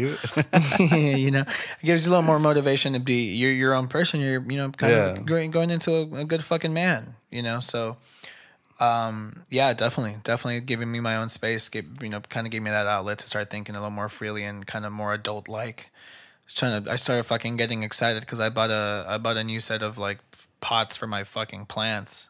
[0.91, 4.21] you know, it gives you a little more motivation to be you're your own person.
[4.21, 4.99] You're you know kind Yeah.
[5.17, 7.15] of going, going into a, a good fucking man.
[7.31, 7.97] You know, so
[8.79, 12.61] um yeah definitely definitely giving me my own space give, you know kind of gave
[12.61, 15.47] me that outlet to start thinking a little more freely and kind of more adult
[15.47, 15.89] like
[16.47, 19.43] was trying to I started fucking getting excited because I bought a I bought a
[19.43, 20.19] new set of like
[20.61, 22.29] pots for my fucking plants.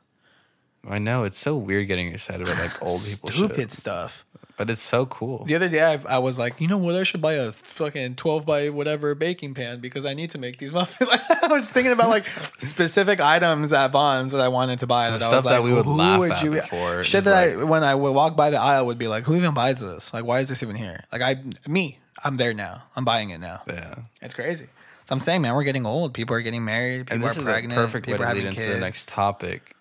[0.90, 4.26] I know it's so weird getting excited about like old people stupid shit, stuff.
[4.56, 5.46] But it's so cool.
[5.46, 6.96] the other day I, I was like you know what?
[6.96, 10.58] I should buy a fucking 12 by whatever baking pan because I need to make
[10.58, 11.12] these muffins.
[11.12, 15.22] I was thinking about like specific items at Vons that I wanted to buy that
[15.22, 17.64] I Stuff was that like we would laugh would at you before shit that I
[17.64, 20.12] when I would walk by the aisle would be like who even buys this?
[20.12, 21.04] Like why is this even here?
[21.12, 24.66] Like I me I'm there now I'm buying it now Yeah, It's crazy.
[25.06, 26.14] So I'm saying, man, we're getting old.
[26.14, 27.08] People are getting married.
[27.08, 27.80] People and this are is pregnant.
[27.80, 28.74] a perfect way to are lead into kids.
[28.74, 29.74] the next topic.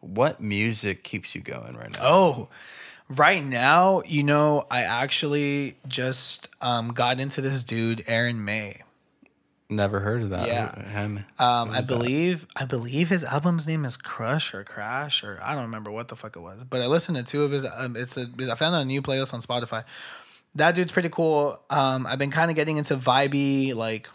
[0.00, 1.98] What music keeps you going right now?
[2.02, 2.48] Oh,
[3.08, 8.82] right now, you know, I actually just um, got into this dude, Aaron May.
[9.68, 10.46] Never heard of that.
[10.46, 10.80] Yeah.
[10.90, 11.24] Him.
[11.38, 11.92] Um, I Who's that?
[11.94, 16.06] believe I believe his album's name is Crush or Crash or I don't remember what
[16.08, 16.62] the fuck it was.
[16.62, 17.64] But I listened to two of his.
[17.64, 19.82] Um, it's a I found a new playlist on Spotify.
[20.56, 21.60] That dude's pretty cool.
[21.70, 24.08] Um, I've been kind of getting into vibey like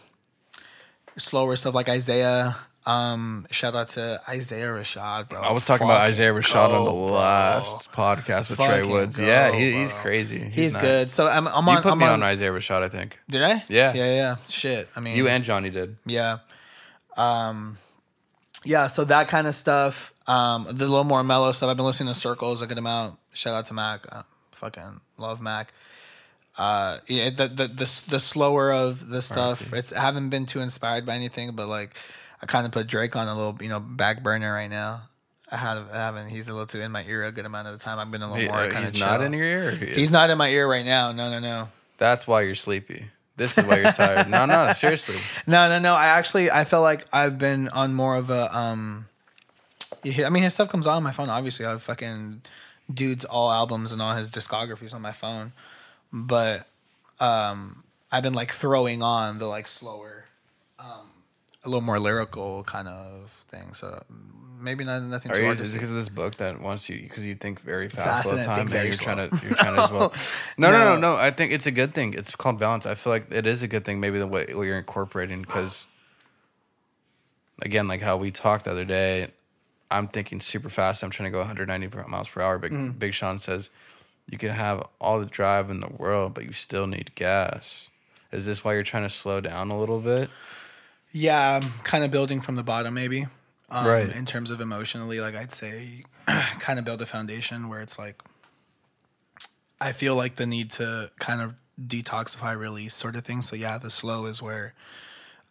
[1.16, 2.56] slower stuff like Isaiah.
[2.84, 5.40] Um, shout out to Isaiah Rashad, bro.
[5.40, 7.14] I was talking about Isaiah Rashad on the go, bro.
[7.14, 9.18] last podcast with Trey Woods.
[9.18, 10.40] go, yeah, he, he's crazy.
[10.40, 10.82] He's, nice.
[10.82, 11.10] good.
[11.10, 13.18] So I'm, I'm You put I'm me on, on Isaiah Rashad, I think.
[13.30, 13.64] Did I?
[13.68, 13.92] Yeah.
[13.94, 14.36] Yeah, yeah.
[14.48, 14.88] Shit.
[14.96, 15.96] I mean, You and Johnny did.
[16.06, 16.38] Yeah.
[17.16, 17.78] Um
[18.64, 20.12] yeah, so that kind of stuff.
[20.26, 21.68] Um the little more mellow stuff.
[21.68, 23.18] I've been listening to Circles a good amount.
[23.32, 24.06] Shout out to Mac.
[24.10, 25.72] Uh, fucking love Mac.
[26.58, 29.72] Uh yeah, the the the, the slower of the stuff.
[29.72, 31.94] It's I haven't been too inspired by anything, but like
[32.42, 35.02] I kind of put Drake on a little, you know, back burner right now.
[35.50, 37.72] I have I haven't he's a little too in my ear a good amount of
[37.78, 37.98] the time.
[37.98, 39.70] I've been a little He- more uh, kind of he's not in your ear.
[39.72, 41.12] He He's not in my ear right now.
[41.12, 41.68] No, no, no.
[41.98, 43.06] That's why you're sleepy.
[43.36, 44.28] This is why you're tired.
[44.28, 45.16] no, no, seriously.
[45.46, 45.94] No, no, no.
[45.94, 49.06] I actually I feel like I've been on more of a um.
[50.04, 51.30] I mean, his stuff comes on my phone.
[51.30, 52.42] Obviously, I have fucking
[52.92, 55.52] dudes all albums and all his discographies on my phone,
[56.12, 56.66] but
[57.20, 60.26] um, I've been like throwing on the like slower,
[60.78, 61.08] um,
[61.64, 63.72] a little more lyrical kind of thing.
[63.74, 64.04] So
[64.60, 67.00] maybe not nothing Are too you, is it because of this book that wants you
[67.02, 69.14] because you think very fast, Fast all the time that you're slow.
[69.14, 70.12] trying to you're trying to as well.
[70.58, 71.14] No, no, no, No.
[71.14, 71.16] no.
[71.16, 72.14] I think it's a good thing.
[72.14, 72.86] It's called balance.
[72.86, 74.00] I feel like it is a good thing.
[74.00, 75.86] Maybe the way what you're incorporating because
[77.60, 79.28] again, like how we talked the other day,
[79.90, 81.02] I'm thinking super fast.
[81.02, 82.58] I'm trying to go 190 miles per hour.
[82.58, 82.98] Big Mm.
[82.98, 83.70] Big Sean says
[84.30, 87.88] you can have all the drive in the world, but you still need gas.
[88.30, 90.30] Is this why you're trying to slow down a little bit?
[91.12, 93.26] Yeah, I'm kind of building from the bottom, maybe.
[93.68, 94.08] Um, Right.
[94.14, 98.22] In terms of emotionally, like I'd say, kind of build a foundation where it's like,
[99.80, 103.42] I feel like the need to kind of detoxify, release, sort of thing.
[103.42, 104.74] So yeah, the slow is where,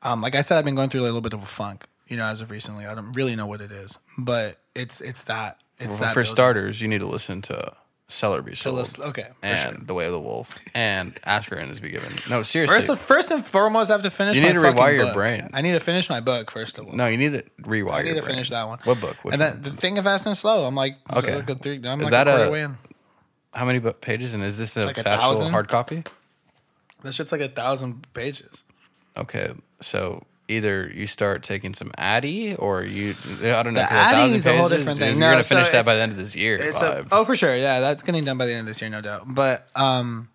[0.01, 2.15] um, like I said, I've been going through a little bit of a funk, you
[2.17, 2.85] know, as of recently.
[2.85, 6.21] I don't really know what it is, but it's it's that it's Well, that for
[6.21, 6.31] building.
[6.31, 7.73] starters, you need to listen to
[8.11, 8.79] Celery Till sold.
[8.79, 9.71] this- okay, and sure.
[9.85, 12.11] The Way of the Wolf and Askren is be given.
[12.29, 12.81] No, seriously.
[12.85, 14.35] First, first and foremost, I have to finish.
[14.35, 15.13] You need to rewire your book.
[15.13, 15.49] brain.
[15.53, 16.93] I need to finish my book first of all.
[16.93, 17.93] no, you need to rewire.
[17.93, 18.33] I need to brain.
[18.35, 18.79] finish that one.
[18.83, 19.15] What book?
[19.23, 20.65] Which and then the thing of Fast and Slow.
[20.65, 21.35] I'm like, Okay.
[21.35, 22.77] like a three, I'm Is like that a way in.
[23.53, 24.33] How many pages?
[24.33, 26.03] And is this a Like factual hard copy?
[27.03, 28.63] That shit's like a thousand pages.
[29.17, 29.51] Okay,
[29.81, 33.81] so either you start taking some Addy, or you I don't know.
[33.81, 35.19] The 'cause a thousand Addy is a whole different thing.
[35.19, 36.61] You're gonna so finish that by the end of this year.
[36.73, 37.55] A, oh, for sure.
[37.55, 39.23] Yeah, that's getting done by the end of this year, no doubt.
[39.33, 40.29] But um,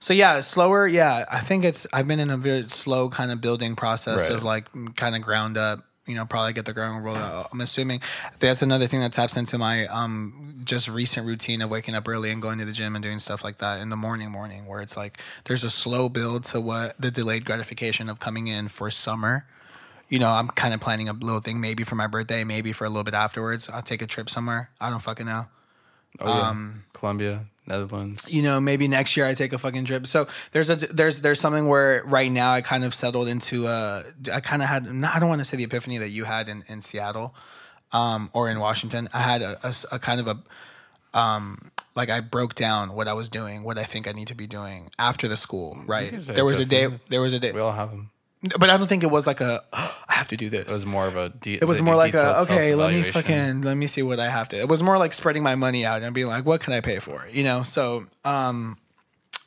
[0.00, 0.86] so yeah, slower.
[0.86, 1.86] Yeah, I think it's.
[1.92, 4.32] I've been in a very slow kind of building process Right.
[4.36, 4.66] of like
[4.96, 5.84] kind of ground up.
[6.06, 7.50] You know, probably get the ground rolled out.
[7.52, 8.00] I'm assuming
[8.38, 12.30] that's another thing that taps into my um just recent routine of waking up early
[12.30, 14.30] and going to the gym and doing stuff like that in the morning.
[14.30, 18.46] Morning, where it's like there's a slow build to what the delayed gratification of coming
[18.46, 19.44] in for summer
[20.08, 22.84] you know, I'm kind of planning a little thing maybe for my birthday, maybe for
[22.84, 23.68] a little bit afterwards.
[23.68, 24.70] I'll take a trip somewhere.
[24.80, 25.46] I don't fucking know.
[26.20, 26.48] oh, yeah.
[26.48, 28.26] um, Colombia, Netherlands.
[28.32, 30.06] You know, maybe next year I take a fucking trip.
[30.06, 34.04] So there's a there's there's something where right now I kind of settled into uh
[34.32, 36.64] I kind of had I don't want to say the epiphany that you had in
[36.68, 37.34] in Seattle,
[37.92, 39.08] um or in Washington.
[39.12, 43.62] I had a kind of a um like I broke down what I was doing,
[43.62, 45.78] what I think I need to be doing after the school.
[45.84, 46.12] Right.
[46.12, 46.88] There was a day.
[47.08, 47.52] There was a day.
[47.52, 48.10] We all have them.
[48.58, 50.70] But I don't think it was like a I have to do this.
[50.70, 51.28] It was more of a.
[51.30, 54.28] De- It was more like a okay, let me fucking let me see what I
[54.28, 54.56] have to.
[54.58, 56.98] It was more like spreading my money out and being like, what can I pay
[57.00, 57.26] for?
[57.30, 58.78] You know, so um,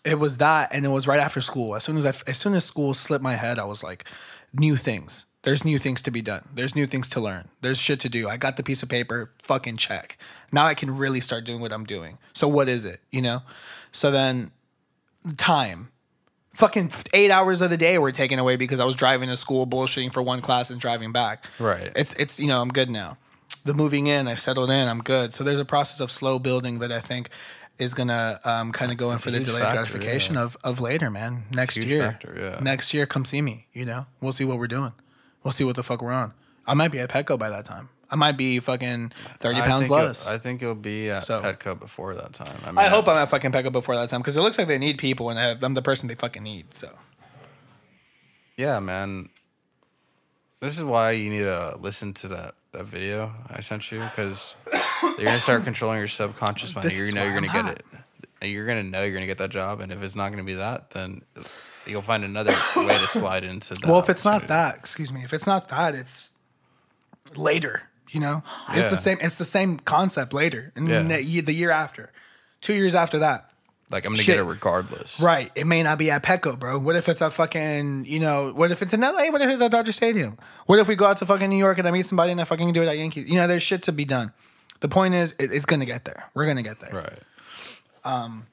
[0.04, 1.76] it was that, and it was right after school.
[1.76, 4.06] As soon as I, as soon as school slipped my head, I was like,
[4.54, 5.26] new things.
[5.44, 6.48] There's new things to be done.
[6.54, 7.48] There's new things to learn.
[7.62, 8.30] There's shit to do.
[8.30, 9.32] I got the piece of paper.
[9.42, 10.18] Fucking check.
[10.52, 12.18] Now I can really start doing what I'm doing.
[12.34, 13.00] So what is it?
[13.10, 13.42] You know.
[13.92, 14.52] So then,
[15.38, 15.91] time
[16.54, 19.66] fucking eight hours of the day were taken away because I was driving to school,
[19.68, 21.46] bullshitting for one class and driving back.
[21.60, 21.92] Right.
[21.96, 23.18] It's it's you know I'm good now.
[23.64, 25.34] The moving in, I settled in, I'm good.
[25.34, 27.30] So there's a process of slow building that I think
[27.78, 30.44] is gonna um, kind of go in for the delayed factor, gratification yeah.
[30.44, 31.44] of of later, man.
[31.52, 32.64] Next year, factor, yeah.
[32.64, 33.68] next year, come see me.
[33.74, 34.94] You know, we'll see what we're doing.
[35.44, 36.34] We'll see what the fuck we're on.
[36.68, 37.90] I might be at Petco by that time.
[38.12, 40.28] I might be fucking thirty I pounds think less.
[40.28, 42.54] I think it'll be at So- Petco before that time.
[42.66, 44.68] I, mean, I hope I'm at fucking Petco before that time because it looks like
[44.68, 46.74] they need people and I have, I'm the person they fucking need.
[46.76, 46.90] So
[48.58, 49.30] Yeah, man.
[50.60, 54.54] This is why you need to listen to that, that video I sent you because
[55.02, 56.86] you're gonna start controlling your subconscious mind.
[56.88, 57.84] This You is know why you're gonna I'm get
[58.42, 58.48] it.
[58.50, 60.92] You're gonna know you're gonna get that job, and if it's not gonna be that,
[60.92, 61.22] then
[61.88, 63.86] you'll find another way to slide into that.
[63.86, 64.54] Well, if it's not opportunity.
[64.54, 66.30] that, excuse me, if it's not that, it's
[67.36, 67.84] later.
[68.12, 68.44] You know,
[68.74, 69.18] it's the same.
[69.22, 71.02] It's the same concept later, and Yeah.
[71.04, 72.12] the, the year after,
[72.62, 73.50] two years after that.
[73.90, 74.36] like I'm gonna shit.
[74.36, 75.20] get it regardless.
[75.20, 75.52] Right.
[75.56, 76.78] It may not be at Petco, bro.
[76.80, 79.30] What if it's at fucking, you know, what if it's in LA?
[79.32, 80.38] What if it's at Dodger Stadium?
[80.66, 82.46] What if we go out to fucking New York and I meet somebody and I
[82.46, 83.30] fucking do it at Yankees?
[83.30, 84.32] You know, there's shit to be done.
[84.82, 86.30] The point is, it, it's gonna get there.
[86.34, 86.92] We're gonna get there.
[86.94, 87.20] Right.
[88.04, 88.48] Um.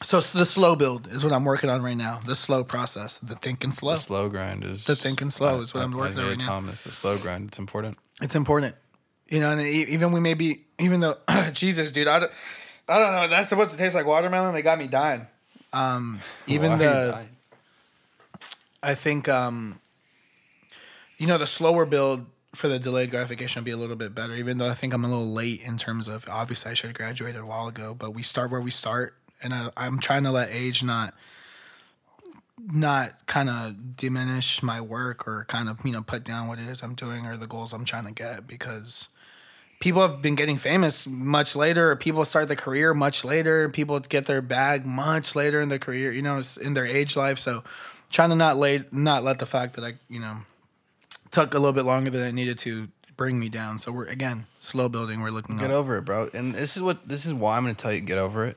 [0.00, 2.20] So s- the slow build is what I'm working on right now.
[2.24, 3.94] The slow process, the thinking slow.
[3.94, 6.44] The slow grind is The thinking slow is what I'm working on right now.
[6.46, 7.48] Thomas, the slow grind.
[7.48, 7.98] It's important.
[8.22, 8.76] It's important.
[9.28, 11.16] You know, and even we may be, even though,
[11.52, 12.32] Jesus, dude, I don't,
[12.88, 13.28] I don't know.
[13.28, 14.54] That's supposed to taste like watermelon.
[14.54, 15.26] They got me dying.
[15.72, 17.26] Um, even Why the?
[18.82, 19.80] I think, um,
[21.18, 24.34] you know, the slower build for the delayed gratification will be a little bit better.
[24.34, 26.96] Even though I think I'm a little late in terms of obviously I should have
[26.96, 30.30] graduated a while ago, but we start where we start, and I, I'm trying to
[30.30, 31.12] let age not,
[32.72, 36.68] not kind of diminish my work or kind of you know put down what it
[36.68, 39.08] is I'm doing or the goals I'm trying to get because
[39.80, 41.94] people have been getting famous much later.
[41.96, 43.68] People start their career much later.
[43.68, 46.12] People get their bag much later in their career.
[46.12, 47.38] You know, in their age life.
[47.38, 47.62] So,
[48.10, 50.38] trying to not lay, not let the fact that I, you know,
[51.30, 53.76] took a little bit longer than it needed to bring me down.
[53.76, 55.20] So we're again slow building.
[55.20, 55.76] We're looking Get up.
[55.76, 56.30] over it, bro.
[56.32, 58.56] And this is what this is why I'm going to tell you get over it.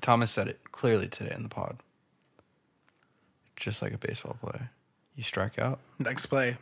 [0.00, 1.76] Thomas said it clearly today in the pod.
[3.56, 4.70] Just like a baseball player,
[5.14, 6.56] you strike out, Next play,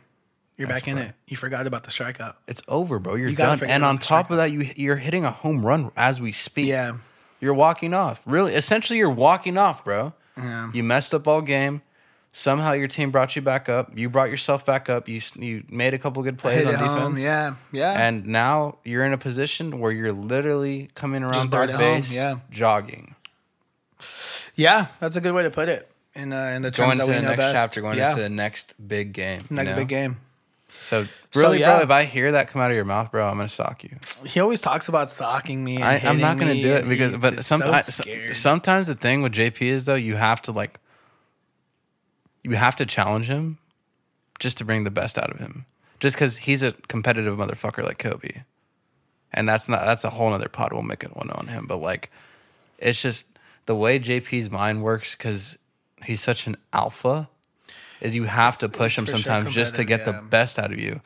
[0.59, 1.05] you're Next back in play.
[1.07, 1.15] it.
[1.27, 2.35] You forgot about the strikeout.
[2.47, 3.15] it's over, bro.
[3.15, 3.57] You're You gotta done.
[3.59, 6.21] forget And about on the top of that, you you're hitting a home run as
[6.21, 6.67] we speak.
[6.67, 6.97] Yeah,
[7.39, 8.21] You're walking off.
[8.27, 10.13] Really, essentially, you're walking off, bro.
[10.37, 10.69] Yeah.
[10.73, 11.81] You messed up all game.
[12.31, 13.97] Somehow your team brought you back up.
[13.97, 15.09] You brought yourself back up.
[15.09, 16.99] You s- you made a couple good plays hit on it defense.
[17.01, 17.17] home.
[17.17, 17.93] Yeah, yeah.
[18.07, 21.95] And now you're in a position where you're literally coming around brought third it home,
[22.01, 22.37] base, yeah.
[22.51, 23.15] jogging,
[24.55, 25.89] yeah, that's a good way to put it.
[26.15, 27.55] In uh, in the terms going that to we the know next best.
[27.55, 28.09] chapter, going yeah.
[28.11, 29.43] into the next big game.
[29.49, 29.77] you next know?
[29.77, 30.17] big game.
[30.81, 31.75] So So, really, yeah.
[31.75, 33.97] bro, if I hear that come out of your mouth, bro, I'm gonna sock you.
[34.25, 35.75] He always talks about socking me.
[35.75, 38.95] And I, I'm not gonna do it because, he- but some, so I- sometimes the
[38.95, 40.79] thing with JP is though, you have to like,
[42.43, 43.57] you have to challenge him,
[44.39, 45.65] just to bring the best out of him.
[45.99, 48.43] Just because he's a competitive motherfucker like Kobe,
[49.33, 50.71] and that's not that's a whole other pod.
[50.71, 52.09] We'll make it one on him, but like,
[52.77, 53.25] it's just
[53.65, 55.57] the way JP's mind works because
[56.05, 57.29] he's such an alpha.
[58.01, 60.71] Is you have to push it's him sure sometimes just to get the best out
[60.71, 61.01] of you.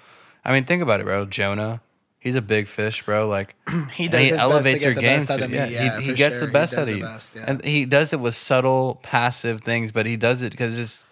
[0.45, 1.26] I mean, think about it, bro.
[1.26, 1.82] Jonah,
[2.20, 3.28] he's a big fish, bro.
[3.28, 3.56] Like
[3.94, 6.07] He and does he his best to elevates get your game to yeah, Yeah, he,
[6.07, 6.45] he gets sure.
[6.48, 7.45] the best out of you, best, yeah.
[7.48, 9.91] and he does it with subtle, passive things.
[9.91, 11.06] But he does it because just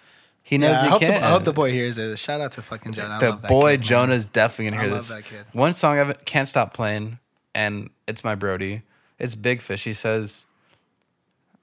[0.43, 1.21] he knows Yeah, he hope, can.
[1.21, 2.17] the, I hope the boy hears it.
[2.19, 3.15] Shout out to fucking Jonah.
[3.15, 3.87] I the love that boy kid, man.
[3.87, 5.15] Jonah's definitely gonna I hear love this.
[5.15, 5.45] that kid.
[5.53, 7.17] One song I can't stop playing,
[7.55, 8.83] and it's my Brody.
[9.17, 9.83] It's Big Fish.
[9.83, 10.45] He says,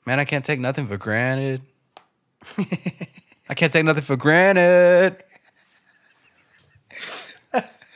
[0.06, 1.62] "Man, I can't take nothing for granted.
[3.48, 5.16] I can't take nothing for granted."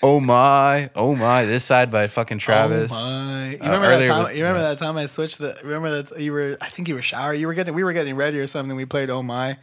[0.02, 1.44] oh my, oh my!
[1.44, 2.90] This side by fucking Travis.
[2.92, 3.50] Oh my!
[3.50, 4.24] You Uh, remember that earlier time?
[4.24, 4.68] with- you remember yeah.
[4.70, 5.56] that time I switched the?
[5.62, 6.56] Remember that you were?
[6.60, 7.40] I think you were showering.
[7.40, 7.74] You were getting.
[7.74, 8.76] We were getting ready or something.
[8.76, 9.58] We played Oh My,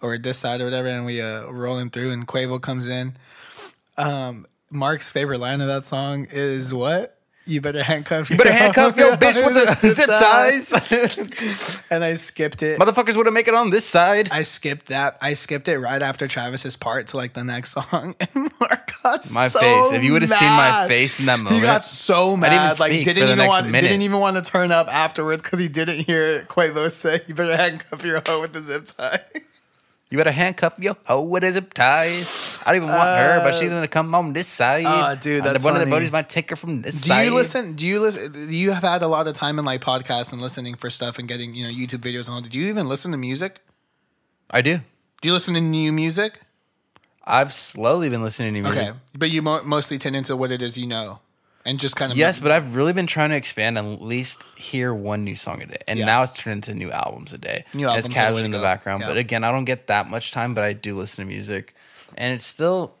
[0.00, 3.16] or this side or whatever, and we uh rolling through, and Quavo comes in.
[3.96, 7.13] Um, Mark's favorite line of that song is what?
[7.46, 8.30] You better handcuff.
[8.30, 10.72] You better handcuff your bitch with the zip ties.
[11.90, 12.80] and I skipped it.
[12.80, 14.28] Motherfuckers would have make it on this side.
[14.30, 15.18] I skipped that.
[15.20, 19.30] I skipped it right after Travis's part to like the next song, and Mark got
[19.34, 19.92] My so face.
[19.92, 22.50] If you would have seen my face in that moment, he got so I mad.
[22.50, 23.88] didn't even like didn't even want minute.
[23.88, 27.56] didn't even want to turn up afterwards because he didn't hear Quavo say, "You better
[27.56, 29.20] handcuff your hoe with the zip tie."
[30.14, 32.40] You better handcuff your hoe with a zip ties.
[32.64, 34.84] I don't even want her, but she's gonna come on this side.
[34.86, 35.90] Ah, dude, Uh, that's one of the funny.
[35.90, 37.24] buddies might take her from this Do side.
[37.24, 37.72] Do you listen?
[37.74, 38.32] Do you listen?
[38.48, 41.26] You have had a lot of time in like podcasts and listening for stuff and
[41.26, 42.40] getting you know YouTube videos and all.
[42.42, 43.58] Do you even listen to music?
[44.52, 44.78] I do.
[45.20, 46.38] Do you listen to new music?
[47.24, 48.82] I've slowly been listening to new music.
[48.90, 51.18] Okay, but you mo- mostly tend into what it is you know,
[51.64, 54.44] and just kind of Yes, but I've really been trying to expand and at least
[54.56, 55.78] hear one new song a day.
[55.88, 56.04] And Yeah.
[56.06, 57.64] now it's turned into new albums a day.
[57.74, 58.62] New albums it's are the casual way in the go.
[58.62, 59.00] background.
[59.02, 59.08] Yeah.
[59.08, 61.74] But again, I don't get that much time, but I do listen to music.
[62.16, 62.94] And it's still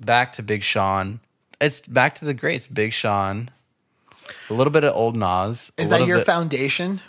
[0.00, 1.20] back to Big Sean.
[1.60, 2.66] It's back to the greats.
[2.66, 3.50] Big Sean.
[4.48, 5.70] A little bit of old Nas.
[5.76, 7.00] is that your bit- foundation?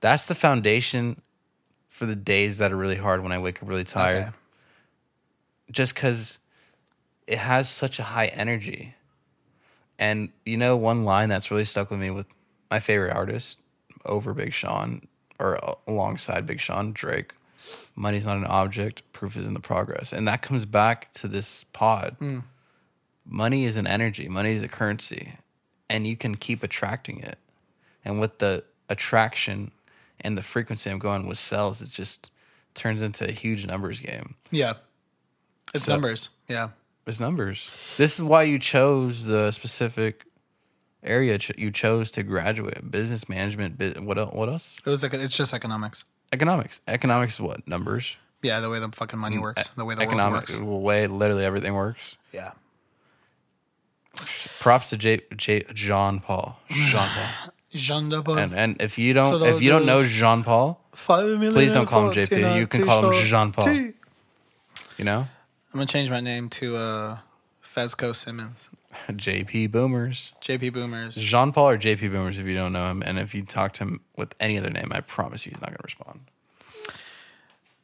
[0.00, 1.20] That's the foundation
[1.88, 4.22] for the days that are really hard when I wake up really tired.
[4.28, 4.30] Okay.
[5.70, 6.38] Just because
[7.26, 8.94] it has such a high energy.
[10.02, 12.26] And you know, one line that's really stuck with me with
[12.70, 13.58] my favorite artist
[14.04, 15.02] over Big Sean
[15.38, 17.34] or alongside Big Sean, Drake
[17.94, 20.12] money's not an object, proof is in the progress.
[20.12, 22.16] And that comes back to this pod.
[22.18, 22.40] Hmm.
[23.24, 25.34] Money is an energy, money is a currency,
[25.88, 27.38] and you can keep attracting it.
[28.04, 29.70] And with the attraction
[30.20, 32.32] and the frequency I'm going with cells, it just
[32.74, 34.34] turns into a huge numbers game.
[34.50, 34.74] Yeah,
[35.72, 36.30] it's So- numbers.
[36.48, 36.70] Yeah,
[37.06, 37.70] It's numbers.
[37.96, 40.24] This is why you chose the specific
[41.02, 42.90] area ch- you chose to graduate.
[42.90, 43.76] Business management.
[43.78, 44.32] bu- What else?
[44.34, 44.76] What else?
[44.84, 46.04] it was like it's just economics.
[46.32, 46.80] Economics.
[46.86, 47.66] Economics is what?
[47.66, 48.16] Numbers.
[48.42, 50.52] Yeah, the way the fucking money works, the way the Mm, Economics.
[50.56, 50.84] world The works.
[50.84, 52.16] way literally everything works.
[52.32, 52.52] Yeah,
[54.60, 56.58] Props to J, J, John Paul.
[56.70, 57.52] Jean Paul.
[57.74, 58.38] Jean Paul.
[58.38, 62.14] And and if you don't if you don't know Jean Paul, Please don't call him
[62.14, 62.58] JP.
[62.58, 63.24] You can call him.
[63.24, 63.92] Jean-Paul.
[64.98, 65.26] You know
[65.72, 67.18] I'm gonna change my name to uh,
[67.64, 68.68] Fezco Simmons.
[69.08, 70.32] JP Boomers.
[70.42, 71.16] JP Boomers.
[71.16, 73.84] Jean Paul or JP Boomers if you don't know him, and if you talk to
[73.84, 76.20] him with any other name, I promise you he's not going to respond.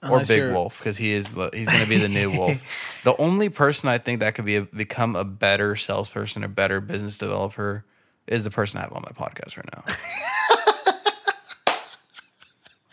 [0.02, 2.62] or Big you're- Wolf because he is he's going to be the new Wolf.
[3.04, 6.82] The only person I think that could be a, become a better salesperson a better
[6.82, 7.84] business developer
[8.26, 9.82] is the person I have on my podcast right now.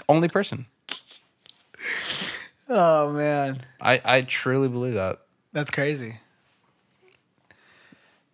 [0.08, 0.68] only person.
[2.68, 5.20] Oh man, I I truly believe that.
[5.54, 6.18] that's crazy.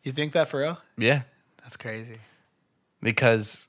[0.03, 0.80] You think that for real?
[0.98, 1.24] Yeah,
[1.62, 2.18] That's crazy.
[3.03, 3.68] because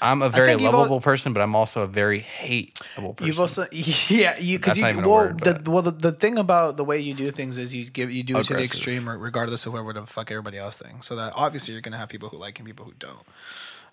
[0.00, 3.26] I'm a very think you've al- lovable person, but I'm also a very hateable person.
[3.26, 6.84] You've also yeah you because you well word, the well the, the thing about the
[6.84, 9.72] way you do things is you give you do it to the extreme regardless of
[9.72, 11.06] whatever the fuck everybody else thinks.
[11.06, 13.26] So that obviously you're gonna have people who like and people who don't.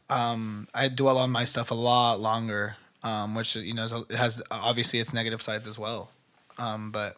[0.07, 4.05] Um, I dwell on my stuff a lot longer, um, which you know is a-
[4.09, 6.09] it has obviously its negative sides as well.
[6.57, 7.15] Um, but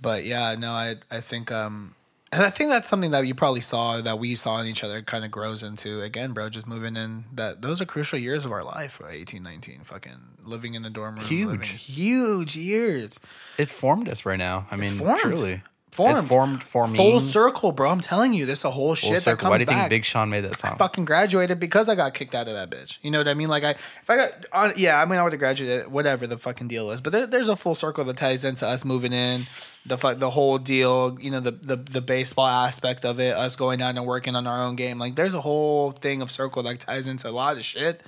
[0.00, 1.94] but yeah, no, I I think um
[2.32, 5.02] and I think that's something that you probably saw that we saw in each other
[5.02, 6.48] kind of grows into again, bro.
[6.48, 9.16] Just moving in that those are crucial years of our life, right?
[9.16, 10.12] 18, 19, fucking
[10.44, 11.48] living in the dorm room, Huge.
[11.48, 13.18] living- huge years,
[13.58, 14.66] it formed us right now.
[14.70, 15.20] I mean, formed.
[15.20, 16.18] truly, Formed.
[16.18, 16.96] It's formed for me.
[16.96, 17.90] full circle, bro.
[17.90, 19.76] I'm telling you, this a whole Full shit that comes Why do you back.
[19.76, 20.72] think Big Sean made that song?
[20.74, 22.98] I fucking graduated because I got kicked out of that bitch.
[23.02, 23.48] You know what I mean?
[23.48, 26.38] Like I, if I got, on, yeah, I mean I would have graduated, whatever the
[26.38, 27.00] fucking deal is.
[27.00, 29.48] But there, there's a full circle that ties into us moving in,
[29.84, 31.18] the fu- the whole deal.
[31.20, 34.46] You know the the the baseball aspect of it, us going out and working on
[34.46, 34.98] our own game.
[34.98, 38.00] Like there's a whole thing of circle that ties into a lot of shit.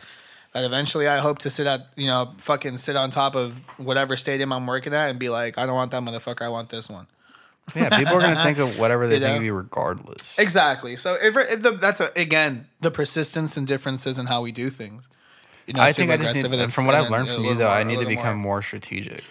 [0.52, 4.18] That eventually I hope to sit at, you know, fucking sit on top of whatever
[4.18, 6.90] stadium I'm working at and be like, I don't want that motherfucker, I want this
[6.90, 7.06] one.
[7.74, 9.36] Yeah, people are gonna think of whatever they You think know?
[9.38, 10.38] of you, regardless.
[10.38, 10.96] Exactly.
[10.96, 14.68] So if, if the, that's a, again the persistence and differences in how we do
[14.70, 15.08] things.
[15.66, 17.50] you know, I think I just need, and from what I've learned a from you
[17.50, 18.62] little though, more- I a need to little become more.
[18.62, 19.22] strategic.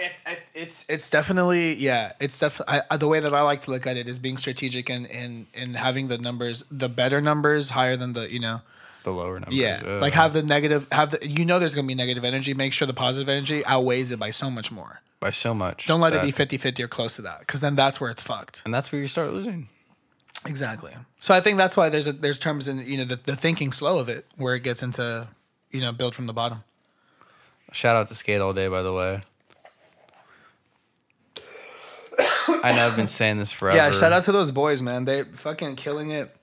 [0.00, 2.12] It, it, it's it's definitely yeah.
[2.20, 5.10] It's definitely the way that I like to look at it is being strategic and
[5.10, 8.60] and and having the numbers, the better numbers higher than the you know
[9.02, 9.56] The lower numbers.
[9.56, 12.54] yeah, like have the negative have the you know there's gonna be negative energy.
[12.54, 15.00] Make sure the positive energy outweighs it by so much more.
[15.20, 15.86] By so much.
[15.86, 18.62] Don't let it be 50-50 or close to that because then that's where it's fucked.
[18.64, 19.68] and that's where you start losing.
[20.46, 20.92] Exactly.
[21.20, 23.72] So I think that's why there's a, there's terms in you know the, the thinking
[23.72, 25.26] slow of it where it gets into
[25.70, 26.62] you know build from the bottom.
[27.72, 29.20] Shout out to Skate All Day, by the way.
[32.64, 33.76] I know I've been saying this forever.
[33.76, 35.04] Yeah, shout out to those boys, man.
[35.04, 36.34] They fucking killing it.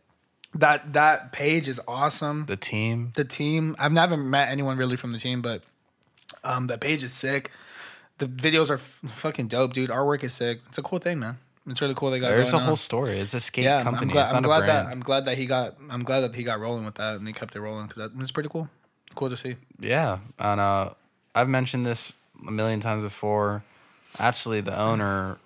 [0.53, 2.45] That that page is awesome.
[2.45, 3.11] the team.
[3.15, 5.63] The team, I've never met anyone really from the team, but
[6.43, 7.51] um, the page is sick.
[8.17, 9.89] The videos are f- fucking dope, dude.
[9.89, 10.61] Artwork is sick.
[10.67, 11.37] It's a cool thing, man.
[11.67, 12.29] It's really cool they got.
[12.29, 12.77] There's a whole on.
[12.77, 13.19] story.
[13.19, 13.75] It's a skate yeah.
[13.77, 14.11] I'm- company.
[14.11, 15.75] I'm glad, I'm glad that I'm glad that he got.
[15.89, 18.31] I'm glad that he got rolling with that and he kept it rolling because it's
[18.31, 18.69] pretty cool.
[19.07, 19.55] It's cool to see.
[19.79, 20.91] Yeah, and uh,
[21.33, 22.13] I've mentioned this
[22.47, 23.63] a million times before.
[24.19, 25.39] Actually, the owner,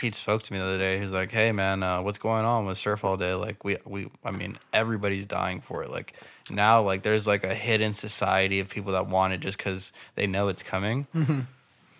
[0.00, 0.98] he spoke to me the other day.
[0.98, 3.34] He's like, "Hey, man, uh, what's going on with Surf All Day?
[3.34, 5.90] Like, we we, I mean, everybody's dying for it.
[5.90, 6.14] Like
[6.50, 10.26] now, like there's like a hidden society of people that want it just because they
[10.26, 11.06] know it's coming.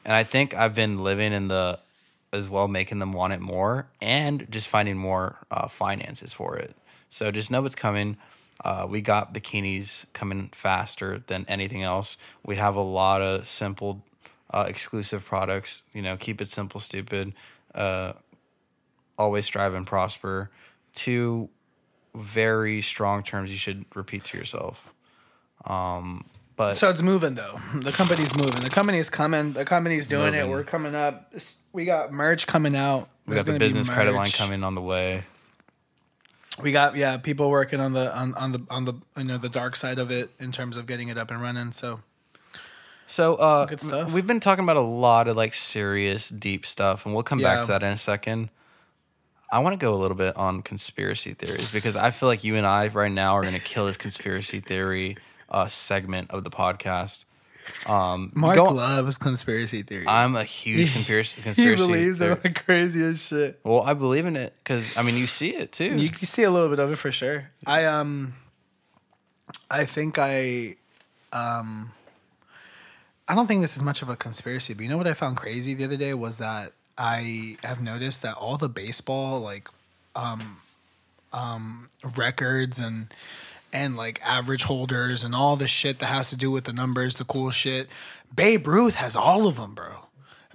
[0.05, 1.79] And I think I've been living in the
[2.33, 6.75] as well, making them want it more, and just finding more uh, finances for it.
[7.09, 8.17] So just know it's coming.
[8.65, 12.17] Uh, we got bikinis coming faster than anything else.
[12.45, 14.03] We have a lot of simple,
[14.51, 15.83] uh, exclusive products.
[15.93, 17.35] You know, keep it simple, stupid.
[17.75, 18.15] Uh,
[19.19, 20.51] always strive and prosper.
[20.95, 21.51] Two
[22.15, 24.93] very strong terms you should repeat to yourself.
[25.67, 26.25] Um,
[26.57, 27.61] but So it's moving though.
[27.75, 28.63] The company's moving.
[28.63, 29.53] The company's coming.
[29.53, 30.47] The company's doing it.
[30.49, 31.33] We're coming up.
[31.73, 33.09] We got merch coming out.
[33.27, 35.25] we got the business credit line coming on the way.
[36.61, 39.49] We got yeah, people working on the on, on the on the you know the
[39.49, 41.73] dark side of it in terms of getting it up and running.
[41.73, 42.01] So
[43.07, 44.13] So uh, Good stuff.
[44.13, 47.63] we've been talking about a lot of like serious, deep stuff, and we'll come back
[47.63, 48.51] to that in a second.
[49.53, 52.57] I want to go a little bit on conspiracy theories because I feel like you
[52.57, 55.19] and I right now are going to kill this conspiracy theory
[55.51, 57.27] uh, segment of the podcast.
[57.87, 60.09] Um, Mark go- loves conspiracy theories.
[60.09, 61.87] I'm a huge conspiracy he conspiracy.
[61.87, 63.61] believes in the craziest shit.
[63.63, 65.97] Well, I believe in it because I mean you see it too.
[65.97, 67.51] You can see a little bit of it for sure.
[67.67, 68.35] I um,
[69.71, 70.77] I think I
[71.33, 71.93] um,
[73.29, 75.37] I don't think this is much of a conspiracy, but you know what I found
[75.37, 79.69] crazy the other day was that I have noticed that all the baseball like
[80.15, 80.59] um
[81.33, 83.13] um records and
[83.73, 87.17] and like average holders and all the shit that has to do with the numbers,
[87.17, 87.89] the cool shit.
[88.35, 90.07] Babe Ruth has all of them, bro.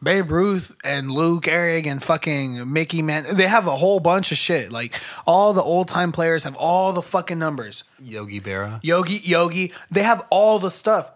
[0.02, 4.38] Babe Ruth and Lou Gehrig and fucking Mickey Man, they have a whole bunch of
[4.38, 4.72] shit.
[4.72, 4.94] Like
[5.26, 7.84] all the old time players have all the fucking numbers.
[8.00, 8.80] Yogi Berra.
[8.84, 11.12] Yogi, Yogi, they have all the stuff.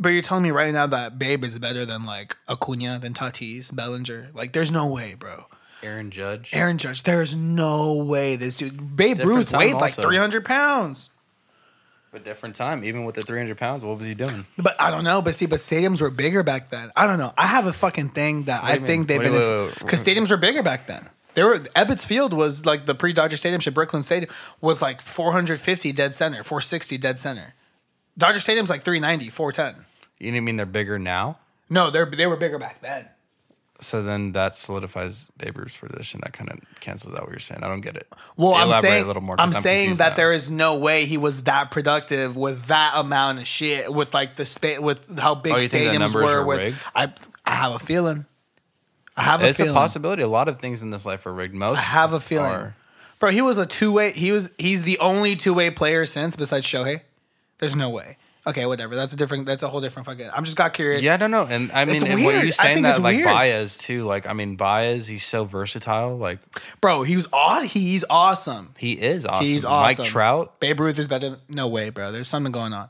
[0.00, 3.74] But you're telling me right now that Babe is better than like Acuna, than Tatis,
[3.74, 4.30] Bellinger.
[4.32, 5.44] Like, there's no way, bro.
[5.82, 6.50] Aaron Judge.
[6.54, 8.96] Aaron Judge, there's no way this dude.
[8.96, 10.02] Babe Different Ruth time weighed like also.
[10.02, 11.10] 300 pounds.
[12.12, 14.44] But different time, even with the 300 pounds, what was he doing?
[14.58, 15.22] But I don't know.
[15.22, 16.90] But see, but stadiums were bigger back then.
[16.96, 17.32] I don't know.
[17.38, 19.06] I have a fucking thing that I do you think mean?
[19.06, 21.08] they've What do been you- because stadiums were bigger back then.
[21.34, 23.74] They were Ebbets Field was like the pre Dodger Stadium shit.
[23.74, 27.54] Brooklyn Stadium was like 450 dead center, 460 dead center.
[28.18, 29.86] Dodger Stadium's like 390, 410.
[30.20, 31.38] You didn't mean they're bigger now?
[31.68, 33.08] No, they they were bigger back then.
[33.82, 36.20] So then that solidifies Babe Ruth's position.
[36.22, 37.64] That kind of cancels out what you're saying.
[37.64, 38.06] I don't get it.
[38.36, 39.36] Well, I'm saying, a little more.
[39.36, 40.14] 'cause I'm, saying that now.
[40.16, 44.36] there is no way he was that productive with that amount of shit with like
[44.36, 46.44] the spa- with how big Oh, you think the stadiums were.
[46.44, 46.78] with, rigged?
[46.94, 47.10] I
[47.46, 48.26] I have a feeling.
[49.16, 49.72] I have a It's feeling.
[49.72, 50.22] a possibility.
[50.22, 51.54] A lot of things in this life are rigged.
[51.54, 52.52] Most I have a feeling.
[52.52, 52.76] are.
[53.18, 54.12] Bro, he was a two way.
[54.12, 54.50] He was.
[54.58, 57.00] He's the only two way player since besides Shohei.
[57.58, 58.18] There's no way.
[58.46, 58.96] Okay, whatever.
[58.96, 59.44] That's a different.
[59.46, 60.30] That's a whole different fucking.
[60.32, 61.02] I'm just got curious.
[61.02, 61.44] Yeah, I don't know.
[61.44, 63.24] And I mean, and what you saying that like weird.
[63.26, 64.04] Baez too.
[64.04, 66.16] Like I mean, Baez, he's so versatile.
[66.16, 66.38] Like
[66.80, 67.02] bro.
[67.02, 68.72] He was aw- He's awesome.
[68.78, 69.46] he is awesome.
[69.46, 70.02] He's awesome.
[70.04, 70.58] Mike Trout.
[70.58, 71.38] Babe Ruth is better.
[71.48, 72.12] No way, bro.
[72.12, 72.88] There's something going on.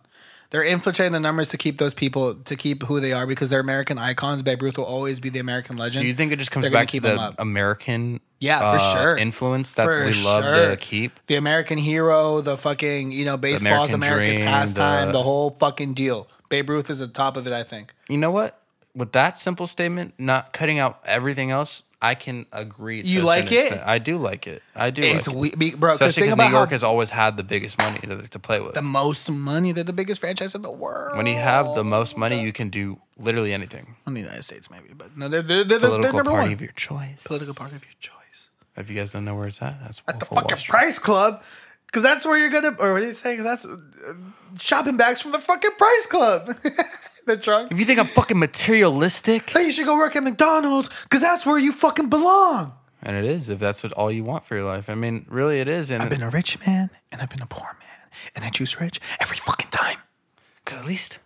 [0.50, 3.60] They're infiltrating the numbers to keep those people to keep who they are because they're
[3.60, 4.42] American icons.
[4.42, 6.02] Babe Ruth will always be the American legend.
[6.02, 7.34] Do you think it just comes They're back to the.
[7.38, 8.20] American?
[8.40, 9.16] Yeah, for uh, sure.
[9.16, 10.70] Influence that For we love sure.
[10.70, 11.20] to keep.
[11.28, 15.94] the American hero, the fucking you know baseball's America's dream, pastime, the- the whole fucking
[15.94, 16.26] deal.
[16.48, 17.94] Babe Ruth is at the top of it, I think.
[18.08, 18.60] You know what?
[18.92, 23.02] With that simple statement, not cutting out everything else, I can agree.
[23.02, 23.64] To You like it?
[23.66, 23.82] extent.
[23.86, 24.62] I do like it.
[24.74, 25.02] I do.
[25.02, 25.92] It's like we, be- bro.
[25.92, 28.72] Especially because New York has always had the biggest money to, to play with.
[28.74, 29.72] the most money.
[29.72, 31.16] They're the biggest franchise in the world.
[31.16, 33.96] when you have the most money, you can do literally anything.
[34.06, 36.52] in the United States, maybe, but no, they're they're, they're, they're Political party one.
[36.54, 37.22] of your choice.
[37.26, 38.48] Political party of your choice.
[38.76, 40.64] If you guys don't know where it's at, that's At the Wolf of Wall fucking
[40.70, 41.42] Price Club.
[41.86, 43.42] Because that's where you're gonna, or what are you saying?
[43.42, 43.76] That's uh,
[44.58, 46.56] shopping bags from the fucking Price Club.
[47.26, 47.72] the trunk.
[47.72, 51.44] If you think I'm fucking materialistic, Hey, you should go work at McDonald's because that's
[51.46, 52.72] where you fucking belong.
[53.02, 54.88] and it is, if that's what all you want for your life.
[54.90, 55.90] I mean, really, it is.
[55.90, 58.80] And I've been a rich man and I've been a poor man, and I choose
[58.80, 59.98] rich every fucking time.
[60.64, 61.18] Cause at least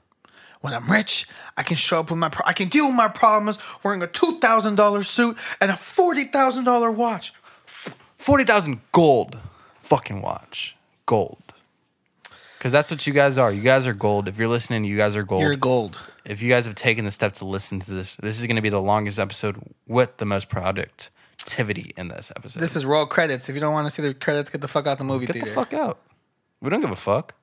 [0.61, 1.27] When I'm rich,
[1.57, 4.07] I can show up with my, pro- I can deal with my problems wearing a
[4.07, 7.35] two thousand dollar suit and a forty thousand dollar watch.
[7.67, 9.39] forty thousand gold
[9.83, 11.44] fucking watch, gold.
[12.65, 13.53] Because that's what you guys are.
[13.53, 14.27] You guys are gold.
[14.27, 15.43] If you're listening, you guys are gold.
[15.43, 16.01] You're gold.
[16.25, 18.63] if you guys have taken the step to listen to this, this is going to
[18.63, 22.61] be the longest episode with the most productivity in this episode.
[22.61, 23.51] This is roll credits.
[23.51, 25.35] If you don't want to see the credits, get the fuck out the movie get
[25.35, 25.51] theater.
[25.51, 25.99] the fuck out.
[26.63, 27.35] We don't give a fuck.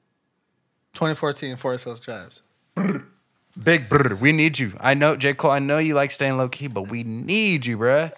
[0.94, 2.42] 2014 Forest Hills Drives.
[3.64, 4.74] Big brr, we need you.
[4.80, 5.36] I know, J.
[5.36, 8.12] Cole, I know you like staying low key, but we need you, bruh.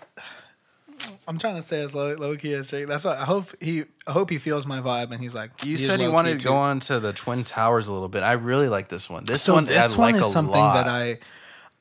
[1.28, 2.88] I'm trying to say as low, low key as Jake.
[2.88, 5.52] That's why I hope he I hope he feels my vibe and he's like.
[5.66, 8.24] You he's said you wanted to go on to the Twin Towers a little bit.
[8.24, 9.26] I really like this one.
[9.26, 10.86] This So one, this I one like is a something lot.
[10.86, 11.20] that I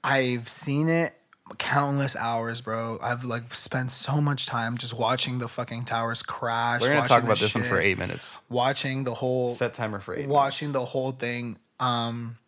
[0.04, 1.14] I've seen it
[1.58, 2.98] countless hours, bro.
[3.02, 6.80] I've like spent so much time just watching the fucking towers crash.
[6.80, 8.38] We're gonna talk about this one for eight minutes.
[8.48, 10.28] Watching the whole Set timer for eight.
[10.28, 11.58] watching the whole thing.
[11.80, 12.38] Um,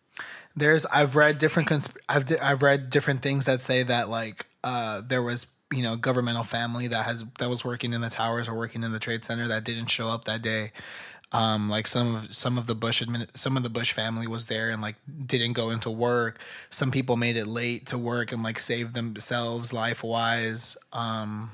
[0.55, 4.45] there's I've read different consp- I've di- I've read different things that say that like
[4.63, 8.47] uh there was you know governmental family that has that was working in the towers
[8.47, 10.71] or working in the trade center that didn't show up that day.
[11.31, 14.47] Um, like some of some of the Bush admin, some of the Bush family was
[14.47, 16.39] there and like didn't go into work.
[16.69, 20.77] Some people made it late to work and like saved themselves life wise.
[20.93, 21.51] Um,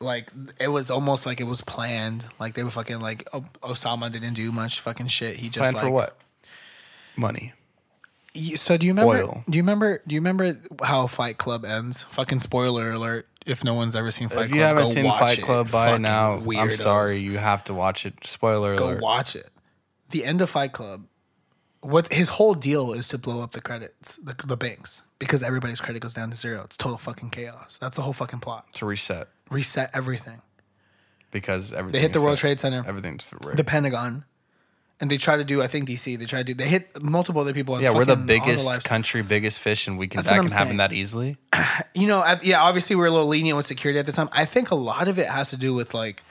[0.00, 2.26] like it was almost like it was planned.
[2.40, 5.36] Like they were fucking like O- Osama didn't do much fucking shit.
[5.36, 6.16] He just Plan like for what?
[7.16, 7.52] Money.
[8.56, 9.12] So do you remember?
[9.16, 9.44] Oil.
[9.48, 10.02] Do you remember?
[10.06, 12.02] Do you remember how Fight Club ends?
[12.04, 13.26] Fucking spoiler alert!
[13.46, 15.42] If no one's ever seen Fight if Club, you haven't go seen watch Fight it,
[15.42, 17.16] Club by fucking now, I'm sorry.
[17.16, 18.24] You have to watch it.
[18.24, 19.00] Spoiler Go alert.
[19.00, 19.50] Go watch it.
[20.10, 21.06] The end of Fight Club.
[21.82, 25.80] What his whole deal is to blow up the credits, the, the banks, because everybody's
[25.80, 26.62] credit goes down to zero.
[26.62, 27.78] It's total fucking chaos.
[27.78, 28.66] That's the whole fucking plot.
[28.74, 30.42] to reset Reset everything.
[31.30, 31.92] because everything.
[31.98, 33.56] They hit the World Trade Center, Everything's rigged.
[33.58, 34.24] the Pentagon,
[35.00, 35.62] and they try to do.
[35.62, 36.18] I think DC.
[36.18, 36.54] They try to do.
[36.54, 37.80] They hit multiple other people.
[37.80, 40.76] yeah, we're the biggest lives- country, biggest fish, and we can That's that can happen
[40.76, 41.36] that easily.
[41.94, 44.28] you know, at, yeah, obviously we are a little lenient with security at the time.
[44.32, 46.22] I think a lot of it has to do with like,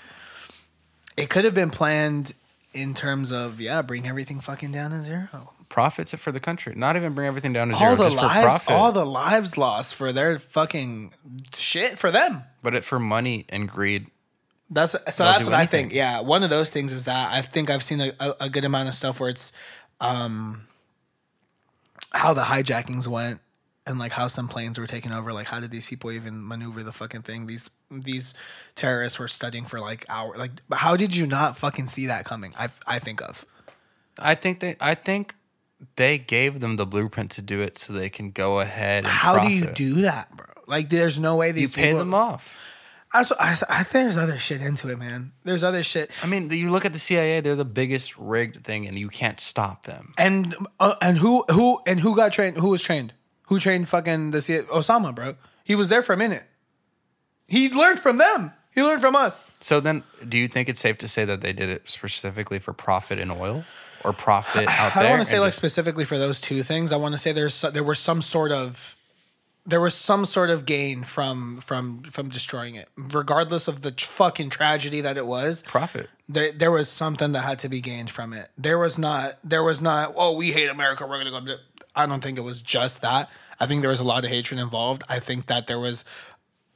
[1.18, 2.34] it could have been planned
[2.74, 5.54] in terms of yeah, bring everything fucking down to zero.
[5.70, 6.74] Profits for the country.
[6.76, 8.72] Not even bring everything down to zero, the just for profit.
[8.72, 11.14] all the lives lost for their fucking
[11.54, 12.44] shit for them.
[12.64, 14.08] but it for money and greed.
[14.70, 15.00] That's so.
[15.06, 15.94] They'll that's what I think.
[15.94, 18.66] Yeah, one of those things is that I think I've seen a, a, a good
[18.66, 19.52] amount of stuff where it's,
[20.00, 20.68] um,
[22.12, 23.40] how the hijackings went
[23.90, 25.34] and like how some planes were taken over.
[25.34, 27.48] Like how did these people even maneuver the fucking thing?
[27.48, 28.36] These these
[28.76, 30.38] terrorists were studying for like hours.
[30.38, 32.54] Like how did you not fucking see that coming?
[32.58, 33.46] I I think of.
[34.18, 34.76] I think they.
[34.80, 35.36] I think
[35.96, 39.06] they gave them the blueprint to do it, so they can go ahead.
[39.06, 40.46] And How do you do that, bro?
[40.68, 42.58] Like there's no way You these pay people, them off.
[43.12, 45.32] I, I, I think there's other shit into it, man.
[45.44, 46.12] There's other shit.
[46.22, 49.40] I mean, you look at the CIA; they're the biggest rigged thing, and you can't
[49.40, 50.14] stop them.
[50.18, 52.58] And uh, and who who and who got trained?
[52.58, 53.14] Who was trained?
[53.48, 54.62] Who trained fucking the CIA?
[54.64, 55.36] Osama, bro?
[55.64, 56.44] He was there for a minute.
[57.48, 58.54] He learned from them.
[58.72, 59.44] He learned from us.
[59.60, 62.74] So then, do you think it's safe to say that they did it specifically for
[62.74, 63.66] profit in oil,
[64.04, 64.78] or profit out there?
[64.78, 65.04] I there?
[65.04, 66.92] don't want to say and like just- specifically for those two things.
[66.92, 68.96] I want to say there's so- there was some sort of
[69.70, 74.50] there was some sort of gain from from from destroying it, regardless of the fucking
[74.50, 75.62] tragedy that it was.
[75.64, 76.10] profit.
[76.28, 78.52] There, there was something that had to be gained from it.
[78.58, 79.40] There was not.
[79.44, 80.14] There was not.
[80.16, 81.06] Oh, we hate America.
[81.06, 81.42] We're gonna go.
[81.46, 81.64] do-"
[81.96, 83.30] I don't think it was just that.
[83.60, 85.04] I think there was a lot of hatred involved.
[85.10, 86.06] I think that there was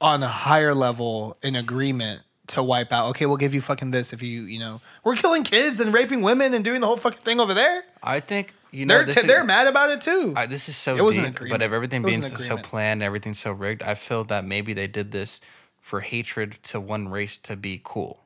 [0.00, 3.06] on a higher level an agreement to wipe out.
[3.10, 6.22] Okay, we'll give you fucking this if you you know we're killing kids and raping
[6.22, 7.84] women and doing the whole fucking thing over there.
[8.02, 10.34] I think you know They're t- is- they're mad about it too.
[10.36, 11.50] I, this is so It deep, agreement.
[11.50, 14.86] but if everything being so, so planned, everything's so rigged, I feel that maybe they
[14.86, 15.40] did this
[15.80, 18.24] for hatred to one race to be cool,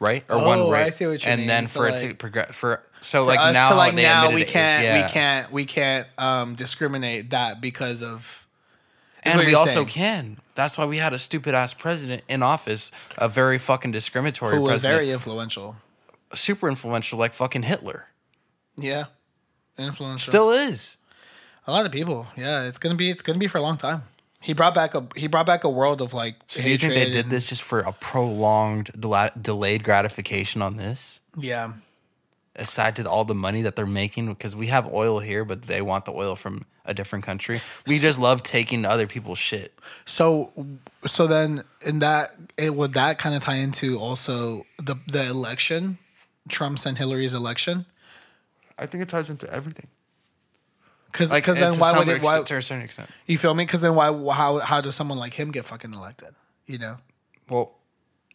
[0.00, 0.24] right?
[0.28, 1.48] Or Oh, one I race, see what you and mean.
[1.48, 2.54] then So, for it to progress.
[2.54, 5.06] For so For like now, like they now we can't yeah.
[5.06, 8.46] we can't we can't um discriminate that because of
[9.22, 9.86] and we also saying.
[9.86, 10.36] can.
[10.54, 14.60] That's why we had a stupid ass president in office, a very fucking discriminatory who
[14.62, 15.76] was president, very influential.
[16.34, 18.06] super influential, like fucking Hitler.
[18.76, 19.04] Yeah.
[19.78, 20.18] Influential.
[20.30, 20.98] Still is.
[21.66, 22.26] a lot of people.
[22.36, 24.02] Yeah, it's gonna be it's gonna be for a long time.
[24.40, 26.94] He brought back a he brought back a world of like So do you think
[26.94, 31.20] they did this just for a prolonged, dela- delayed gratification on this?
[31.36, 31.72] Yeah.
[32.56, 35.82] aside to all the money that they're making because we have oil here, but they
[35.82, 37.60] want the oil from a different country.
[37.86, 39.72] We just love taking other people's shit.
[40.04, 40.52] So,
[41.06, 45.98] so then in that, it would that kind of tie into also the the election,
[46.48, 47.86] Trump's and Hillary's election,
[48.78, 49.86] I think it ties into everything.
[51.12, 52.22] because Like, because then why would it?
[52.22, 53.10] Why, to a certain extent?
[53.26, 53.64] you feel me?
[53.64, 54.06] Because then why?
[54.34, 56.34] How how does someone like him get fucking elected?
[56.66, 56.96] You know.
[57.48, 57.72] Well,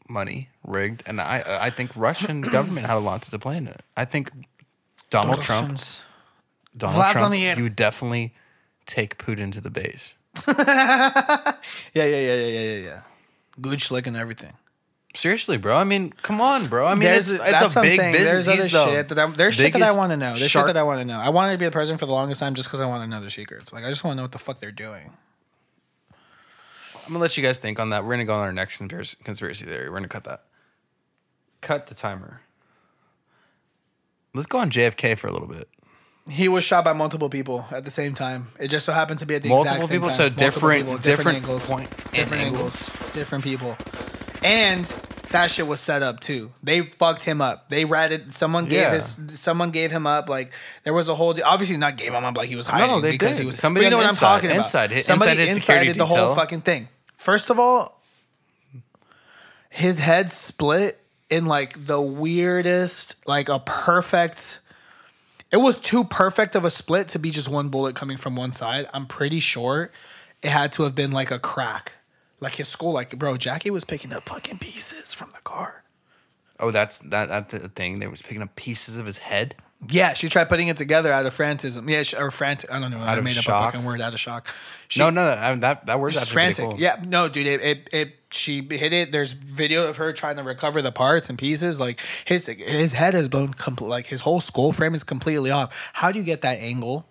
[0.08, 3.82] money rigged, and I I think Russian government had a lot to play in it.
[3.98, 4.32] I think
[5.10, 5.78] Donald Trump,
[6.78, 7.56] Donald Vlad's Trump, the air.
[7.62, 8.34] would definitely
[8.86, 10.16] take Putin to the base.
[11.94, 13.02] Yeah, yeah, yeah, yeah, yeah, yeah, yeah.
[13.60, 14.54] Good schlick and everything.
[15.16, 15.76] Seriously, bro.
[15.76, 16.86] I mean, come on, bro.
[16.86, 18.46] I mean, there's, it's, it's a big business.
[18.46, 20.36] There's other He's shit that I, there's shit that I want to know.
[20.36, 21.20] There's shark- shit that I want to know.
[21.20, 23.08] I wanted to be the president for the longest time just because I want to
[23.10, 23.74] know their secrets.
[23.74, 25.12] Like I just want to know what the fuck they're doing.
[26.94, 28.04] I'm gonna let you guys think on that.
[28.06, 29.90] We're gonna go on our next conspiracy, theory.
[29.90, 30.44] We're gonna cut that.
[31.62, 32.42] Cut the timer.
[34.36, 35.68] Let's go on JFK for a little bit.
[36.30, 38.50] He was shot by multiple people at the same time.
[38.60, 40.08] It just so happened to be at the Multiple exact same time.
[40.10, 40.46] Multiple people?
[40.46, 40.62] time.
[40.62, 43.76] So Multiple different- different angles, point different angles, different people,
[44.44, 44.86] and
[45.32, 46.52] that shit was set up too.
[46.64, 47.70] They fucked him up.
[47.70, 48.34] They ratted.
[48.34, 48.92] Someone gave Yeah.
[48.94, 49.20] his.
[49.40, 50.28] Someone gave him up.
[50.30, 50.52] Like
[50.84, 51.36] there was a whole.
[51.44, 53.02] Obviously, not gave him up like he was hiding.
[53.02, 53.44] they because did.
[53.44, 53.60] he was.
[53.60, 54.58] Somebody you know what the I'm inside- talking about.
[54.66, 56.88] inside his- Somebody inside his inside did the whole fucking thing.
[57.18, 58.02] First of all,
[59.70, 61.00] his head split
[61.30, 64.60] in like the weirdest, like a perfect.
[65.52, 68.52] It was too perfect of a split to be just one bullet coming from one
[68.52, 68.88] side.
[68.94, 69.90] I'm pretty sure
[70.44, 71.94] it had to have been like a crack,
[72.40, 75.84] like his school, Like, bro, Jackie was picking up fucking pieces from the car.
[76.60, 77.30] Oh, that's that.
[77.30, 78.00] That's a thing.
[78.00, 79.56] They was picking up pieces of his head.
[79.88, 81.90] Yeah, she tried putting it together out of frantism.
[81.90, 82.70] Yeah, she- or frantic.
[82.70, 83.00] I don't know.
[83.00, 83.64] I of made up shock?
[83.64, 84.46] a fucking word out of shock.
[84.90, 86.70] She, no, no, no, I- that that word's actually frantic.
[86.72, 86.76] cool.
[86.78, 87.48] Yeah, no, dude.
[87.48, 89.14] It, it it she hit it.
[89.14, 91.80] There's video of her trying to recover the parts and pieces.
[91.80, 93.54] Like his his head is blown.
[93.54, 95.74] Compl- like his whole skull frame is completely off.
[95.94, 97.08] How do you get that angle?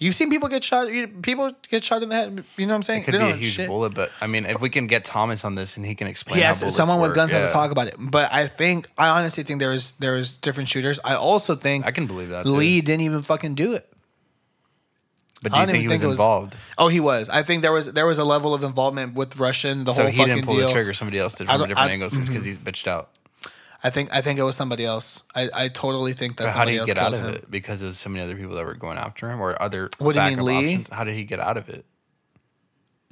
[0.00, 0.92] You've seen people get shot.
[0.92, 2.44] you- People get shot in the head.
[2.56, 3.02] You know what I'm saying?
[3.02, 3.66] It could They be a huge shit.
[3.68, 6.38] bullet, but I mean, if we can get Thomas on this and he can explain,
[6.38, 7.96] Yes, someone with work, guns has to talk about it.
[7.98, 11.00] But I think I honestly think there was there was different shooters.
[11.04, 12.52] I also think I can believe that, too.
[12.52, 13.92] Lee didn't even fucking do it.
[15.42, 16.56] But do you think he was was- involved?
[16.78, 17.28] Oh, he was.
[17.28, 19.84] I think there was there was a level of involvement with Russian.
[19.84, 20.66] The So whole he fucking didn't pull deal.
[20.68, 20.92] the trigger.
[20.92, 22.44] Somebody else did from don't- different I- angles because mm-hmm.
[22.44, 23.10] he's bitched out.
[23.82, 25.22] I think I think it was somebody else.
[25.34, 27.34] I, I totally think that But how somebody did he get out of him.
[27.34, 27.50] it?
[27.50, 30.20] Because there's so many other people that were going after him, or other What do
[30.20, 30.56] you mean, backup Lee?
[30.74, 30.88] options.
[30.90, 31.84] How did he get out of it?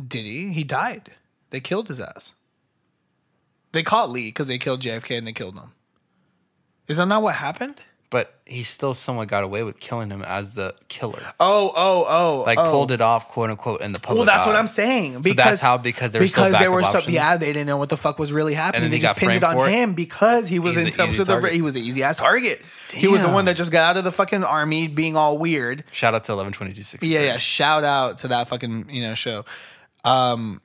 [0.05, 0.53] Did he?
[0.53, 1.13] He died.
[1.51, 2.35] They killed his ass.
[3.73, 5.73] They caught Lee because they killed JFK and they killed him.
[6.89, 7.81] Is that not what happened?
[8.49, 11.21] He still somewhat got away with killing him as the killer.
[11.41, 12.43] Oh, oh, oh!
[12.47, 12.71] Like oh.
[12.71, 14.19] pulled it off, quote unquote, in the public.
[14.19, 14.55] Well, that's what.
[14.55, 15.21] I'm saying.
[15.25, 17.89] So that's how because there were because there were some yeah they didn't know what
[17.89, 18.91] the fuck was really happening.
[18.91, 19.73] They just pinned it on it?
[19.73, 22.63] him because he was He's in terms of the he was an easy ass target.
[22.95, 25.83] He was the one that just got out of the fucking army being all weird.
[25.91, 27.09] Shout out to eleven twenty two sixty.
[27.09, 27.39] Yeah, yeah.
[27.39, 29.45] Shout out to that fucking you know show.
[30.05, 30.61] Um,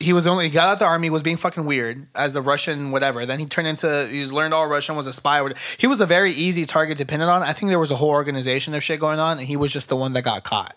[0.00, 2.42] he was the only he got out the army was being fucking weird as the
[2.42, 3.26] Russian whatever.
[3.26, 5.46] Then he turned into he's learned all Russian was a spy.
[5.78, 7.42] He was a very easy target to pin it on.
[7.42, 9.88] I think there was a whole organization of shit going on, and he was just
[9.88, 10.76] the one that got caught.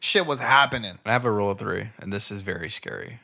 [0.00, 0.98] Shit was happening.
[1.04, 3.20] I have a rule of three, and this is very scary.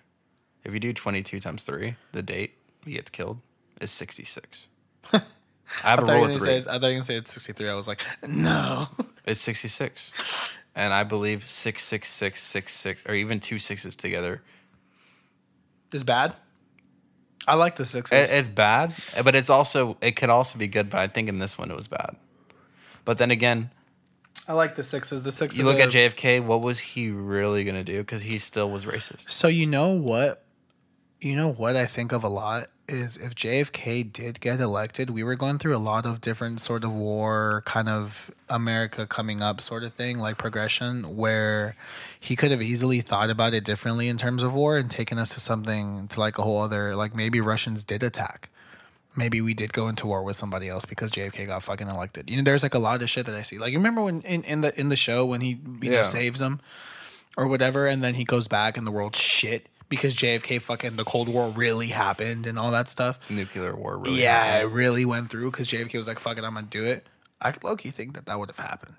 [0.65, 2.55] If you do twenty two times three, the date
[2.85, 3.39] he gets killed
[3.81, 4.69] is sixty six.
[5.13, 6.41] I have I a rule of three.
[6.41, 7.69] say, I thought you were gonna say it's 63.
[7.69, 8.87] I was like, no.
[9.27, 10.11] It's 66.
[10.75, 14.43] And I believe 666, 66, or even two sixes together.
[15.93, 16.35] It's bad.
[17.47, 18.31] I like the sixes.
[18.31, 18.95] It- it's bad,
[19.25, 21.77] but it's also, it could also be good, but I think in this one it
[21.77, 22.17] was bad.
[23.05, 23.71] But then again,
[24.47, 25.25] I like the sixes.
[25.25, 25.59] The sixes.
[25.59, 27.99] you look are- at JFK, what was he really going to do?
[27.99, 29.31] Because he still was racist.
[29.31, 30.45] So you know what?
[31.21, 35.23] You know what I think of a lot is if JFK did get elected, we
[35.23, 39.61] were going through a lot of different sort of war, kind of America coming up
[39.61, 41.75] sort of thing, like progression, where
[42.19, 45.35] he could have easily thought about it differently in terms of war and taken us
[45.35, 48.49] to something to like a whole other like maybe Russians did attack.
[49.15, 52.31] Maybe we did go into war with somebody else because JFK got fucking elected.
[52.31, 53.59] You know, there's like a lot of shit that I see.
[53.59, 56.39] Like you remember when in, in the in the show when he you know saves
[56.41, 56.61] them
[57.37, 61.05] or whatever, and then he goes back and the world shit because JFK fucking the
[61.05, 63.19] Cold War really happened and all that stuff.
[63.31, 64.23] Nuclear war really.
[64.23, 64.73] yeah, happened.
[64.73, 67.07] it really went through because JFK was like, "Fuck it, I'm gonna do it."
[67.41, 68.97] I lowkey think that that would have happened.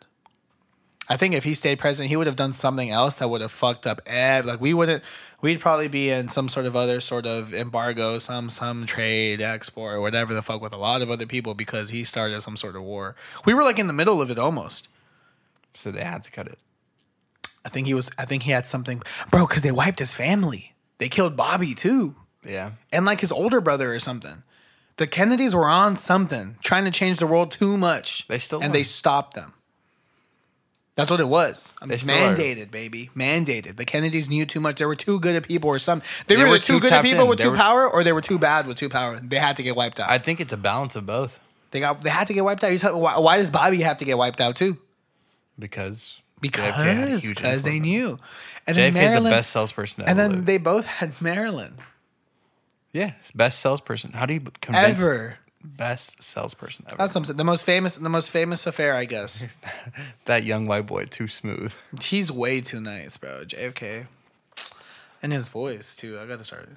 [1.11, 3.51] I think if he stayed president, he would have done something else that would have
[3.51, 3.99] fucked up.
[4.05, 5.03] Ed, Like we wouldn't.
[5.41, 9.95] We'd probably be in some sort of other sort of embargo, some some trade export
[9.95, 12.75] or whatever the fuck with a lot of other people because he started some sort
[12.75, 13.15] of war.
[13.43, 14.87] We were like in the middle of it almost.
[15.73, 16.59] So they had to cut it.
[17.65, 18.11] I think he was.
[18.17, 19.01] I think he had something,
[19.31, 19.47] bro.
[19.47, 20.73] Because they wiped his family.
[20.99, 22.15] They killed Bobby too,
[22.45, 22.71] Yeah.
[22.91, 24.43] and like his older brother or something.
[24.97, 28.27] The Kennedys were on something, trying to change the world too much.
[28.27, 28.73] They still and are.
[28.73, 29.53] they stopped them.
[30.95, 31.73] That's what it was.
[31.81, 32.35] I mean, They still are.
[32.35, 33.77] mandated, baby, mandated.
[33.77, 34.75] The Kennedys knew too much.
[34.79, 36.01] They were too good at people, or some.
[36.27, 37.27] They, They were, were too good at people in.
[37.29, 39.17] with They too were- power, or they were too bad with too power.
[39.23, 40.09] They had to get wiped out.
[40.09, 41.39] I think it's a balance of both
[41.71, 42.01] they got.
[42.01, 42.97] They had to get wiped out.
[42.99, 44.77] Why, why does Bobby have to get wiped out too?
[45.57, 48.17] because Because JFK had a huge because they knew.
[48.65, 51.75] And JFK then is the best salesperson to and then they both had Marilyn.
[52.91, 54.11] yeah, best salesperson.
[54.13, 55.37] How do you convince Ever.
[55.63, 56.97] best salesperson ever?
[56.97, 57.35] That's something.
[57.35, 59.47] The most famous, the most famous affair, I guess.
[60.25, 61.73] that young white boy too smooth.
[62.01, 63.43] He's way too nice, bro.
[63.45, 64.07] JFK,
[65.21, 66.19] and his voice too.
[66.19, 66.69] I gotta start.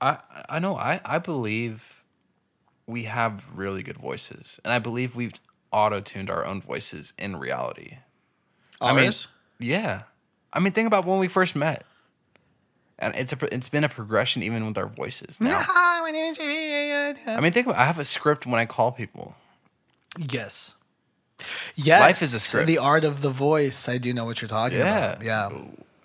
[0.00, 0.76] I I know.
[0.76, 2.04] I I believe
[2.86, 5.34] we have really good voices, and I believe we've
[5.70, 7.98] auto tuned our own voices in reality.
[8.80, 9.12] I mean,
[9.58, 10.02] yeah.
[10.52, 11.84] I mean, think about when we first met,
[12.98, 15.60] and it's a it's been a progression even with our voices now.
[15.66, 17.18] Hi, my name is.
[17.26, 17.78] I mean, think about.
[17.78, 19.34] I have a script when I call people.
[20.18, 20.74] yes,
[21.74, 22.00] yes.
[22.00, 22.66] Life is a script.
[22.66, 23.88] The art of the voice.
[23.88, 25.12] I do know what you're talking Yeah.
[25.12, 25.24] about.
[25.24, 25.50] Yeah.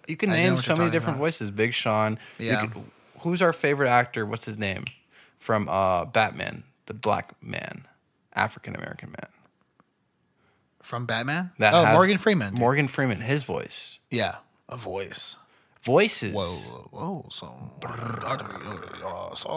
[0.08, 1.24] You can I name so many different about.
[1.26, 1.50] voices.
[1.52, 2.20] Big Sean.
[2.38, 2.66] Yeah.
[2.68, 2.84] could-
[3.20, 4.26] who's our favorite actor?
[4.26, 4.84] What's his name?
[5.38, 7.86] From uh, Batman, the black man,
[8.34, 9.30] African American man.
[10.84, 11.52] From Batman.
[11.58, 12.52] That oh, has- Morgan Freeman.
[12.52, 12.60] dude.
[12.60, 13.98] Morgan Freeman, his voice.
[14.12, 14.36] Yeah,
[14.70, 15.38] a voice.
[15.82, 16.34] Voices.
[16.34, 16.46] Whoa,
[16.92, 17.72] whoa, so.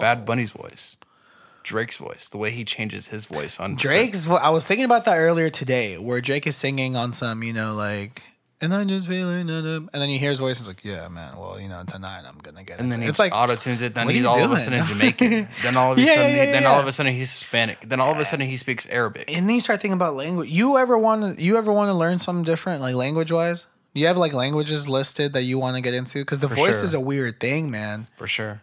[0.00, 0.96] Bad Bunny's voice.
[1.62, 2.28] Drake's voice.
[2.28, 4.24] The way he changes his voice on Drake's.
[4.24, 7.52] vo- I was thinking about that earlier today, where Drake is singing on some, you
[7.52, 8.22] know, like,
[8.60, 10.58] and I just feeling, it up," and then you hear his voice.
[10.58, 11.36] It's like, yeah, man.
[11.36, 12.80] Well, you know, tonight I'm gonna get.
[12.80, 13.94] And then he it's like auto tunes it.
[13.94, 15.48] Then he's all of a sudden Jamaican.
[15.62, 17.32] then all of a Yeah, sudden, yeah, he- then yeah, all of a sudden he's
[17.32, 17.80] Hispanic.
[17.80, 19.30] Then all of a sudden he speaks Arabic.
[19.34, 20.48] and then you start thinking about language.
[20.50, 21.42] You ever want to?
[21.42, 23.66] You ever want to learn something different, like language wise?
[23.92, 26.84] You have like languages listed that you want to get into because the voice sure.
[26.84, 28.08] is a weird thing, man.
[28.16, 28.60] For sure.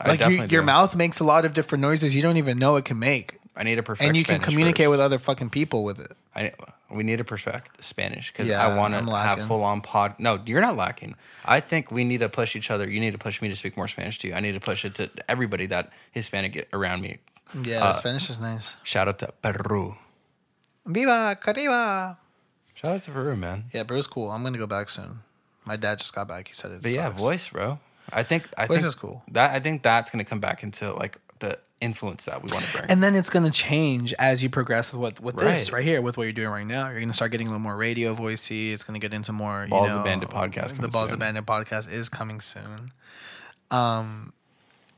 [0.00, 2.74] I Like you, your mouth makes a lot of different noises you don't even know
[2.74, 4.90] it can make, I need a perfect and you can communicate first.
[4.90, 6.10] with other fucking people with it.
[6.34, 6.50] I
[6.94, 10.14] we need to perfect Spanish because Yeah, I want to have full on pod.
[10.18, 11.14] No, you're not lacking.
[11.44, 12.88] I think we need to push each other.
[12.88, 14.34] You need to push me to speak more Spanish to you.
[14.34, 17.18] I need to push it to everybody that Hispanic around me.
[17.62, 18.76] Yeah, Uh, Spanish is nice.
[18.82, 19.96] Shout out to Peru.
[20.86, 22.16] Viva Kyriba.
[22.74, 23.64] Shout out to Peru, man.
[23.72, 24.30] Yeah, Peru's cool.
[24.30, 25.20] I'm gonna go back soon.
[25.64, 26.48] My dad just got back.
[26.48, 26.82] He said it.
[26.82, 27.78] But yeah, voice, bro.
[28.12, 29.22] I think I Voice think is cool.
[29.30, 31.18] That I think that's gonna come back into like
[31.82, 32.84] influence that we want to bring.
[32.88, 35.78] And then it's gonna change as you progress with what with this Right.
[35.78, 36.88] right here, with what you're doing right now.
[36.88, 38.72] You're gonna start getting a little more radio voicey.
[38.72, 41.18] It's gonna get into more Balls you know, Bandit podcast The Balls soon.
[41.18, 42.92] Bandit podcast is coming soon.
[43.70, 44.32] Um,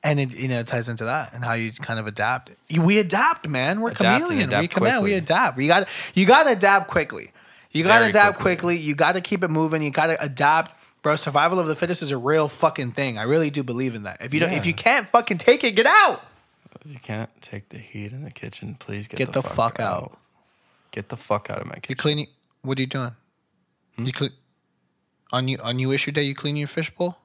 [0.02, 2.50] and it you know it ties into that and how you kind of adapt.
[2.78, 3.80] We adapt, man.
[3.80, 4.38] We're Adapt chameleon.
[4.50, 5.02] we adapt come out.
[5.02, 5.56] We adapt.
[5.56, 7.32] We got you got to adapt quickly.
[7.70, 8.76] You got to adapt quickly.
[8.76, 8.76] quickly.
[8.78, 9.82] You got to keep it moving.
[9.82, 10.72] You got to adapt.
[11.02, 13.18] Bro, survival of the fittest is a real fucking thing.
[13.18, 14.18] I really do believe in that.
[14.20, 16.22] If you don't, if you can't fucking take it, get out.
[16.84, 18.76] You can't take the heat in the kitchen.
[18.78, 20.18] Please get, Get the fuck out.
[20.90, 21.86] Get the fuck out of my kitchen.
[21.90, 22.26] You cleaning?
[22.62, 23.14] What are you doing?
[23.96, 24.04] Hmm?
[24.06, 24.30] You clean
[25.32, 26.22] on you on new issue day.
[26.22, 27.18] You clean your fishbowl.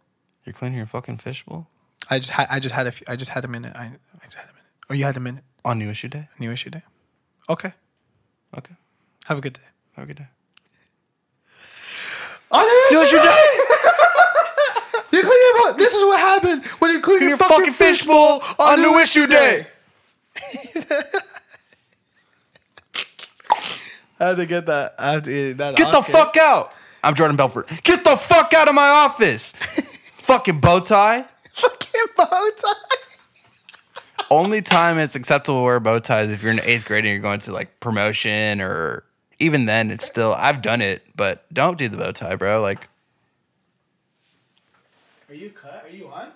[0.45, 1.67] You're cleaning your fucking fishbowl
[2.09, 3.75] I just had I just had a few, I just had a minute.
[3.75, 3.85] I,
[4.21, 4.65] I just had a minute.
[4.89, 5.43] Oh, you had a minute.
[5.65, 6.27] on New Issue Day.
[6.39, 6.81] New issue day.
[7.49, 7.73] Okay.
[8.57, 8.73] Okay,
[9.27, 9.67] Have a good day.
[9.95, 10.27] have a good day.
[12.51, 13.59] On new issue day.
[15.11, 18.97] You clean your This is what happened when you clean your, fucking, fishbowl on new
[18.99, 19.67] issue day.
[24.19, 24.95] I had to get that.
[24.99, 26.73] I have to get that Get the fuck out!
[27.03, 27.69] I'm Jordan Belfort.
[27.83, 29.53] Get the fuck out of my office!
[30.29, 31.25] fucking bow tie.
[31.53, 32.73] fucking bow tie.
[34.29, 37.19] Only time it's acceptable to wear bow ties if you're in eighth grade and you're
[37.19, 39.03] going to like promotion or
[39.39, 42.61] even then it's still I've done it, but don't do the bow tie, bro.
[42.61, 42.89] Like
[45.29, 45.85] Are you cut?
[45.85, 46.29] Are you on?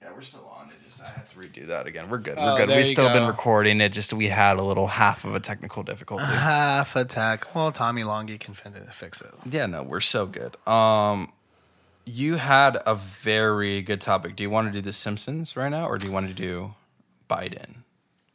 [0.00, 0.68] Yeah, we're still on.
[0.68, 2.08] It just I had to redo that again.
[2.08, 2.34] We're good.
[2.36, 2.68] Oh, We're good.
[2.70, 3.90] there We've you still been recording it.
[3.92, 6.24] Just we had a little half of a technical difficulty.
[6.24, 7.54] Half attack.
[7.54, 9.32] Well, Tommy Longy can fin- fix it.
[9.50, 10.56] yeah, no, we're so good.
[10.68, 11.32] Um,
[12.04, 14.34] you had a very good topic.
[14.34, 16.74] Do you want to do The Simpsons right now, or do you want to do
[17.30, 17.81] Biden?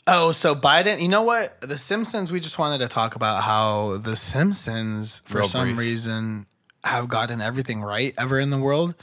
[0.08, 1.60] Oh, so Biden, you know what?
[1.62, 5.78] The Simpsons, we just wanted to talk about how the Simpsons, for Real some brief.
[5.78, 6.46] reason,
[6.84, 8.96] have gotten everything right ever in the world.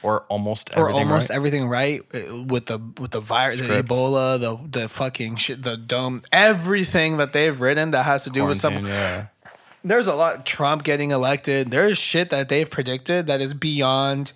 [0.00, 1.36] Or almost Or everything, almost right?
[1.36, 3.88] everything right uh, with the with the virus, the Script.
[3.88, 8.44] Ebola, the the fucking shit, the dome, everything that they've written that has to do
[8.44, 8.92] with Quarantine, some.
[8.92, 9.26] yeah.
[9.82, 10.46] There's a lot.
[10.46, 11.72] Trump getting elected.
[11.72, 14.32] There's shit that they've predicted that is beyond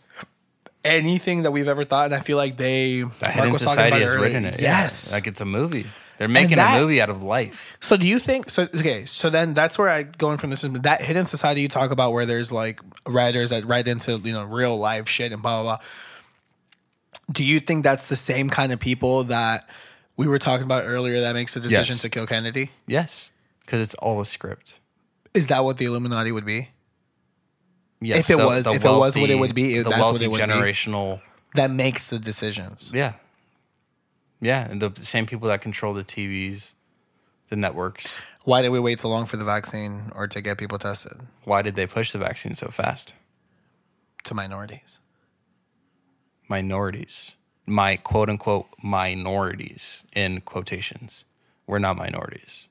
[0.84, 3.02] anything that we've ever thought, and I feel like they.
[3.02, 4.60] The Hidden Society has written it.
[4.60, 4.82] yeah.
[4.82, 5.12] Yes.
[5.12, 5.86] like it's a movie.
[6.18, 7.76] They're making that- a movie out of life.
[7.80, 8.62] So do you think so?
[8.74, 11.90] Okay, so then that's where I going from this is that hidden society you talk
[11.90, 15.62] about where there's like writers that write into you know real life shit and blah
[15.62, 15.86] blah blah.
[17.32, 19.68] Do you think that's the same kind of people that
[20.16, 22.02] we were talking about earlier that makes the decision Yes.
[22.02, 22.70] to kill Kennedy?
[22.86, 23.30] Yes,
[23.60, 24.78] because it's all a script.
[25.34, 26.68] Is that what the Illuminati would be?
[28.04, 30.24] Yes, If it was- if it was what it would be, the that's what wealthy
[30.24, 30.42] it would be.
[30.44, 31.20] generational.
[31.54, 32.90] That makes the decisions.
[32.94, 33.14] Yeah,
[34.40, 36.74] yeah, and the same people that control the TVs,
[37.48, 38.06] the networks.
[38.44, 41.62] Why did we wait so long for the vaccine or to get people tested Why
[41.62, 43.14] did they push the vaccine so fast?
[44.24, 44.98] to minorities?
[46.48, 47.34] Minorities,
[47.66, 51.24] my quote unquote minorities in quotations.
[51.66, 52.68] We're not minorities.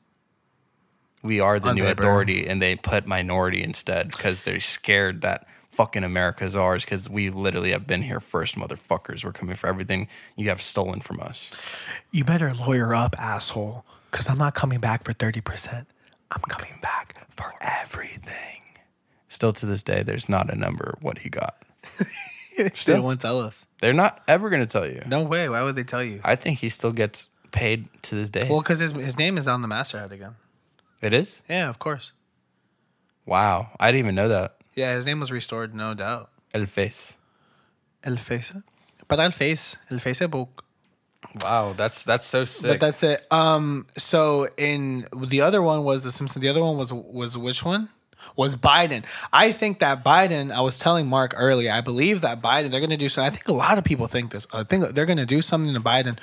[1.24, 2.02] We are the On new paper.
[2.02, 7.30] authority, and they put minority instead because they're scared that fucking America's ours because we
[7.30, 9.24] literally have been here first, motherfuckers.
[9.24, 11.52] We're coming for everything you have stolen from us.
[12.12, 15.86] You better lawyer up, asshole, because I'm not coming back for 30%.
[16.32, 18.62] I'm coming back for everything.
[19.28, 21.56] Still to this day, there's not a number what he got.
[22.86, 23.66] They won't tell us.
[23.80, 25.02] They're not ever going to tell you.
[25.08, 25.50] No way.
[25.50, 26.20] Why would they tell you?
[26.24, 28.48] I think he still gets paid to this day.
[28.50, 30.36] Well, because his, his name is on the masthead again.
[31.04, 31.42] It is?
[31.50, 32.14] Yeah, of course.
[33.26, 33.70] Wow.
[33.80, 34.58] I didn't even know that.
[34.76, 36.30] Yeah, his name was restored, no doubt.
[36.54, 37.18] El Face.
[38.04, 38.54] El Face.
[39.08, 39.78] Para el Face.
[39.90, 40.48] El Facebook.
[41.44, 42.72] Wow, that's that's so sick.
[42.72, 43.26] But that's it.
[43.32, 43.86] Um.
[43.98, 46.42] So in the other one was the Simpson.
[46.42, 47.90] The other one was was which one?
[48.36, 49.06] Was Biden?
[49.32, 50.52] I think that Biden.
[50.52, 51.72] I was telling Mark earlier.
[51.72, 52.72] I believe that Biden.
[52.72, 53.32] They're going to do something.
[53.32, 54.48] I think a lot of people think this.
[54.54, 56.18] I think they're going to do something to Biden,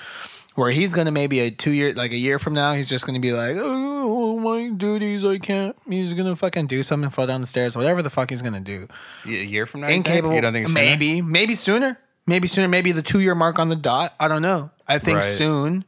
[0.58, 3.06] where he's going to maybe a two year, like a year from now, he's just
[3.06, 5.76] going to be like, oh my duties, I can't.
[5.88, 8.54] He's going to fucking do something, fall down the stairs, whatever the fuck he's going
[8.54, 8.88] to do
[9.24, 9.88] a year from now.
[9.88, 10.34] incapable.
[10.34, 10.80] You don't think sooner?
[10.80, 14.14] maybe, maybe sooner, maybe sooner, maybe the two year mark on the dot.
[14.18, 14.70] I don't know.
[14.88, 15.36] I think Right.
[15.38, 15.84] soon,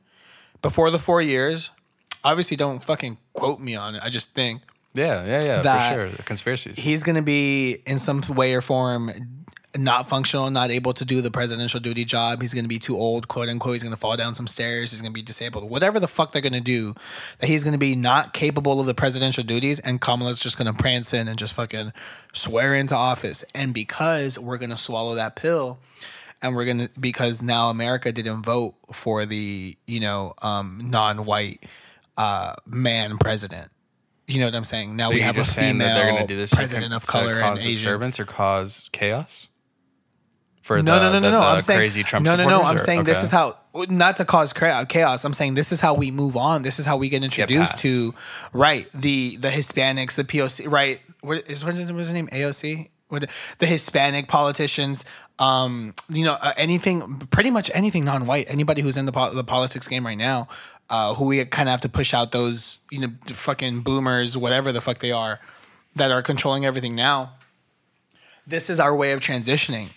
[0.63, 1.71] before the four years.
[2.23, 4.03] Obviously, don't fucking quote me on it.
[4.05, 4.63] I just think
[4.95, 6.09] Yeah, yeah, yeah, for sure.
[6.11, 6.79] The conspiracies.
[6.79, 9.11] he's going to be in some way or form
[9.77, 12.43] not functional, not able to do the presidential duty job.
[12.43, 13.75] He's going to be too old, quote unquote.
[13.75, 14.91] He's going to fall down some stairs.
[14.91, 15.71] He's going to be disabled.
[15.71, 16.95] Whatever the fuck they're going to do,
[17.39, 20.67] that he's going to be not capable of the presidential duties, and Kamala's just going
[20.67, 21.93] to prance in and just fucking
[22.33, 23.45] swear into office.
[23.55, 25.79] And because we're going to swallow that pill,
[26.43, 31.65] and we're going to because now America didn't vote for the you know um, non-white
[32.17, 33.71] uh, man president.
[34.27, 34.97] You know what I'm saying?
[34.97, 37.35] Now so we have a female that they're going to do this president of color
[37.35, 37.73] and cause Asian.
[37.73, 39.49] disturbance or cause chaos
[40.71, 41.41] for No, the, no, no, no, the, no.
[41.41, 42.63] the I'm saying Trump no, no, no.
[42.63, 45.25] I'm or- saying this is how not to cause chaos.
[45.25, 46.63] I'm saying this is how we move on.
[46.63, 47.83] This is how we get introduced past.
[47.83, 48.15] to
[48.53, 51.01] right the the Hispanics, the POC, right?
[51.23, 52.29] What is what is what is his name?
[52.29, 52.89] AOC.
[53.09, 53.29] What
[53.59, 55.05] the Hispanic politicians.
[55.41, 58.47] Um, you know, uh, anything, pretty much anything non-white.
[58.49, 60.47] Anybody who's in the po- the politics game right now,
[60.89, 64.71] uh, who we kind of have to push out those, you know, fucking boomers, whatever
[64.71, 65.41] the fuck they are,
[65.97, 67.33] that are controlling everything now
[68.47, 69.89] this is our way of transitioning.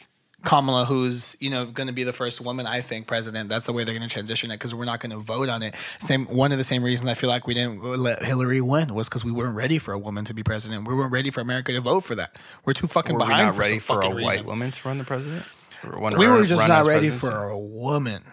[0.46, 3.50] Kamala, who's you know going to be the first woman, I think, president.
[3.50, 5.64] That's the way they're going to transition it because we're not going to vote on
[5.64, 5.74] it.
[6.00, 9.08] Same one of the same reasons I feel like we didn't let Hillary win was
[9.08, 10.88] because we weren't ready for a woman to be president.
[10.88, 12.38] We weren't ready for America to vote for that.
[12.66, 14.46] We're too fucking Were we behind not for ready some for a fucking white reason.
[14.46, 15.46] woman to run the president?
[15.86, 17.28] Or We were just not ready presidency?
[17.28, 18.24] for a woman.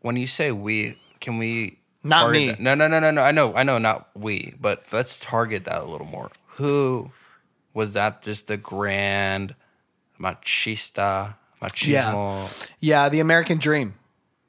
[0.00, 2.48] When you say we, can we Not me.
[2.48, 3.22] that- No, no, no, no, no.
[3.22, 6.30] I know, I know, not we, but let's target that a little more.
[6.56, 7.10] Who
[7.74, 8.22] was that?
[8.22, 9.54] Just the grand
[10.20, 12.68] machista, machismo.
[12.80, 13.94] Yeah, yeah, the American dream.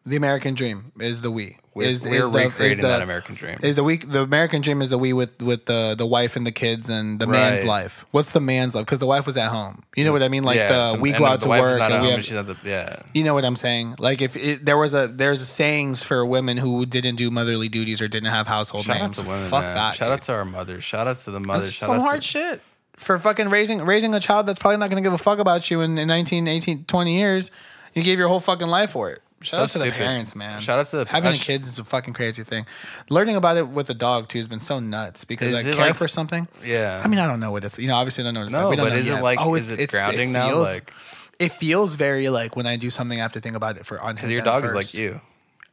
[0.05, 1.57] The American dream is the we.
[1.79, 3.57] We're, is, we're is the, recreating is the, that American dream.
[3.61, 6.45] Is the we the American dream is the we with with the the wife and
[6.45, 8.05] the kids and the man's life.
[8.11, 8.85] What's the man's life?
[8.85, 9.83] Because the wife was at home.
[9.95, 10.43] You know what I mean?
[10.43, 12.25] Like yeah, the, we go out the to work and we have.
[12.25, 13.01] she's the, yeah.
[13.13, 13.95] You know what I'm saying?
[13.99, 18.01] Like if it, there was a there's sayings for women who didn't do motherly duties
[18.01, 19.75] or didn't have household Shout out to women, Fuck man.
[19.75, 19.95] that.
[19.95, 20.13] Shout dude.
[20.13, 20.83] out to our mothers.
[20.83, 21.65] Shout out to the mothers.
[21.65, 22.61] That's Shout some hard to, shit
[22.99, 25.71] for fucking raising raising a child that's probably not going to give a fuck about
[25.71, 27.49] you in, in 19, 18, 20 years.
[27.93, 29.21] You gave your whole fucking life for it.
[29.41, 29.97] Shout So out to the stupid.
[29.97, 30.59] parents, man.
[30.59, 32.65] Shout out to the- having sh- kids is a fucking crazy thing.
[33.09, 35.75] Learning about it with a dog too has been so nuts because Is I care
[35.87, 36.47] like- for something.
[36.63, 37.01] Yeah.
[37.03, 37.79] I mean, I don't know what it's.
[37.79, 38.77] You know, obviously, I don't know what it's No, like.
[38.77, 40.49] We but is it like- Oh, is it it's- grounding now?
[40.49, 40.91] feels- Like-
[41.39, 43.99] it feels very like when I do something, I have to think about it for
[44.01, 44.29] on his.
[44.29, 45.21] your dog is like you.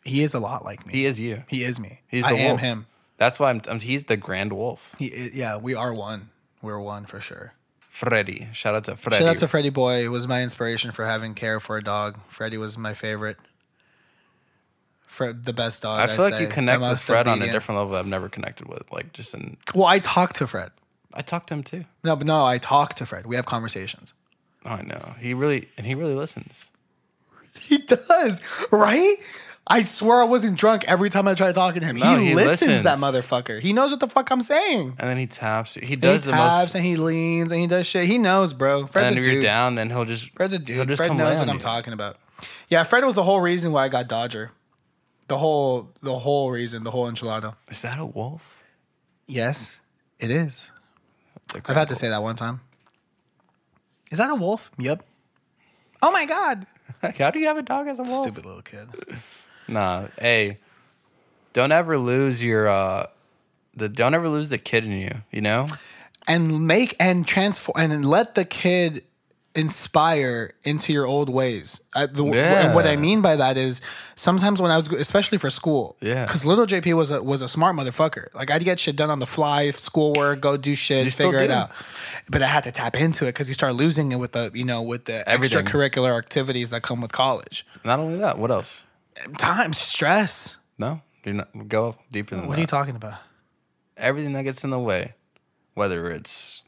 [0.05, 0.93] He is a lot like me.
[0.93, 1.43] He is you.
[1.49, 2.03] He is me.
[2.07, 2.87] He's the I the am him.
[3.17, 3.81] That's why I'm, I'm.
[3.81, 4.95] He's the grand wolf.
[4.97, 6.29] He, yeah, we are one.
[6.67, 7.55] We're one for sure.
[7.79, 8.49] Freddy.
[8.53, 9.19] Shout out to Freddy.
[9.19, 10.05] Shout out to Freddie Boy.
[10.05, 12.19] It was my inspiration for having care for a dog.
[12.27, 13.37] Freddie was my favorite.
[15.07, 16.01] Fred, the best dog.
[16.01, 16.43] I I'd feel like say.
[16.43, 18.83] you connect with Fred on a different level I've never connected with.
[18.91, 19.59] Like just in.
[19.77, 20.73] Well, I talk to Fred.
[21.15, 21.85] I talked to him too.
[22.03, 23.27] No, but no, I talk to Fred.
[23.27, 24.13] We have conversations.
[24.65, 25.15] Oh, I know.
[25.21, 26.73] He really and he really listens.
[27.61, 29.17] He does, right?
[29.69, 31.97] I swear I wasn't drunk every time I tried talking to him.
[31.97, 33.61] No, he, he listens, that motherfucker.
[33.61, 34.95] He knows what the fuck I'm saying.
[34.99, 35.75] And then he taps.
[35.75, 36.75] He He does the taps most.
[36.77, 38.07] and he leans and he does shit.
[38.07, 38.87] He knows, bro.
[38.87, 40.33] Fred's And if you're down, then he'll just.
[40.35, 40.87] Fred's a dude.
[40.89, 41.61] just Fred knows what I'm you.
[41.61, 42.17] talking about.
[42.69, 44.53] Yeah, Fred was the whole reason why I got Dodger.
[45.27, 47.57] The whole, the whole reason, the whole enchilada.
[47.69, 48.63] Is that a wolf?
[49.27, 49.81] Yes,
[50.21, 50.71] it is.
[51.55, 52.61] I've had to say that one time.
[54.13, 54.71] Is that a wolf?
[54.79, 55.05] Yep.
[56.03, 56.67] Oh my god!
[57.19, 58.23] How do you have a dog as a wolf?
[58.27, 58.89] Stupid little kid.
[59.69, 60.59] Nah, hey,
[61.53, 63.07] don't ever lose your uh,
[63.75, 65.23] the don't ever lose the kid in you.
[65.31, 65.67] You know,
[66.29, 69.03] And make and transform and then let the kid
[69.55, 71.81] inspire into your old ways.
[71.95, 72.67] I, the, Yeah.
[72.67, 73.81] And what I mean by that is
[74.15, 76.27] sometimes when I was, especially for school, Yeah.
[76.27, 78.27] because little JP was a was a smart motherfucker.
[78.35, 81.51] Like I'd get shit done on the fly, schoolwork, go do shit, You figure it
[81.51, 81.71] out.
[82.29, 84.65] But I had to tap into it because you start losing it with the you
[84.65, 85.65] know with the Everything.
[85.65, 87.67] extracurricular activities that come with college.
[87.85, 88.85] not only that, what else?
[89.39, 90.57] Time, stress.
[90.79, 92.49] No, do not go deeper than that.
[92.49, 93.19] What are you talking about?
[93.97, 95.15] Everything that gets in the way,
[95.75, 96.63] whether it's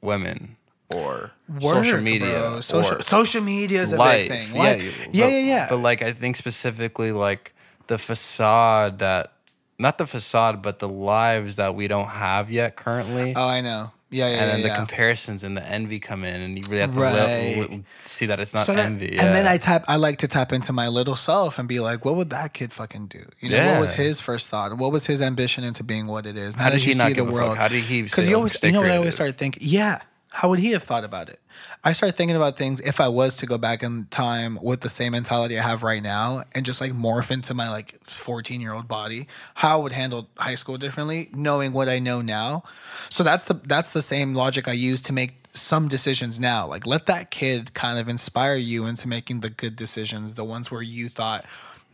[0.00, 0.56] women
[0.90, 2.60] or Work, social media, bro.
[2.60, 4.28] Social, or social media is a life.
[4.28, 4.54] big thing.
[4.56, 4.82] Yeah, Life.
[5.12, 5.66] yeah, but- yeah, yeah.
[5.70, 7.54] But like, I think specifically like
[7.86, 9.32] the facade that,
[9.78, 13.34] not the facade, but the lives that we don't have yet currently.
[13.36, 13.92] oh, I know.
[14.08, 14.46] Yeah, yeah, and yeah.
[14.52, 14.74] then the yeah.
[14.76, 17.56] comparisons and the envy come in, and you really have to Right.
[17.58, 19.18] li- li- see that it's not So that- envy.
[19.18, 19.46] And then.
[19.48, 19.84] I tap.
[19.88, 22.72] I like to tap into my little self and be like, "What would that kid
[22.72, 23.24] fucking do?
[23.40, 24.76] You know, what was his first thought?
[24.76, 26.54] What was his ambition into being what it is?
[26.54, 27.56] How did he not see give a fuck?
[27.56, 29.62] How did he Because you oh, always, you know what I always started thinking?
[29.66, 30.00] Yeah,
[30.36, 31.40] how would he have thought about it?
[31.82, 34.90] I started thinking about things if I was to go back in time with the
[34.90, 38.74] same mentality I have right now and just like morph into my like 14 year
[38.74, 42.64] old body, how I would handle high school differently, knowing what I know now.
[43.08, 46.66] So that's the that's the same logic I use to make some decisions now.
[46.66, 50.70] Like let that kid kind of inspire you into making the good decisions, the ones
[50.70, 51.46] where you thought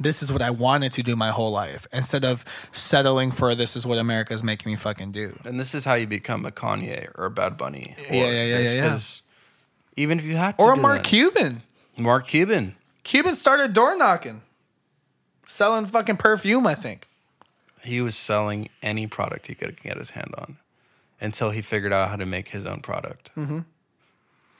[0.02, 3.76] this is what I wanted to do my whole life instead of settling for this
[3.76, 5.38] is what America's making me fucking do.
[5.44, 7.94] and this is how you become a Kanye or a Bad Bunny.
[8.10, 10.02] Or Yeah, yeah, yeah, this, yeah, yeah.
[10.02, 11.04] Even if you had to Or a Mark that.
[11.04, 11.62] Cuban.
[11.96, 12.76] Mark Cuban.
[13.04, 14.42] Cuban started door knocking,
[15.46, 16.66] selling fucking perfume.
[16.66, 17.08] I think.
[17.84, 20.58] He was selling any product he could get his hand on
[21.20, 23.30] until he figured out how to make his own product.
[23.36, 23.60] Mm-hmm.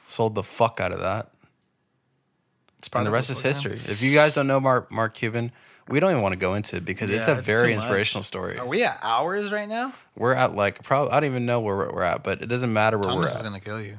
[0.06, 1.30] Sold the fuck out of that.
[2.84, 3.74] It's And the rest is history.
[3.74, 5.52] If you guys don't know Mark Mark Cuban,
[5.88, 7.84] we don't even want to go into it because it's a it's very much.
[7.84, 8.58] inspirational story.
[8.58, 9.92] Are we at hours right now?
[10.16, 12.72] We're at like probably I don't even know where we're, we're at, but it doesn't
[12.72, 13.28] matter where Thomas we're at.
[13.28, 13.98] Thomas is gonna kill you.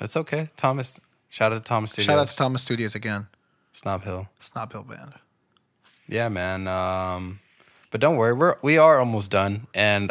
[0.00, 0.50] It's okay.
[0.56, 2.06] Thomas, shout out to Thomas Studios.
[2.06, 3.28] Shout out to Thomas Studios again.
[3.72, 4.28] Snob Hill.
[4.40, 5.14] Snob Hill Band.
[6.06, 6.68] Yeah, man.
[6.68, 7.40] Um,
[7.90, 9.68] but don't worry, we're we are almost done.
[9.72, 10.10] And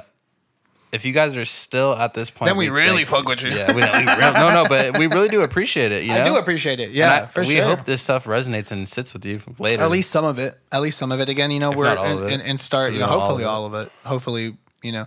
[0.91, 3.51] if you guys are still at this point, Then we really fuck with you.
[3.51, 6.03] Yeah, we, we re- no, no, but we really do appreciate it.
[6.03, 6.21] You know?
[6.21, 6.91] I do appreciate it.
[6.91, 7.63] Yeah, I- for we sure.
[7.65, 9.83] hope this stuff resonates and sits with you later.
[9.83, 10.57] At least some of it.
[10.71, 11.29] At least some of it.
[11.29, 12.93] Again, you know, we're and, and, and start.
[12.93, 13.91] You know, we know all hopefully of all of it.
[14.05, 15.05] Hopefully, you know,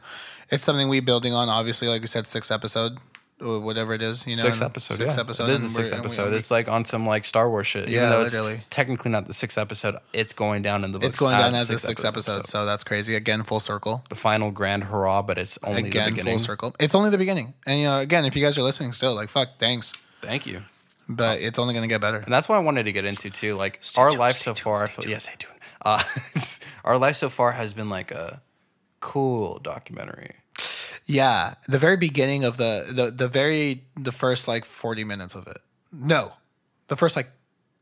[0.51, 1.49] it's something we building on.
[1.49, 2.99] Obviously, like we said, six episode
[3.45, 4.27] or whatever it is.
[4.27, 4.95] You know, six episode.
[4.97, 5.21] Six yeah.
[5.21, 5.49] episode.
[5.49, 6.31] It is and the sixth we're- and we- episode.
[6.31, 7.83] we- it's like on some like Star Wars shit.
[7.89, 8.63] Even Yeah, though it's literally.
[8.71, 11.09] technically not the sixth episode, it's going down in the books.
[11.11, 13.15] it's going down as a sixth six episode, so that's crazy.
[13.15, 14.05] Again, full circle.
[14.09, 16.25] The final grand hurrah, but it's only the beginning.
[16.25, 16.75] full circle.
[16.81, 17.55] It's only the beginning.
[17.67, 19.93] And you know, again, if you guys are listening still, like fuck, thanks.
[20.23, 20.63] Thank you.
[21.09, 22.17] But it's only gonna get better.
[22.19, 23.57] And that's what I wanted to get into too.
[23.57, 25.47] Like our life so far, I feel yes, I do.
[25.85, 26.03] Uh,
[26.85, 28.41] our life so far has been like a
[29.01, 30.31] cool documentary.
[31.07, 35.47] Yeah, the very beginning of the the the very the first like forty minutes of
[35.47, 35.59] it.
[35.93, 36.33] No,
[36.89, 37.31] the first like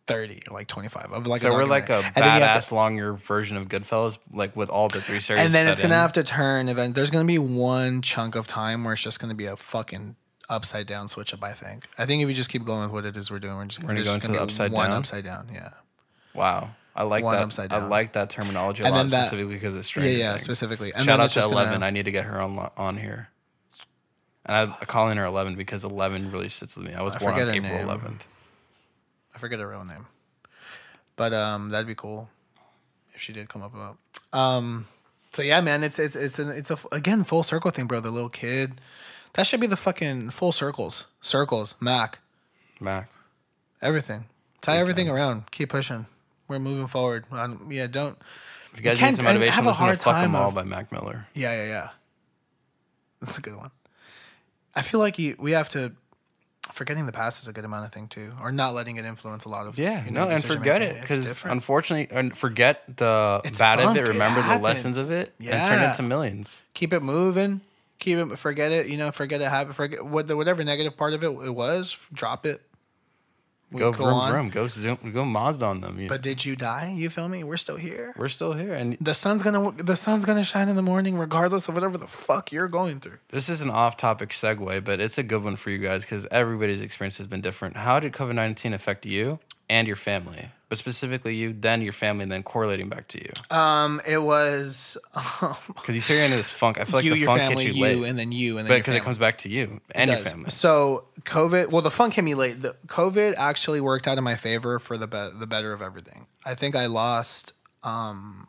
[0.06, 1.40] thirty, like twenty five of like.
[1.40, 1.96] So we're like a.
[1.98, 5.20] And then you have badass to- longer version of Goodfellas, like with all the three
[5.20, 5.42] series.
[5.44, 6.00] and then it's gonna in.
[6.00, 6.68] have to turn.
[6.68, 6.94] Event.
[6.94, 10.16] There's gonna be one chunk of time where it's just gonna be a fucking
[10.48, 11.42] upside down switch up.
[11.44, 11.86] I think.
[11.96, 13.80] I think if you just keep going with what it is we're doing, we're just
[13.80, 14.98] gonna there's go just into gonna the upside one down?
[14.98, 15.48] upside down.
[15.52, 15.70] Yeah.
[16.34, 17.42] Wow, I like One that.
[17.42, 20.30] upside I like that terminology a And lot that- specifically because it's Yeah, Stranger yeah,
[20.32, 20.42] Things.
[20.42, 20.92] specifically.
[20.94, 21.82] And Shout out to just gonna- Eleven.
[21.82, 23.28] I need to get her on on here.
[24.44, 26.94] And I'm calling her Eleven because Eleven really sits with me.
[26.94, 28.26] I was I born on April eleventh.
[29.34, 30.06] I forget her real name,
[31.16, 32.28] but um, that'd be cool
[33.14, 33.96] if she did come up about.
[34.38, 34.86] Um,
[35.32, 38.00] so yeah, man, it's it's it's an it's a again full circle thing, bro.
[38.00, 38.80] The little kid,
[39.32, 42.18] that should be the fucking full circles, circles, Mac,
[42.80, 43.08] Mac.
[43.80, 44.26] everything.
[44.60, 45.50] Tie everything around.
[45.50, 46.06] Keep pushing.
[46.52, 47.24] We're moving forward.
[47.32, 48.16] Um, yeah, don't.
[48.72, 50.54] If you guys need some motivation, have a listen to "Fuck 'Em time All" of-
[50.54, 51.26] by Mac Miller.
[51.34, 51.88] Yeah, yeah, yeah.
[53.20, 53.70] That's a good one.
[54.74, 55.92] I feel like you, we have to.
[56.72, 59.44] Forgetting the past is a good amount of thing too, or not letting it influence
[59.44, 59.78] a lot of.
[59.78, 60.96] Yeah, you know, no, and forget making.
[60.96, 64.04] it because unfortunately, and forget the It's bad of sunk, it.
[64.04, 65.90] it Remember the lessons of it, and turn it Yeah.
[65.90, 66.62] into millions.
[66.74, 67.60] keep it moving.
[67.98, 68.38] Keep it.
[68.38, 68.86] Forget it.
[68.86, 69.10] You know.
[69.12, 69.48] Forget it.
[69.48, 69.72] Happen.
[69.72, 71.96] Forget what the whatever negative part of it it was.
[72.12, 72.62] Drop it.
[73.78, 74.30] Go go vroom on.
[74.32, 74.48] vroom.
[74.50, 74.98] Go zoom.
[75.12, 75.98] Go Mazda on them.
[76.00, 76.92] You- But did you die?
[76.96, 77.42] You feel me?
[77.44, 78.12] We're still here.
[78.16, 81.68] we're still here, and The sun's gonna the sun's gonna shine in the morning, regardless
[81.68, 83.18] of whatever the fuck you're going through.
[83.30, 86.80] this is an off-topic segue, but it's a good one for you guys because everybody's
[86.80, 87.76] experience has been different.
[87.76, 89.38] How did COVID nineteen affect you
[89.70, 90.50] and your family?
[90.72, 93.30] But specifically you, then your family, and then correlating back to you?
[93.54, 94.96] Um, it was
[95.74, 96.80] Because you say you're into this funk.
[96.80, 98.56] I feel like you, the your funk family, hits you, you late, and then you,
[98.56, 100.48] and then but because it comes back to you and your family.
[100.48, 102.62] So COVID, well, the funk hit me late.
[102.62, 106.26] The COVID actually worked out in my favor for the be- the better of everything.
[106.42, 108.48] I think I lost um,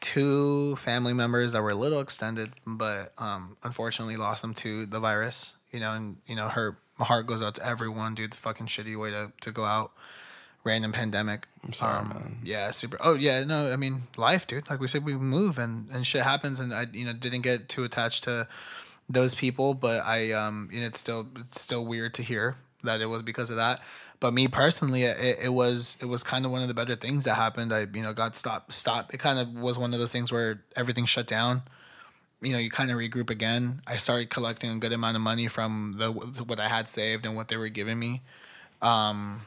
[0.00, 4.98] two family members that were a little extended, but um, unfortunately lost them to the
[4.98, 5.56] virus.
[5.70, 8.32] You know, and you know, her my heart goes out to everyone, dude.
[8.32, 9.92] The fucking shitty way to to go out.
[10.64, 11.46] Random pandemic.
[11.62, 12.38] I'm sorry, man.
[12.42, 12.96] Yeah, super.
[13.00, 14.68] Oh yeah, no, I mean life, dude.
[14.70, 17.68] Like we said, we move and and shit happens, and I you know didn't get
[17.68, 18.48] too attached to
[19.08, 23.00] those people, but I um you know it's still it's still weird to hear that
[23.00, 23.80] it was because of that.
[24.20, 27.24] But me personally, it, it was it was kind of one of the better things
[27.24, 27.72] that happened.
[27.72, 29.12] I you know got stopped stopped.
[29.12, 31.62] It kind of was one of those things where everything shut down.
[32.40, 33.80] You know, you kind of regroup again.
[33.86, 37.36] I started collecting a good amount of money from the what I had saved and
[37.36, 38.22] what they were giving me,
[38.80, 39.42] um,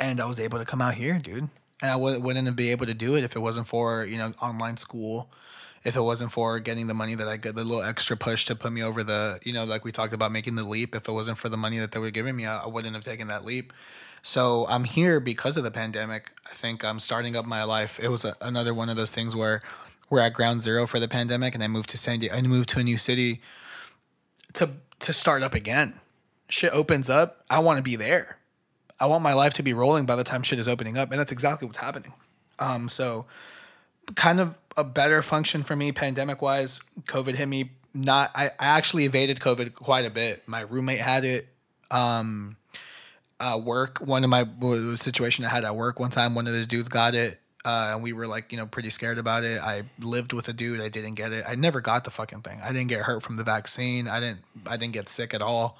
[0.00, 1.48] and I was able to come out here, dude.
[1.82, 4.76] And I wouldn't be able to do it if it wasn't for you know online
[4.76, 5.30] school
[5.86, 8.56] if it wasn't for getting the money that I got, the little extra push to
[8.56, 10.96] put me over the, you know, like we talked about making the leap.
[10.96, 13.04] If it wasn't for the money that they were giving me, I, I wouldn't have
[13.04, 13.72] taken that leap.
[14.20, 16.32] So I'm here because of the pandemic.
[16.50, 18.00] I think I'm starting up my life.
[18.02, 19.62] It was a, another one of those things where
[20.10, 22.34] we're at ground zero for the pandemic, and I moved to San Diego.
[22.34, 23.40] I moved to a new city
[24.54, 26.00] to to start up again.
[26.48, 27.44] Shit opens up.
[27.48, 28.38] I want to be there.
[28.98, 31.20] I want my life to be rolling by the time shit is opening up, and
[31.20, 32.12] that's exactly what's happening.
[32.58, 33.26] Um, so
[34.14, 36.80] kind of a better function for me pandemic wise.
[37.06, 40.46] COVID hit me not I, I actually evaded COVID quite a bit.
[40.46, 41.48] My roommate had it.
[41.90, 42.56] Um
[43.40, 44.46] uh work, one of my
[44.96, 47.40] situation I had at work one time, one of those dudes got it.
[47.64, 49.60] Uh, and we were like, you know, pretty scared about it.
[49.60, 50.80] I lived with a dude.
[50.80, 51.44] I didn't get it.
[51.48, 52.60] I never got the fucking thing.
[52.62, 54.06] I didn't get hurt from the vaccine.
[54.06, 54.42] I didn't.
[54.66, 55.76] I didn't get sick at all.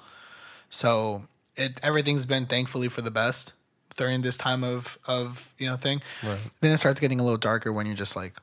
[0.69, 1.23] So
[1.57, 3.53] it everything's been thankfully for the best
[3.97, 6.01] during this time of of you know thing.
[6.23, 6.39] Right.
[6.61, 8.33] Then it starts getting a little darker when you're just like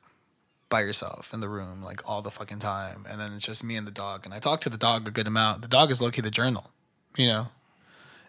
[0.68, 3.76] by yourself in the room like all the fucking time, and then it's just me
[3.76, 4.24] and the dog.
[4.24, 5.62] And I talk to the dog a good amount.
[5.62, 6.70] The dog is lowkey the journal,
[7.16, 7.48] you know.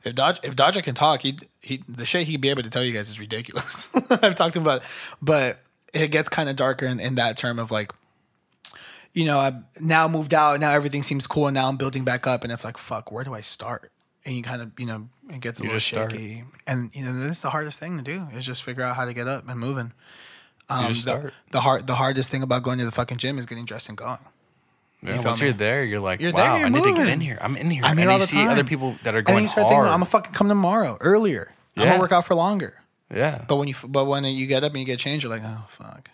[0.04, 2.84] If Dodge if Dodger can talk, he he the shit he'd be able to tell
[2.84, 3.90] you guys is ridiculous.
[4.10, 4.88] I've talked to him about, it.
[5.20, 5.60] but
[5.94, 7.92] it gets kind of darker in, in that term of like
[9.14, 10.60] you know, I've now moved out.
[10.60, 11.48] Now everything seems cool.
[11.48, 13.92] And now I'm building back up, and it's like, fuck, where do I start?
[14.26, 16.12] And you kind of, you know, it gets a You little just start.
[16.12, 16.44] shaky.
[16.66, 19.06] And you know, this is the hardest thing to do is just figure out how
[19.06, 19.92] to get up and moving.
[20.68, 21.34] Um, just the, start.
[21.52, 23.98] the hard, the hardest thing about going to the fucking gym is getting dressed and
[23.98, 24.18] going.
[25.04, 27.08] Yeah, feel once you're there, you're like, You're there, wow, you're I need to get
[27.08, 27.38] in here.
[27.40, 27.84] I'm in here.
[27.84, 28.50] I'm and here you the see time.
[28.50, 29.74] other people that are And going you start hard.
[29.76, 31.52] thinking, I'm gonna fucking come tomorrow earlier.
[31.76, 31.84] Yeah.
[31.84, 32.82] I'm gonna work out for longer.
[33.14, 33.46] yeah.
[33.48, 35.66] But when you but when you get up and you get changed, you're like, oh
[35.68, 36.10] fuck.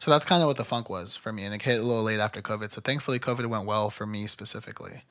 [0.00, 2.02] So that's kind of what the funk was for me, and it hit a little
[2.02, 2.72] late after COVID.
[2.72, 5.02] So thankfully, COVID went well for me specifically.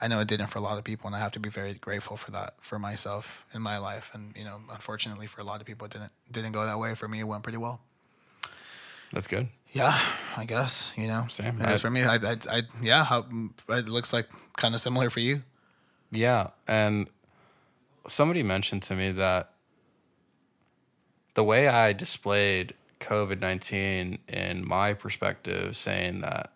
[0.00, 1.74] I know it didn't for a lot of people, and I have to be very
[1.74, 4.10] grateful for that for myself in my life.
[4.14, 6.94] And you know, unfortunately, for a lot of people, it didn't didn't go that way.
[6.94, 7.80] For me, it went pretty well.
[9.12, 9.48] That's good.
[9.72, 9.98] Yeah,
[10.36, 11.26] I guess you know.
[11.28, 11.60] Same.
[11.60, 12.02] I- for me.
[12.04, 13.04] I, I, I yeah.
[13.04, 13.26] How
[13.68, 15.42] it looks like kind of similar for you.
[16.10, 17.08] Yeah, and
[18.06, 19.52] somebody mentioned to me that
[21.34, 26.52] the way I displayed COVID nineteen in my perspective, saying that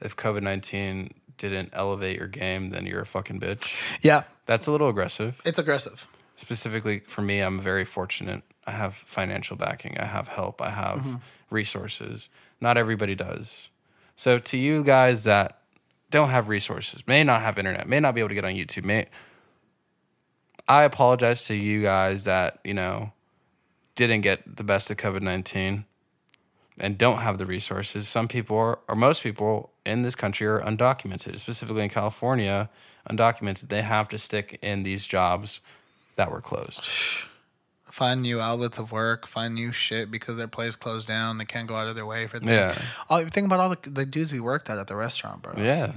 [0.00, 3.64] if COVID nineteen didn't elevate your game, then you're a fucking bitch.
[4.02, 5.40] Yeah, That's a little aggressive.
[5.44, 6.06] it's aggressive.
[6.36, 8.42] Specifically for me, I'm very fortunate.
[8.66, 9.96] I have financial backing.
[9.98, 10.60] I have help.
[10.62, 11.16] I have Mm-hmm.
[11.50, 12.28] resources.
[12.60, 13.68] Not everybody does.
[14.14, 15.58] So to you guys that
[16.10, 18.84] don't have resources, may not have internet, may not be able to get on YouTube,
[18.84, 19.06] may
[20.68, 23.12] I apologize to you guys that, you know,
[23.94, 25.84] didn't get the best of COVID 19
[26.80, 28.06] and don't have the resources.
[28.08, 32.68] Some people are, or most people in this country are undocumented, specifically in California,
[33.10, 33.68] undocumented.
[33.68, 35.60] They have to stick in these jobs
[36.16, 36.84] that were closed.
[37.90, 41.38] find new outlets of work, find new shit because their place closed down.
[41.38, 42.50] They can't go out of their way for things.
[42.50, 42.78] Yeah.
[43.10, 45.54] Oh, think about all the, the dudes we worked at at the restaurant, bro.
[45.56, 45.92] Yeah.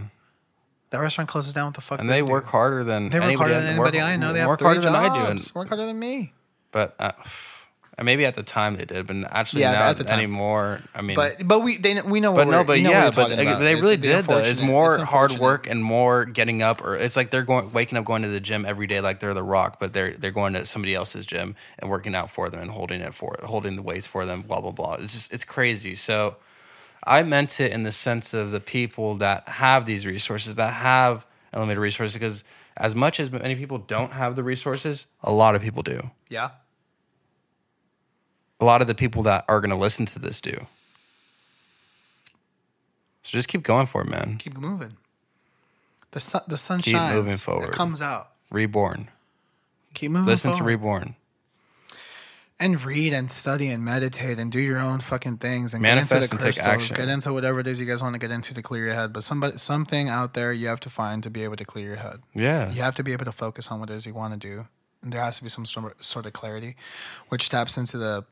[0.89, 1.67] That restaurant closes down.
[1.67, 1.99] What the fuck?
[1.99, 2.31] And do they do?
[2.31, 4.33] work harder than They work anybody, harder than work- I know.
[4.33, 5.25] They have work harder than I do.
[5.31, 6.33] And, work harder than me.
[6.71, 7.11] but uh,
[8.01, 10.17] and maybe at the time they did, but actually Yeah, now at the time.
[10.17, 10.81] anymore.
[10.95, 12.33] I mean, But but we they we know.
[12.33, 14.39] But what no, but yeah, but they, they really the did though.
[14.39, 17.99] It's more it's hard work and more getting up, or it's like they're going waking
[17.99, 20.53] up, going to the gym every day, like they're the Rock, but they're they're going
[20.53, 23.83] to somebody else's gym and working out for them and holding it for holding the
[23.83, 24.41] weights for them.
[24.41, 24.95] Blah blah blah.
[24.95, 25.93] It's just it's crazy.
[25.93, 26.37] So
[27.03, 31.27] I meant it in the sense of the people that have these resources, that have
[31.53, 32.43] unlimited resources, because
[32.77, 36.09] as much as many people don't have the resources, a lot of people do.
[36.29, 36.49] Yeah.
[38.61, 40.67] A lot of the people that are going to listen to this do.
[43.23, 44.37] So just keep going for it, man.
[44.37, 44.97] Keep moving.
[46.11, 47.15] The sun the sun Keep shines.
[47.15, 47.69] moving forward.
[47.69, 48.31] It comes out.
[48.49, 49.09] Reborn.
[49.93, 50.27] Keep moving.
[50.27, 50.63] Listen to.
[50.63, 51.15] Reborn.
[52.59, 56.21] and read and study and meditate and do your own fucking things and Manifest get
[56.23, 56.95] into and the take action.
[56.95, 59.11] get into whatever it is you guys want to get into to clear your head.
[59.13, 61.95] But somebody, something out there you have to find to be able to clear your
[61.95, 62.21] head.
[62.35, 62.71] Yeah.
[62.71, 64.67] You have to be able to focus on what it is you want to do.
[65.01, 66.75] And there has to be some sort of clarity,
[67.29, 68.25] which taps into the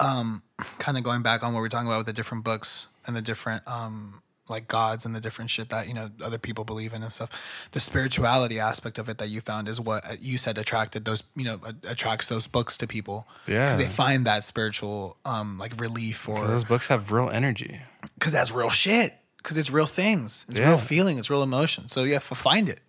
[0.00, 0.42] um,
[0.78, 3.22] kind of going back on what we're talking about with the different books and the
[3.22, 7.02] different um, like gods and the different shit that you know other people believe in
[7.02, 7.68] and stuff.
[7.72, 11.22] The spirituality aspect of it that you found is what uh, you said attracted those
[11.34, 13.26] you know attracts those books to people.
[13.48, 13.64] Yeah.
[13.66, 17.80] because they find that spiritual um, like relief or Those books have real energy.
[18.18, 19.14] because that's real shit.
[19.38, 20.44] Because it's real things.
[20.48, 20.68] It's Yeah.
[20.70, 21.18] real feeling.
[21.18, 21.88] It's real emotion.
[21.88, 22.80] So yeah, find it.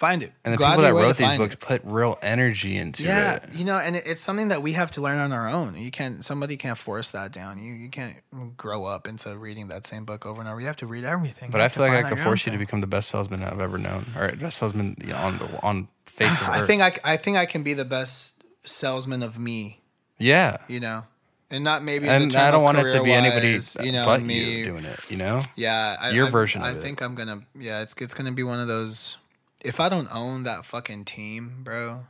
[0.00, 0.32] Find it.
[0.46, 1.60] And the people that your way to wrote these books it.
[1.60, 3.42] put real energy into Yeah, it.
[3.52, 5.76] Yeah, you know, and it, it's something that we have to learn on our own.
[5.76, 6.24] You can't.
[6.24, 7.58] Somebody can't force that down.
[7.62, 8.16] You you can't
[8.56, 10.58] grow up into reading that same book over and over.
[10.58, 11.50] You have to read everything.
[11.50, 13.60] But You I feel like I could force you to become the best salesman I've
[13.60, 16.66] ever known, or best salesman you know, on the on face of I earth.
[16.66, 19.82] think I, I think I can be the best salesman of me.
[20.16, 20.56] yeah.
[20.66, 21.04] You know,
[21.50, 22.08] and not maybe.
[22.08, 24.98] And I don't want it to be anybody You know, but me you doing it.
[25.10, 25.40] You know.
[25.56, 26.82] Yeah, I, Your I, version I of it.
[26.82, 27.42] think I'm gonna.
[27.58, 29.18] Yeah, it's it's gonna be one of those.
[29.62, 32.04] If I don't own that fucking team, bro,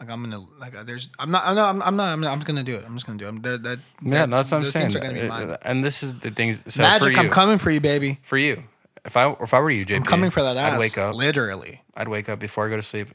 [0.00, 1.08] like I'm gonna like uh, there's.
[1.18, 1.44] I'm not.
[1.46, 1.68] I'm not.
[1.70, 2.12] I'm, I'm not.
[2.12, 2.84] I'm, not, I'm just gonna do it.
[2.86, 3.28] I'm just gonna do it.
[3.28, 4.96] I'm, that, that, Yeah, that- that's what I'm saying.
[4.96, 5.50] are gonna be mine.
[5.50, 6.60] Uh, And this is the things.
[6.66, 8.18] So for Magic, you, I'm coming for you, baby.
[8.22, 8.64] for you.
[9.04, 10.72] If I if I were you, JP, I'm coming for that ass.
[10.74, 11.14] I'd wake up.
[11.14, 11.82] literally.
[11.94, 13.08] I'd wake up before I go to sleep,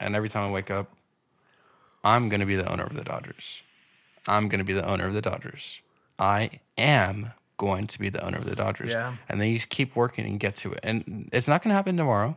[0.00, 0.90] and every time I wake up,
[2.04, 3.62] I'm gonna be the owner of the Dodgers.
[4.26, 5.80] I'm gonna be the owner of the Dodgers.
[6.18, 8.90] I am going to be the owner of the Dodgers.
[8.90, 9.14] Yeah.
[9.28, 10.80] And then you just keep working and get to it.
[10.82, 12.36] And it's not gonna happen tomorrow.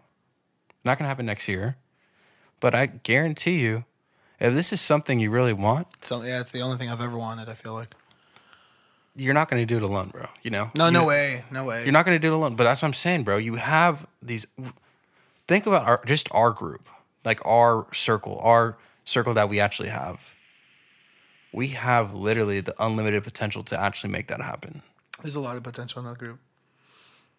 [0.84, 1.77] Not gonna happen next year.
[2.60, 3.85] But I guarantee you,
[4.39, 7.18] if this is something you really want, So yeah, it's the only thing I've ever
[7.18, 7.49] wanted.
[7.49, 7.93] I feel like.
[9.15, 10.27] you're not gonna do it alone, bro.
[10.43, 10.72] You know?
[10.76, 11.84] No, no way, no way.
[11.84, 12.56] You're not going to do it alone.
[12.56, 13.38] But that's what I'm saying, bro.
[13.38, 14.45] You have these.
[15.47, 16.88] Think about our just our group,
[17.26, 20.35] like our circle, our circle that we actually have.
[21.51, 24.84] We have literally the unlimited potential to actually make that happen.
[25.22, 26.39] There's a lot of potential in that group.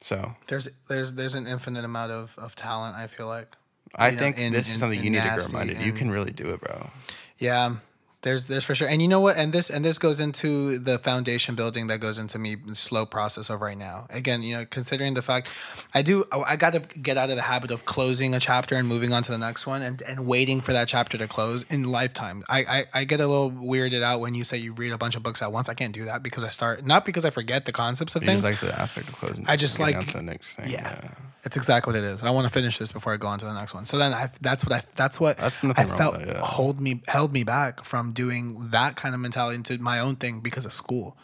[0.00, 2.96] So There's there's there's an infinite amount of, of talent.
[2.96, 3.48] I feel like.
[3.94, 5.82] I You know, think in- this in- is something you need to grow minded.
[5.82, 6.90] You can really do it, bro.
[7.38, 7.76] Yeah,
[8.22, 8.86] there's there's for sure.
[8.86, 9.36] And you know what?
[9.36, 13.48] And this and this goes into the foundation building that goes into me slow process
[13.48, 14.06] of right now.
[14.10, 15.48] Again, you know, considering the fact
[15.94, 18.86] I do I got to get out of the habit of closing a chapter and
[18.86, 21.84] moving on to the next one and, and waiting for that chapter to close in
[21.90, 22.44] lifetime.
[22.48, 25.16] I, I I get a little weirded out when you say you read a bunch
[25.16, 25.68] of books at once.
[25.70, 28.28] I can't do that because I start not because I forget the concepts of You
[28.28, 28.42] things.
[28.44, 29.46] just like the aspect of closing.
[29.48, 30.68] I just like- to the next thing.
[30.70, 31.10] yeah.
[31.42, 32.22] It's exactly what it is.
[32.22, 33.86] I want to finish this before I go on to the next one.
[33.86, 36.36] So then I that's what I that's what That's nothing I wrong felt with that,
[36.36, 36.42] yeah.
[36.42, 40.40] hold me held me back from doing that kind of mentality into my own thing
[40.40, 41.16] because of school.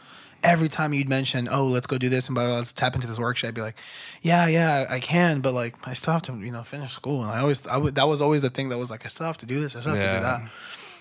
[0.43, 2.95] Every time you'd mention, "Oh, let's go do this and blah, blah, blah, let's tap
[2.95, 3.77] into this workshop," I'd be like,
[4.23, 7.31] "Yeah, yeah, I can, but like I still have to, you know, finish school." And
[7.31, 9.39] I always I would that was always the thing that was like I still have
[9.39, 10.43] to do this, I still have to do that.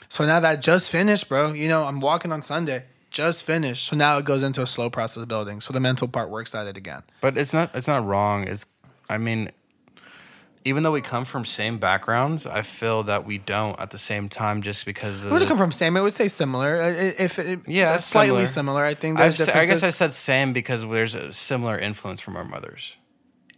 [0.10, 3.88] So now that just finished, bro, you know, I'm walking on Sunday, just finished.
[3.88, 5.62] So now it goes into a slow process of building.
[5.62, 7.04] So the mental part works at it again.
[7.22, 8.48] But it's not it's not wrong.
[8.48, 8.66] It's
[9.10, 9.50] I mean
[10.66, 14.28] even though we come from same backgrounds, I feel that we don't at the same
[14.30, 15.72] time just because of it the- come from?
[15.72, 15.96] Same.
[15.96, 16.82] I would say similar.
[16.82, 18.82] If it, Yeah, slightly similar.
[18.82, 18.84] similar.
[18.86, 22.44] I think there's I guess I said same because there's a similar influence from our
[22.46, 22.98] mothers.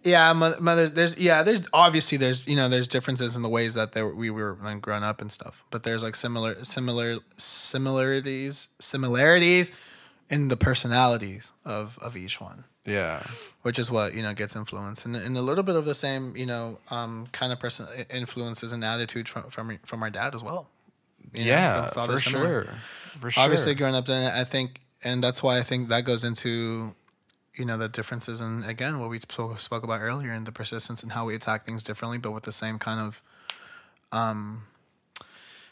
[0.03, 0.87] yeah, mo- mother.
[0.89, 1.43] There's yeah.
[1.43, 5.03] There's obviously there's you know there's differences in the ways that they we were grown
[5.03, 5.63] up and stuff.
[5.71, 9.71] But there's like similar similar similarities similarities
[10.29, 12.63] in the personalities of of each one.
[12.87, 13.21] Yeah.
[13.63, 16.35] which is what you know gets influence and, and a little bit of the same
[16.37, 20.43] you know um, kind of person influences and attitude from from, from our dad as
[20.43, 20.67] well
[21.33, 22.67] you yeah, father for sure.
[23.19, 23.43] For sure.
[23.43, 26.95] obviously growing up then i think and that's why i think that goes into
[27.55, 31.03] you know the differences and again what we spoke, spoke about earlier and the persistence
[31.03, 33.21] and how we attack things differently but with the same kind of
[34.11, 34.63] um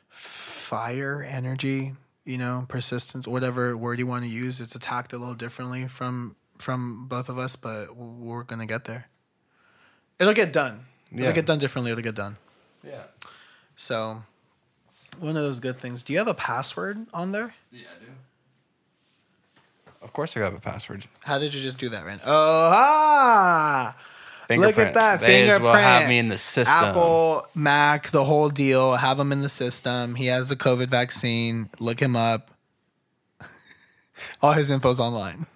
[0.10, 1.94] fire energy
[2.26, 6.36] you know persistence whatever word you want to use it's attacked a little differently from
[6.58, 9.08] from both of us but we're gonna get there
[10.20, 11.32] it'll get done it'll Yeah.
[11.32, 12.38] get done differently it'll get done
[12.84, 13.04] Yeah.
[13.76, 14.24] so
[15.20, 18.12] one of those good things do you have a password on there Yeah, I do.
[20.02, 21.06] Of course I have a password.
[21.24, 22.20] How did you just do that, Ren?
[22.24, 23.96] Oh, ah!
[24.52, 25.64] Look at that They as fingerprint.
[25.64, 26.90] well have me in the system.
[26.90, 28.98] Apple, Mac, the whole deal.
[28.98, 30.14] Have him in the system.
[30.14, 31.70] He has the COVID vaccine.
[31.80, 32.52] Look him up.
[34.44, 35.48] All his info's online.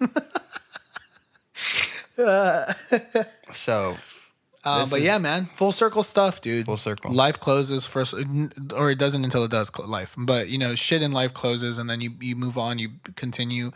[3.52, 3.96] So
[4.64, 6.66] uh, This but yeah, man, full circle stuff, dude.
[6.66, 7.12] Full circle.
[7.12, 8.14] Life closes first,
[8.76, 9.70] or it doesn't until it does.
[9.74, 12.78] cl- Life, but you know, shit in life closes, and then you you move on.
[12.78, 13.72] You continue.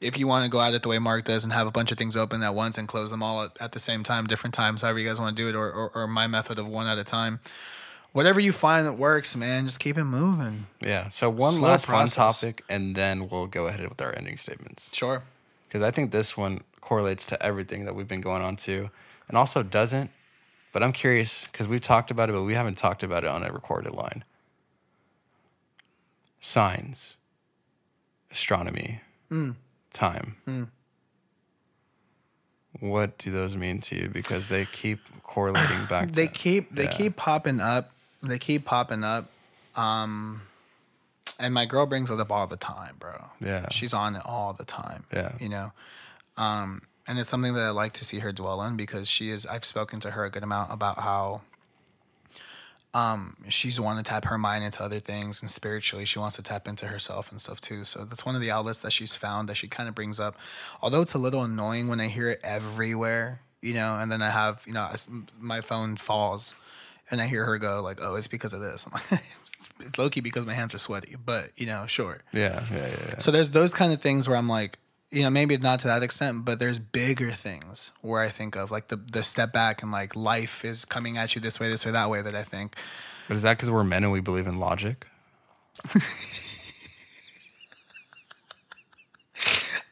[0.00, 1.90] If you want to go at it the way Mark does and have a bunch
[1.90, 4.54] of things open at once and close them all at, at the same time, different
[4.54, 6.86] times, however you guys want to do it, or, or or my method of one
[6.86, 7.40] at a time,
[8.12, 10.68] whatever you find that works, man, just keep it moving.
[10.80, 11.08] Yeah.
[11.08, 14.94] So one Slow last fun topic, and then we'll go ahead with our ending statements.
[14.94, 15.24] Sure.
[15.66, 18.90] because I think this one correlates to everything that we've been going on to,
[19.28, 20.10] and also doesn't.
[20.72, 23.42] But I'm curious because we've talked about it, but we haven't talked about it on
[23.42, 24.24] a recorded line.
[26.40, 27.16] Signs,
[28.30, 29.00] astronomy,
[29.92, 30.36] time.
[32.80, 34.08] What do those mean to you?
[34.08, 36.12] Because they keep correlating back.
[36.12, 36.90] They to, keep they yeah.
[36.90, 37.92] keep popping up.
[38.22, 39.30] They keep popping up.
[39.74, 40.42] Um
[41.40, 43.24] and my girl brings it up all the time, bro.
[43.40, 43.68] Yeah.
[43.70, 45.04] She's on it all the time.
[45.12, 45.32] Yeah.
[45.38, 45.72] You know.
[46.38, 49.46] Um and it's something that I like to see her dwell on because she is
[49.46, 51.42] I've spoken to her a good amount about how
[52.94, 56.42] um she's wanting to tap her mind into other things and spiritually she wants to
[56.42, 57.84] tap into herself and stuff too.
[57.84, 60.36] So that's one of the outlets that she's found that she kind of brings up.
[60.80, 64.30] Although it's a little annoying when I hear it everywhere, you know, and then I
[64.30, 64.88] have, you know,
[65.38, 66.54] my phone falls
[67.10, 69.22] and I hear her go like, "Oh, it's because of this." I'm like,
[69.58, 72.22] it's, it's low key because my hands are sweaty, but you know, sure.
[72.32, 72.96] Yeah, yeah, yeah.
[73.08, 73.18] yeah.
[73.18, 74.78] So there's those kind of things where I'm like,
[75.10, 78.70] you know, maybe not to that extent, but there's bigger things where I think of
[78.70, 81.86] like the the step back and like life is coming at you this way, this
[81.86, 82.20] way, that way.
[82.20, 82.76] That I think,
[83.26, 85.06] But is that because we're men and we believe in logic?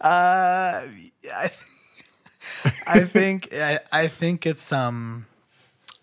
[0.00, 0.84] uh,
[1.32, 1.50] I,
[2.86, 5.26] I think I, I think it's um.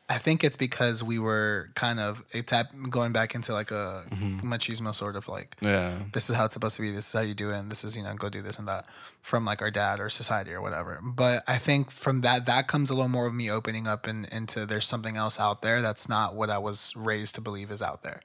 [0.10, 2.52] I think it's because we were kind of it's
[2.90, 4.54] going back into like a mm-hmm.
[4.54, 5.98] machismo sort of like Yeah.
[6.12, 6.92] this is how it's supposed to be.
[6.92, 7.58] This is how you do it.
[7.58, 8.86] And this is you know go do this and that
[9.22, 11.00] from like our dad or society or whatever.
[11.02, 14.26] But I think from that that comes a little more of me opening up and
[14.26, 17.82] into there's something else out there that's not what I was raised to believe is
[17.82, 18.22] out there.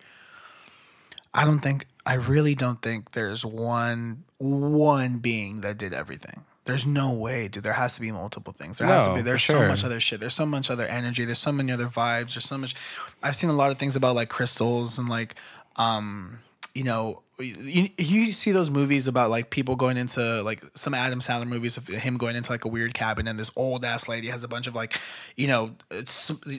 [1.32, 6.46] I don't think I really don't think there's one one being that did everything.
[6.64, 7.62] There's no way, dude.
[7.62, 8.78] There has to be multiple things.
[8.78, 9.20] There has to be.
[9.20, 9.60] There's sure.
[9.60, 10.18] so much other shit.
[10.18, 11.26] There's so much other energy.
[11.26, 12.32] There's so many other vibes.
[12.32, 12.74] There's so much.
[13.22, 15.34] I've seen a lot of things about like crystals and like,
[15.76, 16.38] um,
[16.74, 21.20] you know, you, you see those movies about like people going into like some Adam
[21.20, 24.28] Sandler movies of him going into like a weird cabin and this old ass lady
[24.28, 24.98] has a bunch of like,
[25.36, 25.72] you know,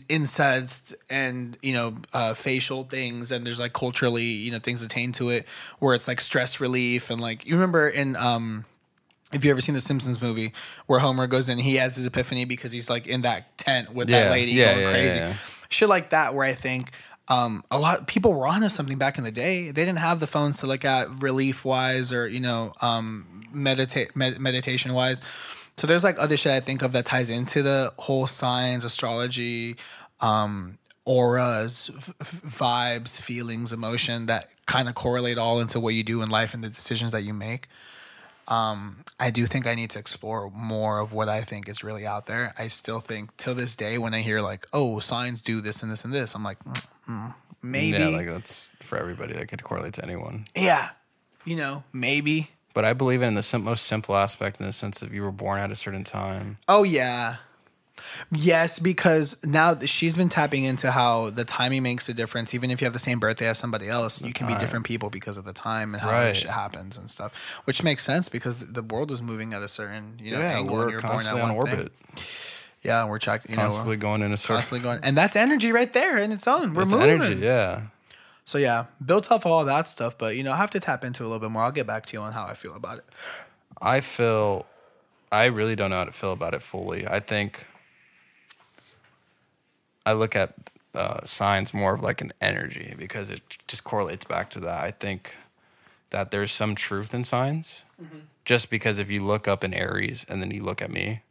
[0.08, 5.16] insects and you know uh, facial things and there's like culturally you know things attained
[5.16, 5.46] to it
[5.80, 8.66] where it's like stress relief and like you remember in um
[9.32, 10.54] if you ever seen the Simpsons movie
[10.88, 14.10] where Homer goes in, he has his epiphany because he's like in that tent with
[14.10, 15.40] Yeah, that lady yeah, going yeah, crazy.
[15.70, 16.90] Shit like that, where I think
[17.30, 19.66] um, a lot people were onto something back in the day.
[19.72, 24.40] They didn't have the phones to look at relief wise or you know um, med-
[24.40, 25.22] meditation wise.
[25.78, 29.78] So there's like other shit I think of that ties into the whole signs, astrology,
[30.20, 32.14] um, auras, v-
[32.50, 36.64] vibes, feelings, emotion that kind of correlate all into what you do in life and
[36.64, 37.68] the decisions that you make.
[38.50, 42.06] Um, I do think I need to explore more of what I think is really
[42.06, 42.54] out there.
[42.58, 45.92] I still think till this day when I hear like, oh, signs do this and
[45.92, 49.34] this and this, I'm like, mm, mm, maybe, Yeah, like that's for everybody.
[49.34, 50.46] That could correlate to anyone.
[50.56, 50.90] yeah,
[51.46, 52.52] you know, maybe.
[52.74, 55.32] But I believe in the sim- most simple aspect in the sense of you were
[55.32, 56.58] born at a certain time.
[56.68, 57.38] Oh yeah.
[58.32, 62.54] Yes, because now she's been tapping into how the timing makes a difference.
[62.54, 65.10] Even if you have the same birthday as somebody else, you can be different people
[65.10, 66.36] because of the time and how Right.
[66.36, 67.36] shit happens and stuff.
[67.66, 70.60] Which makes sense because the world is moving at a certain you know yeah, angle.
[70.62, 71.90] and we're you're born at constantly on one thing.
[72.82, 73.52] Yeah, we're checking.
[73.52, 74.56] You know, constantly going in a circle.
[74.56, 76.74] constantly going, and that's energy right there in its own.
[76.74, 77.10] We're It's moving.
[77.10, 77.88] energy, yeah.
[78.46, 81.24] So yeah, built off all that stuff, but you know, I have to tap into
[81.24, 81.64] a little bit more.
[81.64, 83.06] I'll get back to you on how I feel about it.
[83.82, 84.66] I feel,
[85.32, 87.08] I really don't know how to feel about it fully.
[87.08, 87.68] I think
[90.06, 90.54] I look at
[90.96, 94.84] uh, signs more of like an energy because it just correlates back to that.
[94.84, 95.36] I think
[96.10, 97.84] that there's some truth in signs.
[98.46, 101.22] Just because if you look up in Aries and then you look at me,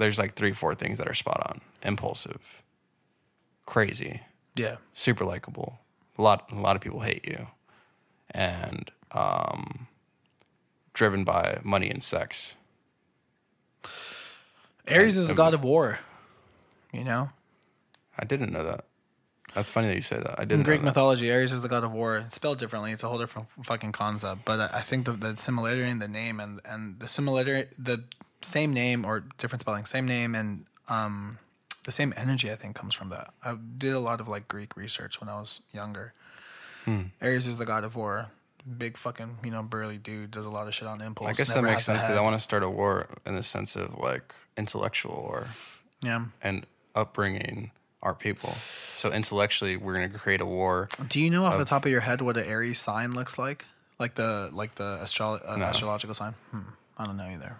[0.00, 1.60] there's like three, four things that are spot on.
[1.82, 2.62] Impulsive,
[3.66, 4.22] crazy,
[4.56, 5.78] Yeah, super likable.
[6.18, 7.46] A lot, a lot of people hate you,
[8.30, 9.86] and um,
[10.92, 12.54] driven by money and sex.
[14.90, 16.00] Ares is the god of war.
[16.92, 17.30] You know,
[18.18, 18.84] I didn't know that.
[19.54, 20.38] That's funny that you say that.
[20.38, 20.60] I didn't.
[20.60, 22.18] In Greek mythology, Ares is the god of war.
[22.18, 22.92] It's spelled differently.
[22.92, 24.44] It's a whole different fucking concept.
[24.44, 28.04] But I I think the, the similarity in the name and and the similarity, the
[28.42, 31.38] same name or different spelling, same name and um,
[31.84, 32.50] the same energy.
[32.50, 33.32] I think comes from that.
[33.44, 36.12] I did a lot of like Greek research when I was younger.
[36.84, 37.02] Hmm.
[37.20, 38.28] Ares is the god of war.
[38.78, 41.28] Big fucking you know burly dude does a lot of shit on impulse.
[41.28, 43.76] I guess that makes sense because I want to start a war in the sense
[43.76, 45.48] of like intellectual war
[46.02, 46.26] Yeah.
[46.42, 47.70] and upbringing
[48.02, 48.54] our people.
[48.94, 50.88] So intellectually, we're going to create a war.
[51.08, 53.64] Do you know off the top of your head what an Aries sign looks like?
[53.98, 55.64] Like the like the astro- uh, No.
[55.66, 56.34] astrological sign?
[56.50, 56.60] Hmm.
[56.98, 57.56] I don't know either.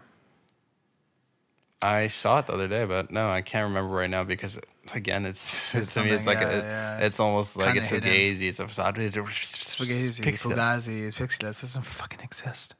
[1.82, 4.58] I saw it the other day, but no, I can't remember right now because
[4.94, 7.86] again, it's, It's to me, it's like yeah, a, yeah, it's, it's almost like it's
[7.86, 8.42] fugazi.
[8.42, 8.98] It's a facade.
[8.98, 12.74] It's a Fugazi, It's Pixie Dust doesn't fucking exist.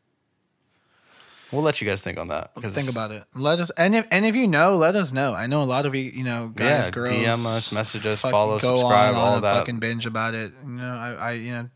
[1.52, 2.54] We'll let you guys think on that.
[2.54, 3.24] Because Think about it.
[3.34, 5.34] Let us, any if, and if you know, let us know.
[5.34, 7.10] I know a lot of you, you know, guys, Yeah, girls.
[7.10, 9.58] DM us, message us, follow, subscribe, on, all on that.
[9.58, 10.52] Fucking binge about it.
[10.64, 11.70] You know, I, I you know,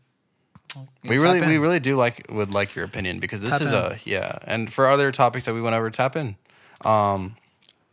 [1.03, 3.77] we really, we really do like would like your opinion because this Tap is in.
[3.77, 4.39] a yeah.
[4.43, 6.37] And for other topics that we went over, tap in.
[6.83, 7.35] Um,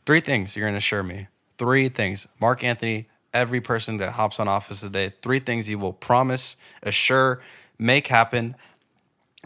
[0.07, 1.29] three things you're gonna assure me.
[1.59, 2.27] Three things.
[2.41, 7.41] Mark Anthony, every person that hops on office today, three things you will promise, assure,
[7.79, 8.57] make happen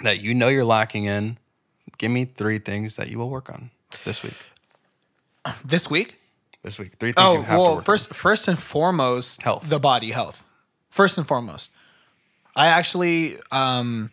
[0.02, 1.38] that you know you're lacking in.
[1.98, 3.70] Give me three things that you will work on
[4.04, 4.34] this week.
[5.64, 6.18] this week.
[6.62, 9.68] This week, three things you Oh have to well, work first first and foremost, Health.
[9.70, 10.42] the body health.
[10.90, 11.70] First and foremost,
[12.56, 14.10] I actually, um,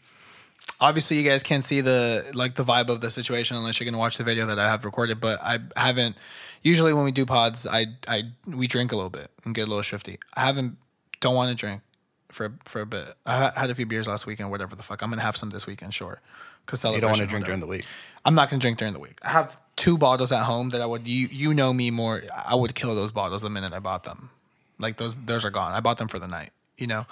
[0.83, 3.97] obviously, you guys can't see the like the vibe of the situation unless you're gonna
[3.97, 5.19] watch the video that I have recorded.
[5.19, 6.17] But I haven't.
[6.61, 9.69] Usually, when we do pods, I I we drink a little bit and get a
[9.69, 10.19] little shifty.
[10.35, 10.77] I haven't.
[11.21, 11.81] Don't want to drink
[12.29, 13.07] for for a bit.
[13.25, 15.01] I had a few beers last weekend, whatever the fuck.
[15.01, 16.19] I'm gonna have some this weekend, sure.
[16.65, 16.83] Cause.
[16.83, 17.85] You don't want to drink during the week.
[18.25, 19.19] I'm not gonna drink during the week.
[19.23, 22.23] I have two bottles at home that I would you you know me more.
[22.45, 24.29] I would kill those bottles the minute I bought them.
[24.79, 25.73] Like those those are gone.
[25.73, 26.51] I bought them for the night.
[26.77, 27.05] You know,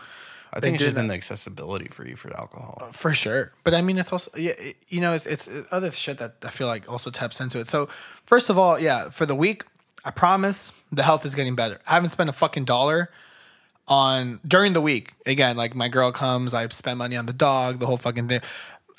[0.53, 2.77] I think it's just been the accessibility for you for alcohol.
[2.81, 3.53] Uh, for sure.
[3.63, 4.53] But I mean, it's also yeah.
[4.89, 7.67] You know, it's it's uh, other shit that I feel like also taps into it.
[7.67, 7.87] So
[8.25, 9.63] first of all, yeah, for the week,
[10.03, 11.79] I promise the health is getting better.
[11.87, 13.09] I haven't spent a fucking dollar
[13.87, 15.13] on during the week.
[15.25, 18.41] Again, like my girl comes, I spend money on the dog, the whole fucking thing.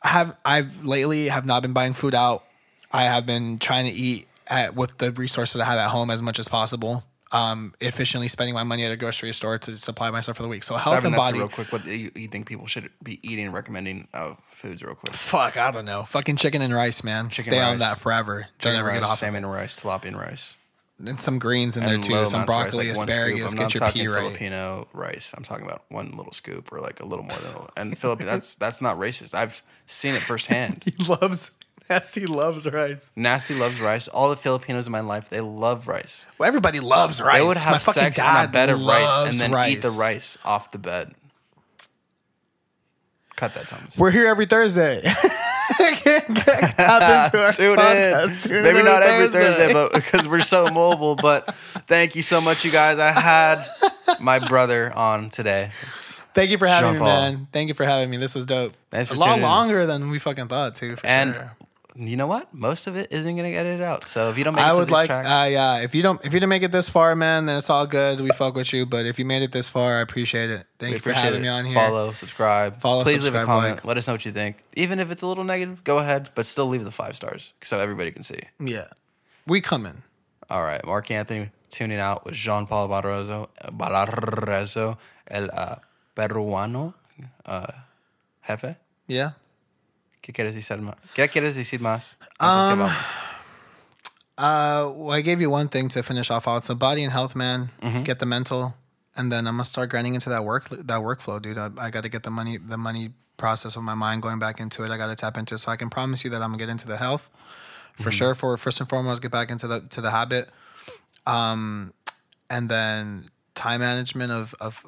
[0.02, 2.44] I have I've lately have not been buying food out.
[2.90, 6.22] I have been trying to eat at with the resources I have at home as
[6.22, 7.04] much as possible.
[7.32, 10.62] Um, efficiently spending my money at a grocery store to supply myself for the week.
[10.62, 11.38] So health Diving and body.
[11.38, 11.72] real quick.
[11.72, 15.14] What do you, you think people should be eating and recommending uh, foods real quick?
[15.14, 16.02] Fuck, I don't know.
[16.04, 17.30] Fucking chicken and rice, man.
[17.30, 18.48] Chicken Stay on that forever.
[18.60, 19.18] Don't ever rice, get off.
[19.18, 20.56] salmon and rice, tilapia and rice.
[21.04, 22.26] And some greens in there too.
[22.26, 23.52] Some of rice, broccoli, like asparagus.
[23.52, 24.20] I'm Get your talking pea right.
[24.22, 25.34] Filipino rice.
[25.36, 27.52] I'm talking about one little scoop or like a little more than.
[27.56, 28.26] A, and Philippine.
[28.26, 29.34] That's that's not racist.
[29.34, 30.84] I've seen it firsthand.
[30.96, 31.58] He loves
[31.90, 32.26] nasty.
[32.26, 33.10] Loves rice.
[33.16, 34.08] Nasty loves rice.
[34.08, 36.26] All the Filipinos in my life, they love rice.
[36.38, 37.38] Well, everybody loves rice.
[37.40, 39.72] They would My have fucking sex on a bed of rice and then rice.
[39.72, 41.12] eat the rice off the bed.
[43.36, 43.98] Cut that, Thomas.
[43.98, 45.02] We're here every Thursday.
[45.72, 45.86] Tune
[46.76, 48.44] podcast.
[48.44, 48.50] in.
[48.50, 51.16] Tune Maybe not every Thursday, but because we're so mobile.
[51.16, 51.52] But
[51.86, 52.98] thank you so much, you guys.
[52.98, 53.64] I had
[54.20, 55.72] my brother on today.
[56.34, 57.06] Thank you for having me, Jean-Paul.
[57.32, 57.48] man.
[57.52, 58.16] Thank you for having me.
[58.16, 58.72] This was dope.
[58.90, 59.48] Thanks for a lot tuning in.
[59.48, 60.96] longer than we fucking thought, too.
[60.96, 61.52] For And sure.
[61.94, 62.52] You know what?
[62.54, 64.08] Most of it isn't gonna get it out.
[64.08, 65.80] So if you don't make it I to would like, tracks, uh, yeah.
[65.80, 68.20] If you don't, if you didn't make it this far, man, then it's all good.
[68.20, 68.86] We fuck with you.
[68.86, 70.66] But if you made it this far, I appreciate it.
[70.78, 71.42] Thank you for having it.
[71.42, 71.74] me on here.
[71.74, 72.80] Follow, subscribe.
[72.80, 73.76] Follow, Please leave a comment.
[73.76, 73.84] like.
[73.84, 74.56] Let us know what you think.
[74.74, 77.78] Even if it's a little negative, go ahead, but still leave the five stars so
[77.78, 78.40] everybody can see.
[78.58, 78.86] Yeah,
[79.46, 80.02] we coming.
[80.48, 84.98] All right, Mark Anthony tuning out with Jean Paul Barroso, Barroso,
[85.28, 85.76] el uh,
[86.14, 86.94] peruano,
[87.46, 87.66] uh,
[88.46, 88.76] jefe.
[89.06, 89.32] Yeah.
[90.22, 90.94] ¿Qué quieres decir más?
[91.14, 92.16] ¿Qué quieres decir más?
[92.38, 92.96] Antes que Um, vamos?
[94.38, 96.62] Uh, well, I gave you one thing to finish off on.
[96.62, 97.70] So body and health, man.
[97.82, 98.02] Mm-hmm.
[98.02, 98.74] Get the mental,
[99.14, 101.58] and then I'm gonna start grinding into that work that workflow, dude.
[101.58, 104.58] I, I got to get the money the money process of my mind going back
[104.58, 104.90] into it.
[104.90, 105.58] I got to tap into it.
[105.58, 107.28] So I can promise you that I'm gonna get into the health
[108.00, 108.34] for sure.
[108.34, 110.48] For first and foremost, get back into the to the habit,
[111.26, 111.92] um,
[112.48, 114.82] and then time management of of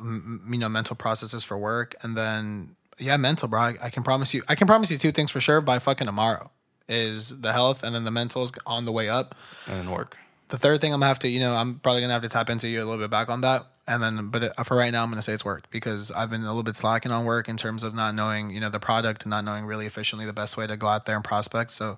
[0.49, 3.61] you know mental processes for work, and then yeah, mental, bro.
[3.61, 4.43] I, I can promise you.
[4.49, 6.51] I can promise you two things for sure by fucking tomorrow.
[6.87, 9.35] Is the health and then the mental is on the way up
[9.67, 10.19] and then work.
[10.51, 12.51] the third thing I'm gonna have to, you know, I'm probably gonna have to tap
[12.51, 15.03] into you a little bit back on that, and then, but uh, for right now,
[15.03, 17.57] I'm gonna say it's work because I've been a little bit slacking on work in
[17.57, 20.59] terms of not knowing, you know, the product and not knowing really efficiently the best
[20.59, 21.71] way to go out there and prospect.
[21.71, 21.97] So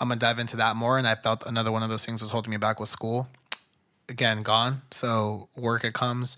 [0.00, 2.32] I'm gonna dive into that more, and I felt another one of those things was
[2.32, 3.28] holding me back with school.
[4.08, 4.82] Again, gone.
[4.90, 6.36] So work it comes.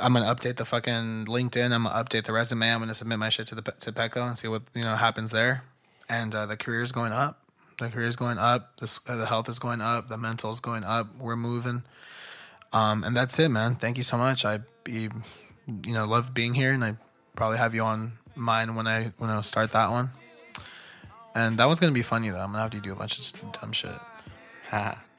[0.00, 1.72] I'm gonna update the fucking LinkedIn.
[1.72, 2.72] I'm gonna update the resume.
[2.72, 5.30] I'm gonna submit my shit to the to Petco and see what you know happens
[5.30, 5.64] there.
[6.08, 7.40] And uh, the career's going up.
[7.78, 8.76] The career's going up.
[8.78, 10.08] The uh, the health is going up.
[10.08, 11.08] The mental's going up.
[11.18, 11.82] We're moving.
[12.72, 13.76] Um, and that's it, man.
[13.76, 14.44] Thank you so much.
[14.44, 15.10] I be,
[15.86, 16.96] you know, loved being here, and I
[17.36, 20.10] probably have you on mine when I when I start that one.
[21.34, 22.40] And that one's gonna be funny though.
[22.40, 23.98] I'm gonna have to do a bunch of dumb shit.
[24.70, 25.02] Ha.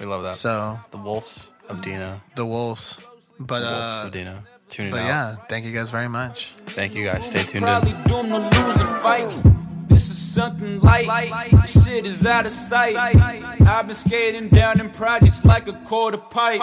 [0.00, 0.34] We love that.
[0.34, 2.22] So the Wolves of Dina.
[2.34, 2.98] the wolves,
[3.46, 4.44] but Wolves uh, of Dina.
[4.68, 5.06] Tuning but out.
[5.06, 6.54] yeah, thank you guys very much.
[6.66, 7.26] Thank you guys.
[7.26, 8.02] Stay tuned Probably in.
[8.04, 9.88] doomed to lose a fight.
[9.88, 11.68] This is something light.
[11.68, 12.96] Shit is out of sight.
[12.96, 16.60] I've been skating down in projects like a quarter pipe.